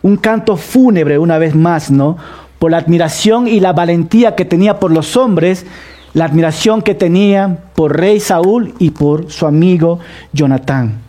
un 0.00 0.16
canto 0.16 0.56
fúnebre 0.56 1.18
una 1.18 1.36
vez 1.36 1.54
más, 1.54 1.90
¿no? 1.90 2.16
Por 2.58 2.70
la 2.70 2.78
admiración 2.78 3.46
y 3.46 3.60
la 3.60 3.74
valentía 3.74 4.34
que 4.34 4.46
tenía 4.46 4.80
por 4.80 4.90
los 4.90 5.14
hombres, 5.18 5.66
la 6.14 6.24
admiración 6.24 6.80
que 6.80 6.94
tenía 6.94 7.58
por 7.74 7.98
rey 7.98 8.20
Saúl 8.20 8.72
y 8.78 8.92
por 8.92 9.30
su 9.30 9.46
amigo 9.46 9.98
Jonatán. 10.32 11.00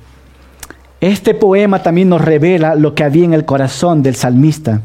Este 0.99 1.33
poema 1.33 1.81
también 1.81 2.09
nos 2.09 2.19
revela 2.19 2.75
lo 2.75 2.93
que 2.95 3.05
había 3.05 3.23
en 3.23 3.33
el 3.33 3.45
corazón 3.45 4.03
del 4.03 4.15
salmista. 4.17 4.81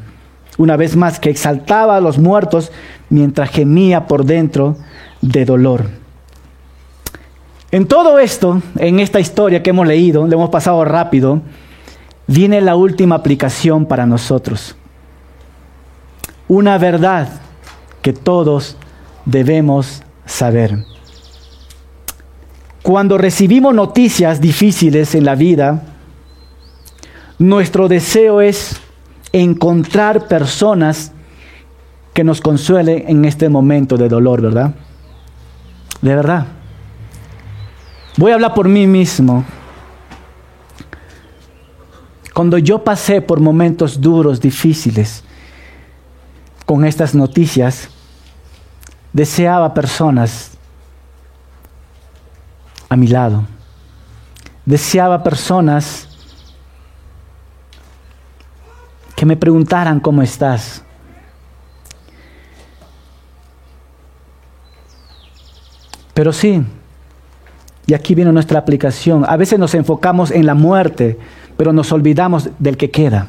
Una 0.57 0.77
vez 0.77 0.95
más, 0.95 1.19
que 1.19 1.31
exaltaba 1.31 1.97
a 1.97 2.01
los 2.01 2.17
muertos 2.17 2.71
mientras 3.09 3.51
gemía 3.51 4.07
por 4.07 4.25
dentro 4.25 4.77
de 5.21 5.45
dolor. 5.45 5.87
En 7.73 7.87
todo 7.87 8.21
esto, 8.21 8.63
en 8.79 9.01
esta 9.01 9.19
historia 9.19 9.65
que 9.65 9.71
hemos 9.71 9.89
leído, 9.89 10.29
le 10.29 10.37
hemos 10.37 10.51
pasado 10.51 10.85
rápido, 10.85 11.43
viene 12.31 12.61
la 12.61 12.77
última 12.77 13.17
aplicación 13.17 13.87
para 13.87 14.07
nosotros. 14.07 14.77
Una 16.47 16.79
verdad 16.79 17.29
que 18.03 18.13
todos 18.13 18.77
debemos 19.25 20.05
saber. 20.27 20.85
Cuando 22.83 23.19
recibimos 23.19 23.75
noticias 23.75 24.41
difíciles 24.41 25.17
en 25.17 25.25
la 25.25 25.35
vida, 25.35 25.83
nuestro 27.39 27.89
deseo 27.89 28.41
es 28.41 28.81
encontrar 29.33 30.29
personas 30.29 31.13
que 32.15 32.23
nos 32.23 32.41
consuelen 32.41 33.05
en 33.09 33.25
este 33.25 33.49
momento 33.49 33.97
de 33.97 34.09
dolor, 34.09 34.41
¿verdad? 34.41 34.75
De 36.01 36.15
verdad. 36.15 36.47
Voy 38.17 38.31
a 38.31 38.35
hablar 38.35 38.55
por 38.55 38.69
mí 38.69 38.87
mismo. 38.87 39.45
Cuando 42.35 42.59
yo 42.59 42.85
pasé 42.85 43.21
por 43.21 43.41
momentos 43.41 44.01
duros, 44.01 44.41
difíciles, 44.41 45.25
con 46.65 46.85
estas 46.85 47.15
noticias, 47.15 47.89
deseaba 49.13 49.75
personas 49.75 50.53
a 52.89 52.97
mi 52.97 53.09
lado. 53.09 53.45
Deseaba 54.65 55.23
personas 55.23 56.09
que 59.17 59.27
me 59.27 59.37
preguntaran 59.37 60.01
cómo 60.01 60.23
estás. 60.23 60.83
Pero 66.15 66.33
sí, 66.33 66.63
y 67.87 67.95
aquí 67.95 68.15
viene 68.15 68.33
nuestra 68.33 68.59
aplicación, 68.59 69.25
a 69.27 69.37
veces 69.37 69.59
nos 69.59 69.75
enfocamos 69.75 70.31
en 70.31 70.47
la 70.47 70.55
muerte, 70.55 71.19
pero 71.61 71.75
nos 71.75 71.93
olvidamos 71.93 72.49
del 72.59 72.79
que 72.79 72.91
queda. 72.91 73.29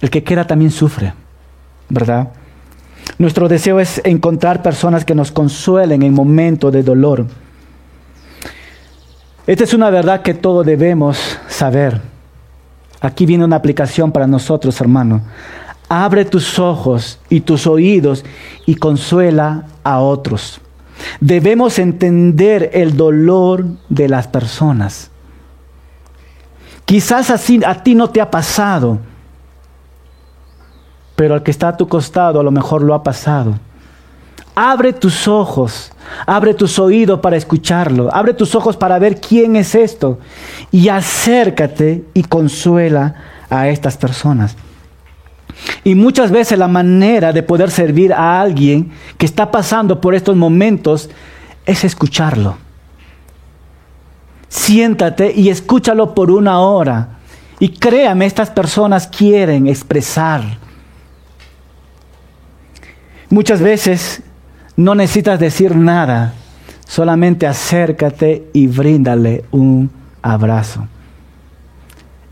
El 0.00 0.10
que 0.10 0.24
queda 0.24 0.44
también 0.44 0.72
sufre, 0.72 1.14
¿verdad? 1.88 2.30
Nuestro 3.16 3.46
deseo 3.46 3.78
es 3.78 4.00
encontrar 4.02 4.60
personas 4.60 5.04
que 5.04 5.14
nos 5.14 5.30
consuelen 5.30 6.02
en 6.02 6.14
momentos 6.14 6.72
de 6.72 6.82
dolor. 6.82 7.26
Esta 9.46 9.62
es 9.62 9.72
una 9.72 9.88
verdad 9.90 10.22
que 10.22 10.34
todos 10.34 10.66
debemos 10.66 11.38
saber. 11.46 12.00
Aquí 13.00 13.24
viene 13.24 13.44
una 13.44 13.54
aplicación 13.54 14.10
para 14.10 14.26
nosotros, 14.26 14.80
hermano. 14.80 15.22
Abre 15.88 16.24
tus 16.24 16.58
ojos 16.58 17.20
y 17.28 17.42
tus 17.42 17.68
oídos 17.68 18.24
y 18.66 18.74
consuela 18.74 19.66
a 19.84 20.00
otros. 20.00 20.60
Debemos 21.20 21.78
entender 21.78 22.70
el 22.72 22.96
dolor 22.96 23.64
de 23.88 24.08
las 24.08 24.26
personas. 24.26 25.11
Quizás 26.92 27.30
así 27.30 27.58
a 27.64 27.82
ti 27.82 27.94
no 27.94 28.10
te 28.10 28.20
ha 28.20 28.30
pasado, 28.30 28.98
pero 31.16 31.32
al 31.32 31.42
que 31.42 31.50
está 31.50 31.68
a 31.68 31.76
tu 31.78 31.88
costado 31.88 32.38
a 32.38 32.42
lo 32.42 32.50
mejor 32.50 32.82
lo 32.82 32.92
ha 32.92 33.02
pasado. 33.02 33.54
Abre 34.54 34.92
tus 34.92 35.26
ojos, 35.26 35.90
abre 36.26 36.52
tus 36.52 36.78
oídos 36.78 37.20
para 37.20 37.38
escucharlo, 37.38 38.14
abre 38.14 38.34
tus 38.34 38.54
ojos 38.54 38.76
para 38.76 38.98
ver 38.98 39.22
quién 39.22 39.56
es 39.56 39.74
esto 39.74 40.18
y 40.70 40.90
acércate 40.90 42.04
y 42.12 42.24
consuela 42.24 43.14
a 43.48 43.68
estas 43.68 43.96
personas. 43.96 44.54
Y 45.84 45.94
muchas 45.94 46.30
veces 46.30 46.58
la 46.58 46.68
manera 46.68 47.32
de 47.32 47.42
poder 47.42 47.70
servir 47.70 48.12
a 48.12 48.38
alguien 48.38 48.92
que 49.16 49.24
está 49.24 49.50
pasando 49.50 49.98
por 49.98 50.14
estos 50.14 50.36
momentos 50.36 51.08
es 51.64 51.84
escucharlo 51.84 52.58
siéntate 54.52 55.32
y 55.34 55.48
escúchalo 55.48 56.14
por 56.14 56.30
una 56.30 56.60
hora. 56.60 57.08
Y 57.58 57.70
créame, 57.70 58.26
estas 58.26 58.50
personas 58.50 59.06
quieren 59.06 59.66
expresar. 59.66 60.42
Muchas 63.30 63.62
veces 63.62 64.22
no 64.76 64.94
necesitas 64.94 65.40
decir 65.40 65.74
nada, 65.74 66.34
solamente 66.86 67.46
acércate 67.46 68.50
y 68.52 68.66
bríndale 68.66 69.46
un 69.52 69.90
abrazo. 70.20 70.86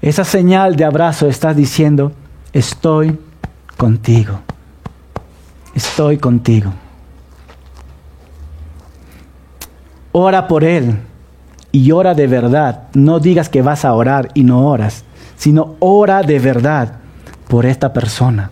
Esa 0.02 0.24
señal 0.24 0.76
de 0.76 0.84
abrazo 0.84 1.26
estás 1.26 1.56
diciendo, 1.56 2.12
estoy 2.52 3.18
contigo, 3.78 4.40
estoy 5.74 6.18
contigo. 6.18 6.70
Ora 10.12 10.46
por 10.46 10.64
él 10.64 10.98
y 11.72 11.92
ora 11.92 12.14
de 12.14 12.26
verdad. 12.26 12.84
No 12.94 13.20
digas 13.20 13.48
que 13.48 13.62
vas 13.62 13.84
a 13.84 13.94
orar 13.94 14.30
y 14.34 14.44
no 14.44 14.66
oras, 14.68 15.04
sino 15.36 15.76
ora 15.78 16.22
de 16.22 16.38
verdad 16.38 16.94
por 17.48 17.66
esta 17.66 17.92
persona. 17.92 18.50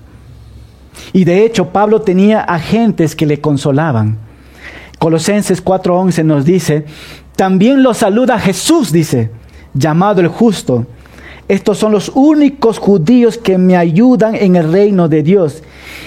Y 1.12 1.24
de 1.24 1.44
hecho 1.44 1.70
Pablo 1.70 2.02
tenía 2.02 2.40
agentes 2.40 3.14
que 3.14 3.26
le 3.26 3.40
consolaban. 3.40 4.18
Colosenses 4.98 5.64
4:11 5.64 6.24
nos 6.24 6.44
dice, 6.44 6.86
también 7.36 7.82
lo 7.82 7.94
saluda 7.94 8.38
Jesús, 8.38 8.90
dice, 8.92 9.30
llamado 9.72 10.20
el 10.20 10.28
justo. 10.28 10.86
Estos 11.46 11.78
son 11.78 11.92
los 11.92 12.10
únicos 12.14 12.78
judíos 12.78 13.38
que 13.38 13.56
me 13.56 13.76
ayudan 13.76 14.34
en 14.34 14.56
el 14.56 14.70
reino 14.70 15.08
de 15.08 15.22
Dios. 15.22 15.62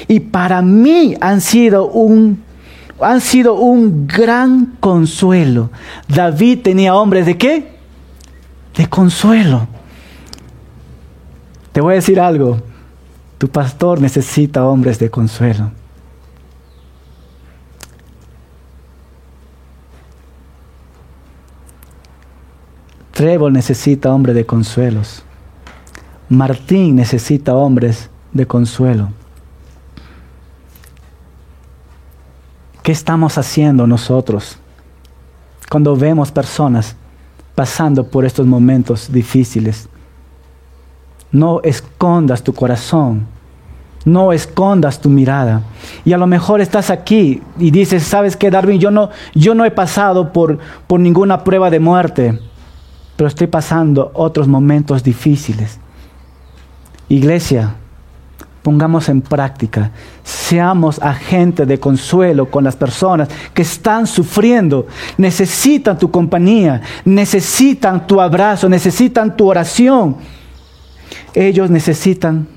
Y 0.07 0.20
para 0.20 0.62
mí 0.62 1.16
han 1.20 1.41
sido 1.41 1.88
un 1.88 2.43
han 3.01 3.21
sido 3.21 3.55
un 3.55 4.07
gran 4.07 4.77
consuelo. 4.79 5.69
David 6.07 6.59
tenía 6.63 6.95
hombres 6.95 7.25
de 7.25 7.37
qué? 7.37 7.77
De 8.75 8.87
consuelo. 8.87 9.67
Te 11.71 11.81
voy 11.81 11.93
a 11.93 11.95
decir 11.95 12.19
algo. 12.19 12.61
Tu 13.37 13.47
pastor 13.47 14.01
necesita 14.01 14.65
hombres 14.65 14.99
de 14.99 15.09
consuelo. 15.09 15.71
Trevor 23.11 23.51
necesita 23.51 24.13
hombres 24.13 24.35
de 24.35 24.45
consuelos. 24.45 25.23
Martín 26.29 26.95
necesita 26.95 27.53
hombres 27.55 28.09
de 28.31 28.47
consuelo. 28.47 29.09
¿Qué 32.91 32.95
estamos 32.95 33.37
haciendo 33.37 33.87
nosotros 33.87 34.57
cuando 35.69 35.95
vemos 35.95 36.29
personas 36.29 36.97
pasando 37.55 38.05
por 38.05 38.25
estos 38.25 38.45
momentos 38.45 39.09
difíciles? 39.09 39.87
No 41.31 41.61
escondas 41.61 42.43
tu 42.43 42.53
corazón, 42.53 43.27
no 44.03 44.33
escondas 44.33 44.99
tu 44.99 45.07
mirada. 45.07 45.61
Y 46.03 46.11
a 46.11 46.17
lo 46.17 46.27
mejor 46.27 46.59
estás 46.59 46.89
aquí 46.89 47.41
y 47.57 47.71
dices, 47.71 48.03
¿sabes 48.03 48.35
qué, 48.35 48.51
Darwin? 48.51 48.81
Yo 48.81 48.91
no, 48.91 49.09
yo 49.33 49.55
no 49.55 49.63
he 49.63 49.71
pasado 49.71 50.33
por, 50.33 50.59
por 50.85 50.99
ninguna 50.99 51.45
prueba 51.45 51.69
de 51.69 51.79
muerte, 51.79 52.41
pero 53.15 53.29
estoy 53.29 53.47
pasando 53.47 54.11
otros 54.15 54.49
momentos 54.49 55.01
difíciles. 55.01 55.79
Iglesia, 57.07 57.73
pongamos 58.62 59.09
en 59.09 59.22
práctica. 59.22 59.91
Seamos 60.24 60.99
agentes 61.01 61.68
de 61.68 61.80
consuelo 61.80 62.49
con 62.49 62.64
las 62.64 62.76
personas 62.76 63.30
que 63.53 63.64
están 63.64 64.05
sufriendo, 64.07 64.88
necesitan 65.18 65.97
tu 65.97 66.12
compañía, 66.12 66.82
necesitan 67.05 68.05
tu 68.05 68.22
abrazo, 68.22 68.70
necesitan 68.70 69.36
tu 69.36 69.47
oración. 69.47 70.18
Ellos 71.34 71.70
necesitan 71.70 72.47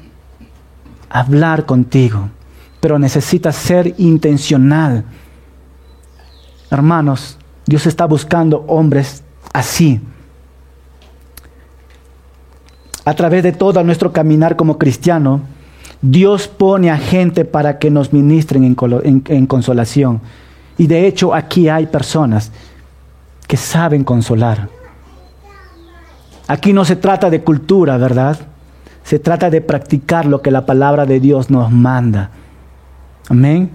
hablar 1.09 1.65
contigo, 1.65 2.29
pero 2.81 2.99
necesitas 2.99 3.57
ser 3.57 3.95
intencional. 3.99 5.05
Hermanos, 6.71 7.39
Dios 7.67 7.87
está 7.87 8.05
buscando 8.05 8.65
hombres 8.67 9.23
así. 9.53 10.01
A 13.07 13.15
través 13.15 13.43
de 13.43 13.53
todo 13.53 13.83
nuestro 13.85 14.13
caminar 14.13 14.57
como 14.57 14.79
cristiano, 14.79 15.43
Dios 16.07 16.49
pone 16.49 16.91
a 16.91 16.99
gente 16.99 17.47
para 17.47 17.79
que 17.79 17.91
nos 17.91 18.13
ministren 18.13 18.63
en, 18.63 19.47
consolación. 19.47 20.21
Y 20.77 20.87
de 20.87 21.07
hecho 21.07 21.35
aquí 21.35 21.71
hay 21.71 21.87
personas 21.87 22.53
que 23.49 23.57
saben 23.57 24.05
consolar. 24.05 24.69
Aquí 26.47 26.75
no 26.75 26.85
se 26.85 26.97
trata 26.97 27.31
de 27.31 27.41
cultura, 27.41 27.97
¿verdad? 27.97 28.39
Se 29.03 29.19
trata 29.19 29.49
de 29.49 29.63
practicar 29.63 30.27
lo 30.27 30.43
que 30.43 30.51
la 30.51 30.67
palabra 30.67 31.07
de 31.07 31.21
Dios 31.21 31.49
nos 31.49 31.73
manda. 31.73 32.29
Amén. 33.31 33.71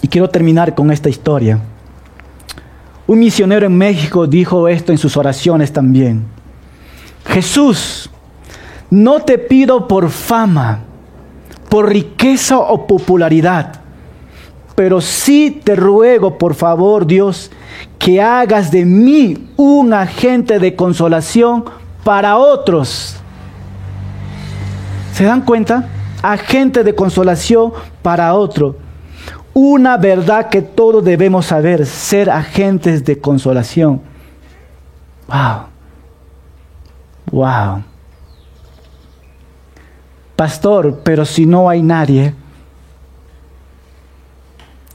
Y 0.00 0.08
quiero 0.08 0.30
terminar 0.30 0.74
con 0.74 0.90
esta 0.90 1.10
historia. 1.10 1.60
Un 3.06 3.18
misionero 3.18 3.66
en 3.66 3.76
México 3.76 4.26
dijo 4.26 4.66
esto 4.66 4.92
en 4.92 4.98
sus 4.98 5.14
oraciones 5.18 5.74
también. 5.74 6.24
Jesús, 7.26 8.08
no 8.94 9.20
te 9.22 9.38
pido 9.38 9.88
por 9.88 10.08
fama, 10.08 10.78
por 11.68 11.88
riqueza 11.88 12.60
o 12.60 12.86
popularidad, 12.86 13.80
pero 14.76 15.00
sí 15.00 15.60
te 15.64 15.74
ruego, 15.74 16.38
por 16.38 16.54
favor, 16.54 17.04
Dios, 17.04 17.50
que 17.98 18.22
hagas 18.22 18.70
de 18.70 18.84
mí 18.84 19.48
un 19.56 19.92
agente 19.92 20.60
de 20.60 20.76
consolación 20.76 21.64
para 22.04 22.36
otros. 22.36 23.16
¿Se 25.12 25.24
dan 25.24 25.42
cuenta? 25.42 25.88
Agente 26.22 26.84
de 26.84 26.94
consolación 26.94 27.72
para 28.00 28.32
otro. 28.34 28.76
Una 29.52 29.96
verdad 29.96 30.50
que 30.50 30.62
todos 30.62 31.04
debemos 31.04 31.46
saber, 31.46 31.84
ser 31.84 32.30
agentes 32.30 33.04
de 33.04 33.20
consolación. 33.20 34.00
Wow. 35.26 35.66
Wow. 37.32 37.93
Pastor, 40.36 41.00
pero 41.04 41.24
si 41.24 41.46
no 41.46 41.68
hay 41.68 41.82
nadie, 41.82 42.34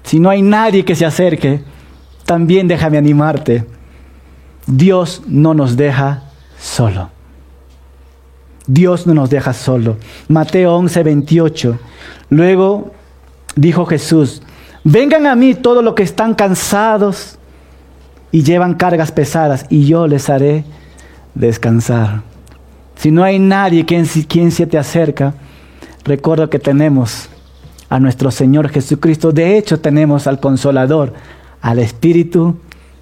si 0.03 0.19
no 0.19 0.29
hay 0.29 0.41
nadie 0.41 0.83
que 0.83 0.95
se 0.95 1.05
acerque, 1.05 1.61
también 2.25 2.67
déjame 2.67 2.97
animarte. 2.97 3.65
Dios 4.65 5.21
no 5.27 5.53
nos 5.53 5.77
deja 5.77 6.23
solo. 6.59 7.09
Dios 8.67 9.07
no 9.07 9.13
nos 9.13 9.29
deja 9.29 9.53
solo. 9.53 9.97
Mateo 10.27 10.75
11, 10.75 11.03
28. 11.03 11.79
Luego 12.29 12.91
dijo 13.55 13.85
Jesús, 13.85 14.41
vengan 14.83 15.25
a 15.25 15.35
mí 15.35 15.55
todos 15.55 15.83
los 15.83 15.95
que 15.95 16.03
están 16.03 16.35
cansados 16.35 17.39
y 18.31 18.43
llevan 18.43 18.75
cargas 18.75 19.11
pesadas 19.11 19.65
y 19.69 19.85
yo 19.85 20.07
les 20.07 20.29
haré 20.29 20.65
descansar. 21.33 22.21
Si 22.99 23.11
no 23.11 23.23
hay 23.23 23.39
nadie 23.39 23.85
quien, 23.85 24.05
quien 24.05 24.51
se 24.51 24.67
te 24.67 24.77
acerca, 24.77 25.33
recuerdo 26.03 26.49
que 26.49 26.59
tenemos 26.59 27.29
a 27.87 27.97
nuestro 27.97 28.29
Señor 28.29 28.67
Jesucristo. 28.67 29.31
De 29.31 29.57
hecho, 29.57 29.79
tenemos 29.79 30.27
al 30.27 30.41
Consolador, 30.41 31.13
al 31.61 31.79
Espíritu 31.79 32.57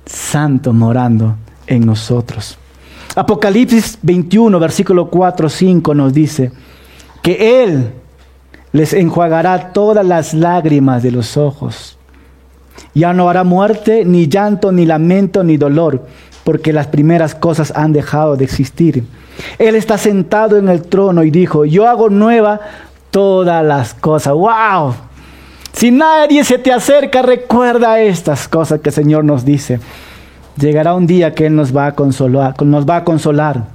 Santo 0.05 0.71
morando 0.71 1.35
en 1.65 1.83
nosotros. 1.83 2.59
Apocalipsis 3.15 3.97
21, 4.03 4.59
versículo 4.59 5.09
4, 5.09 5.49
5 5.49 5.95
nos 5.95 6.13
dice 6.13 6.51
que 7.23 7.63
Él 7.63 7.89
les 8.73 8.93
enjuagará 8.93 9.73
todas 9.73 10.05
las 10.05 10.35
lágrimas 10.35 11.01
de 11.01 11.09
los 11.09 11.37
ojos. 11.37 11.97
Ya 12.93 13.13
no 13.13 13.27
habrá 13.27 13.43
muerte, 13.43 14.05
ni 14.05 14.27
llanto, 14.27 14.71
ni 14.71 14.85
lamento, 14.85 15.43
ni 15.43 15.57
dolor, 15.57 16.05
porque 16.43 16.71
las 16.71 16.85
primeras 16.85 17.33
cosas 17.33 17.73
han 17.75 17.93
dejado 17.93 18.37
de 18.37 18.45
existir. 18.45 19.03
Él 19.57 19.75
está 19.75 19.97
sentado 19.97 20.57
en 20.57 20.69
el 20.69 20.83
trono 20.83 21.23
y 21.23 21.31
dijo, 21.31 21.65
yo 21.65 21.87
hago 21.87 22.09
nueva 22.09 22.59
todas 23.11 23.63
las 23.65 23.93
cosas. 23.93 24.33
¡Wow! 24.33 24.93
Si 25.73 25.91
nadie 25.91 26.43
se 26.43 26.57
te 26.57 26.73
acerca, 26.73 27.21
recuerda 27.21 27.99
estas 28.01 28.47
cosas 28.47 28.79
que 28.79 28.89
el 28.89 28.95
Señor 28.95 29.23
nos 29.23 29.45
dice. 29.45 29.79
Llegará 30.59 30.95
un 30.95 31.05
día 31.05 31.35
que 31.35 31.45
Él 31.45 31.55
nos 31.55 31.75
va 31.75 31.85
a 31.87 31.95
consolar, 31.95 32.59
nos 32.63 32.87
va 32.87 32.97
a 32.97 33.03
consolar. 33.03 33.65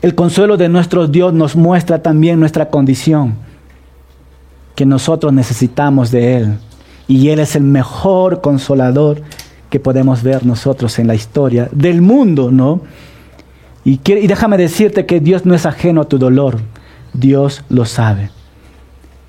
El 0.00 0.14
consuelo 0.14 0.56
de 0.56 0.68
nuestro 0.68 1.08
Dios 1.08 1.32
nos 1.32 1.56
muestra 1.56 2.02
también 2.02 2.38
nuestra 2.38 2.68
condición, 2.68 3.34
que 4.76 4.86
nosotros 4.86 5.32
necesitamos 5.32 6.10
de 6.10 6.36
Él. 6.36 6.58
Y 7.08 7.30
Él 7.30 7.40
es 7.40 7.56
el 7.56 7.64
mejor 7.64 8.40
consolador 8.40 9.22
que 9.70 9.80
podemos 9.80 10.22
ver 10.22 10.46
nosotros 10.46 10.98
en 10.98 11.06
la 11.06 11.14
historia 11.14 11.68
del 11.72 12.00
mundo, 12.00 12.50
¿no? 12.50 12.80
Y, 13.84 13.98
déjame 13.98 14.56
decirte 14.56 15.06
que 15.06 15.20
Dios 15.20 15.44
no 15.44 15.54
es 15.54 15.66
ajeno 15.66 16.02
a 16.02 16.08
tu 16.08 16.18
dolor, 16.18 16.60
Dios 17.12 17.64
lo 17.68 17.84
sabe. 17.84 18.30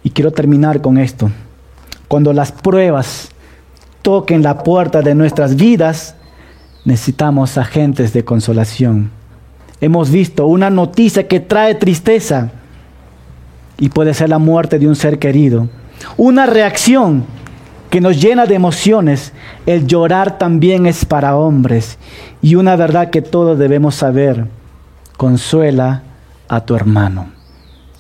Y 0.04 0.12
quiero 0.12 0.32
terminar 0.32 0.82
con 0.82 0.98
esto. 0.98 1.32
Cuando 2.08 2.34
las 2.34 2.52
pruebas 2.52 3.30
toquen 4.02 4.44
la 4.44 4.64
puerta 4.64 5.02
de 5.02 5.16
nuestras 5.16 5.56
vidas, 5.56 6.16
necesitamos 6.86 7.58
agentes 7.58 8.14
de 8.14 8.24
consolación. 8.24 9.10
Hemos 9.82 10.12
visto 10.12 10.46
una 10.46 10.70
noticia 10.70 11.28
que 11.28 11.40
trae 11.40 11.76
tristeza 11.76 12.52
y 13.80 13.90
puede 13.90 14.14
ser 14.14 14.30
la 14.30 14.38
muerte 14.38 14.78
de 14.78 14.88
un 14.88 14.96
ser 14.96 15.18
querido. 15.20 15.68
Una 16.16 16.46
reacción 16.46 17.26
que 17.94 18.02
nos 18.02 18.20
llena 18.20 18.48
de 18.48 18.56
emociones. 18.56 19.34
El 19.68 19.86
llorar 19.86 20.40
también 20.40 20.88
es 20.88 21.06
para 21.06 21.36
hombres. 21.36 22.00
Y 22.42 22.56
una 22.56 22.76
verdad 22.76 23.12
que 23.12 23.22
todos 23.22 23.60
debemos 23.60 23.94
saber. 23.94 24.48
Consuela 25.16 26.02
a 26.48 26.62
tu 26.62 26.74
hermano. 26.74 27.28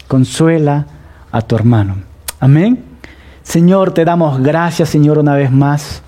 Consuela 0.08 0.88
a 1.32 1.44
tu 1.44 1.56
hermano. 1.56 1.98
Amén. 2.40 2.84
Señor, 3.44 3.92
te 3.92 4.04
damos 4.04 4.42
gracias, 4.42 4.90
Señor, 4.90 5.20
una 5.20 5.36
vez 5.36 5.52
más 5.52 6.02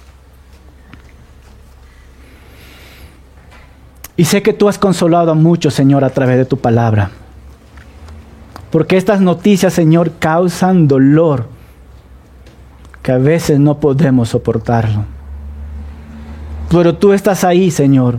Y 4.18 4.26
sé 4.26 4.42
que 4.42 4.54
tú 4.54 4.68
has 4.68 4.80
consolado 4.80 5.30
a 5.30 5.36
muchos, 5.36 5.76
Señor, 5.76 6.04
a 6.04 6.10
través 6.10 6.38
de 6.38 6.46
tu 6.46 6.58
palabra. 6.58 7.12
Porque 8.72 8.98
estas 8.98 9.22
noticias, 9.22 9.74
Señor, 9.74 10.14
causan 10.18 10.88
dolor 10.88 11.54
que 13.06 13.12
a 13.12 13.20
veces 13.20 13.60
no 13.60 13.80
podemos 13.80 14.30
soportarlo. 14.30 15.04
Pero 16.72 16.96
tú 16.96 17.14
estás 17.14 17.44
ahí, 17.44 17.70
Señor, 17.70 18.18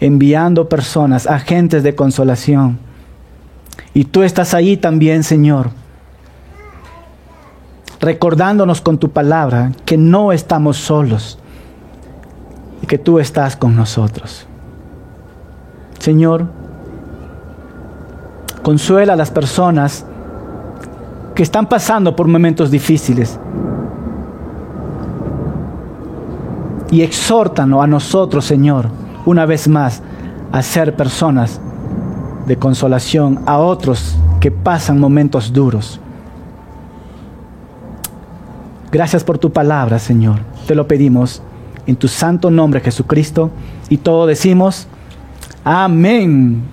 enviando 0.00 0.68
personas, 0.68 1.28
agentes 1.28 1.84
de 1.84 1.94
consolación. 1.94 2.80
Y 3.94 4.06
tú 4.06 4.24
estás 4.24 4.52
ahí 4.52 4.76
también, 4.76 5.22
Señor, 5.22 5.70
recordándonos 8.00 8.80
con 8.80 8.98
tu 8.98 9.12
palabra 9.12 9.70
que 9.84 9.96
no 9.96 10.32
estamos 10.32 10.78
solos 10.78 11.38
y 12.82 12.86
que 12.88 12.98
tú 12.98 13.20
estás 13.20 13.54
con 13.54 13.76
nosotros. 13.76 14.48
Señor, 16.00 16.48
consuela 18.64 19.12
a 19.12 19.16
las 19.16 19.30
personas 19.30 20.04
que 21.40 21.44
están 21.44 21.66
pasando 21.66 22.14
por 22.14 22.28
momentos 22.28 22.70
difíciles. 22.70 23.40
Y 26.90 27.00
exhórtanos 27.00 27.82
a 27.82 27.86
nosotros, 27.86 28.44
Señor, 28.44 28.90
una 29.24 29.46
vez 29.46 29.66
más, 29.66 30.02
a 30.52 30.60
ser 30.60 30.96
personas 30.96 31.58
de 32.46 32.56
consolación 32.56 33.40
a 33.46 33.56
otros 33.56 34.18
que 34.38 34.50
pasan 34.50 35.00
momentos 35.00 35.50
duros. 35.50 35.98
Gracias 38.92 39.24
por 39.24 39.38
tu 39.38 39.50
palabra, 39.50 39.98
Señor. 39.98 40.40
Te 40.66 40.74
lo 40.74 40.86
pedimos 40.86 41.40
en 41.86 41.96
tu 41.96 42.06
santo 42.06 42.50
nombre 42.50 42.82
Jesucristo. 42.82 43.50
Y 43.88 43.96
todos 43.96 44.28
decimos, 44.28 44.88
amén. 45.64 46.70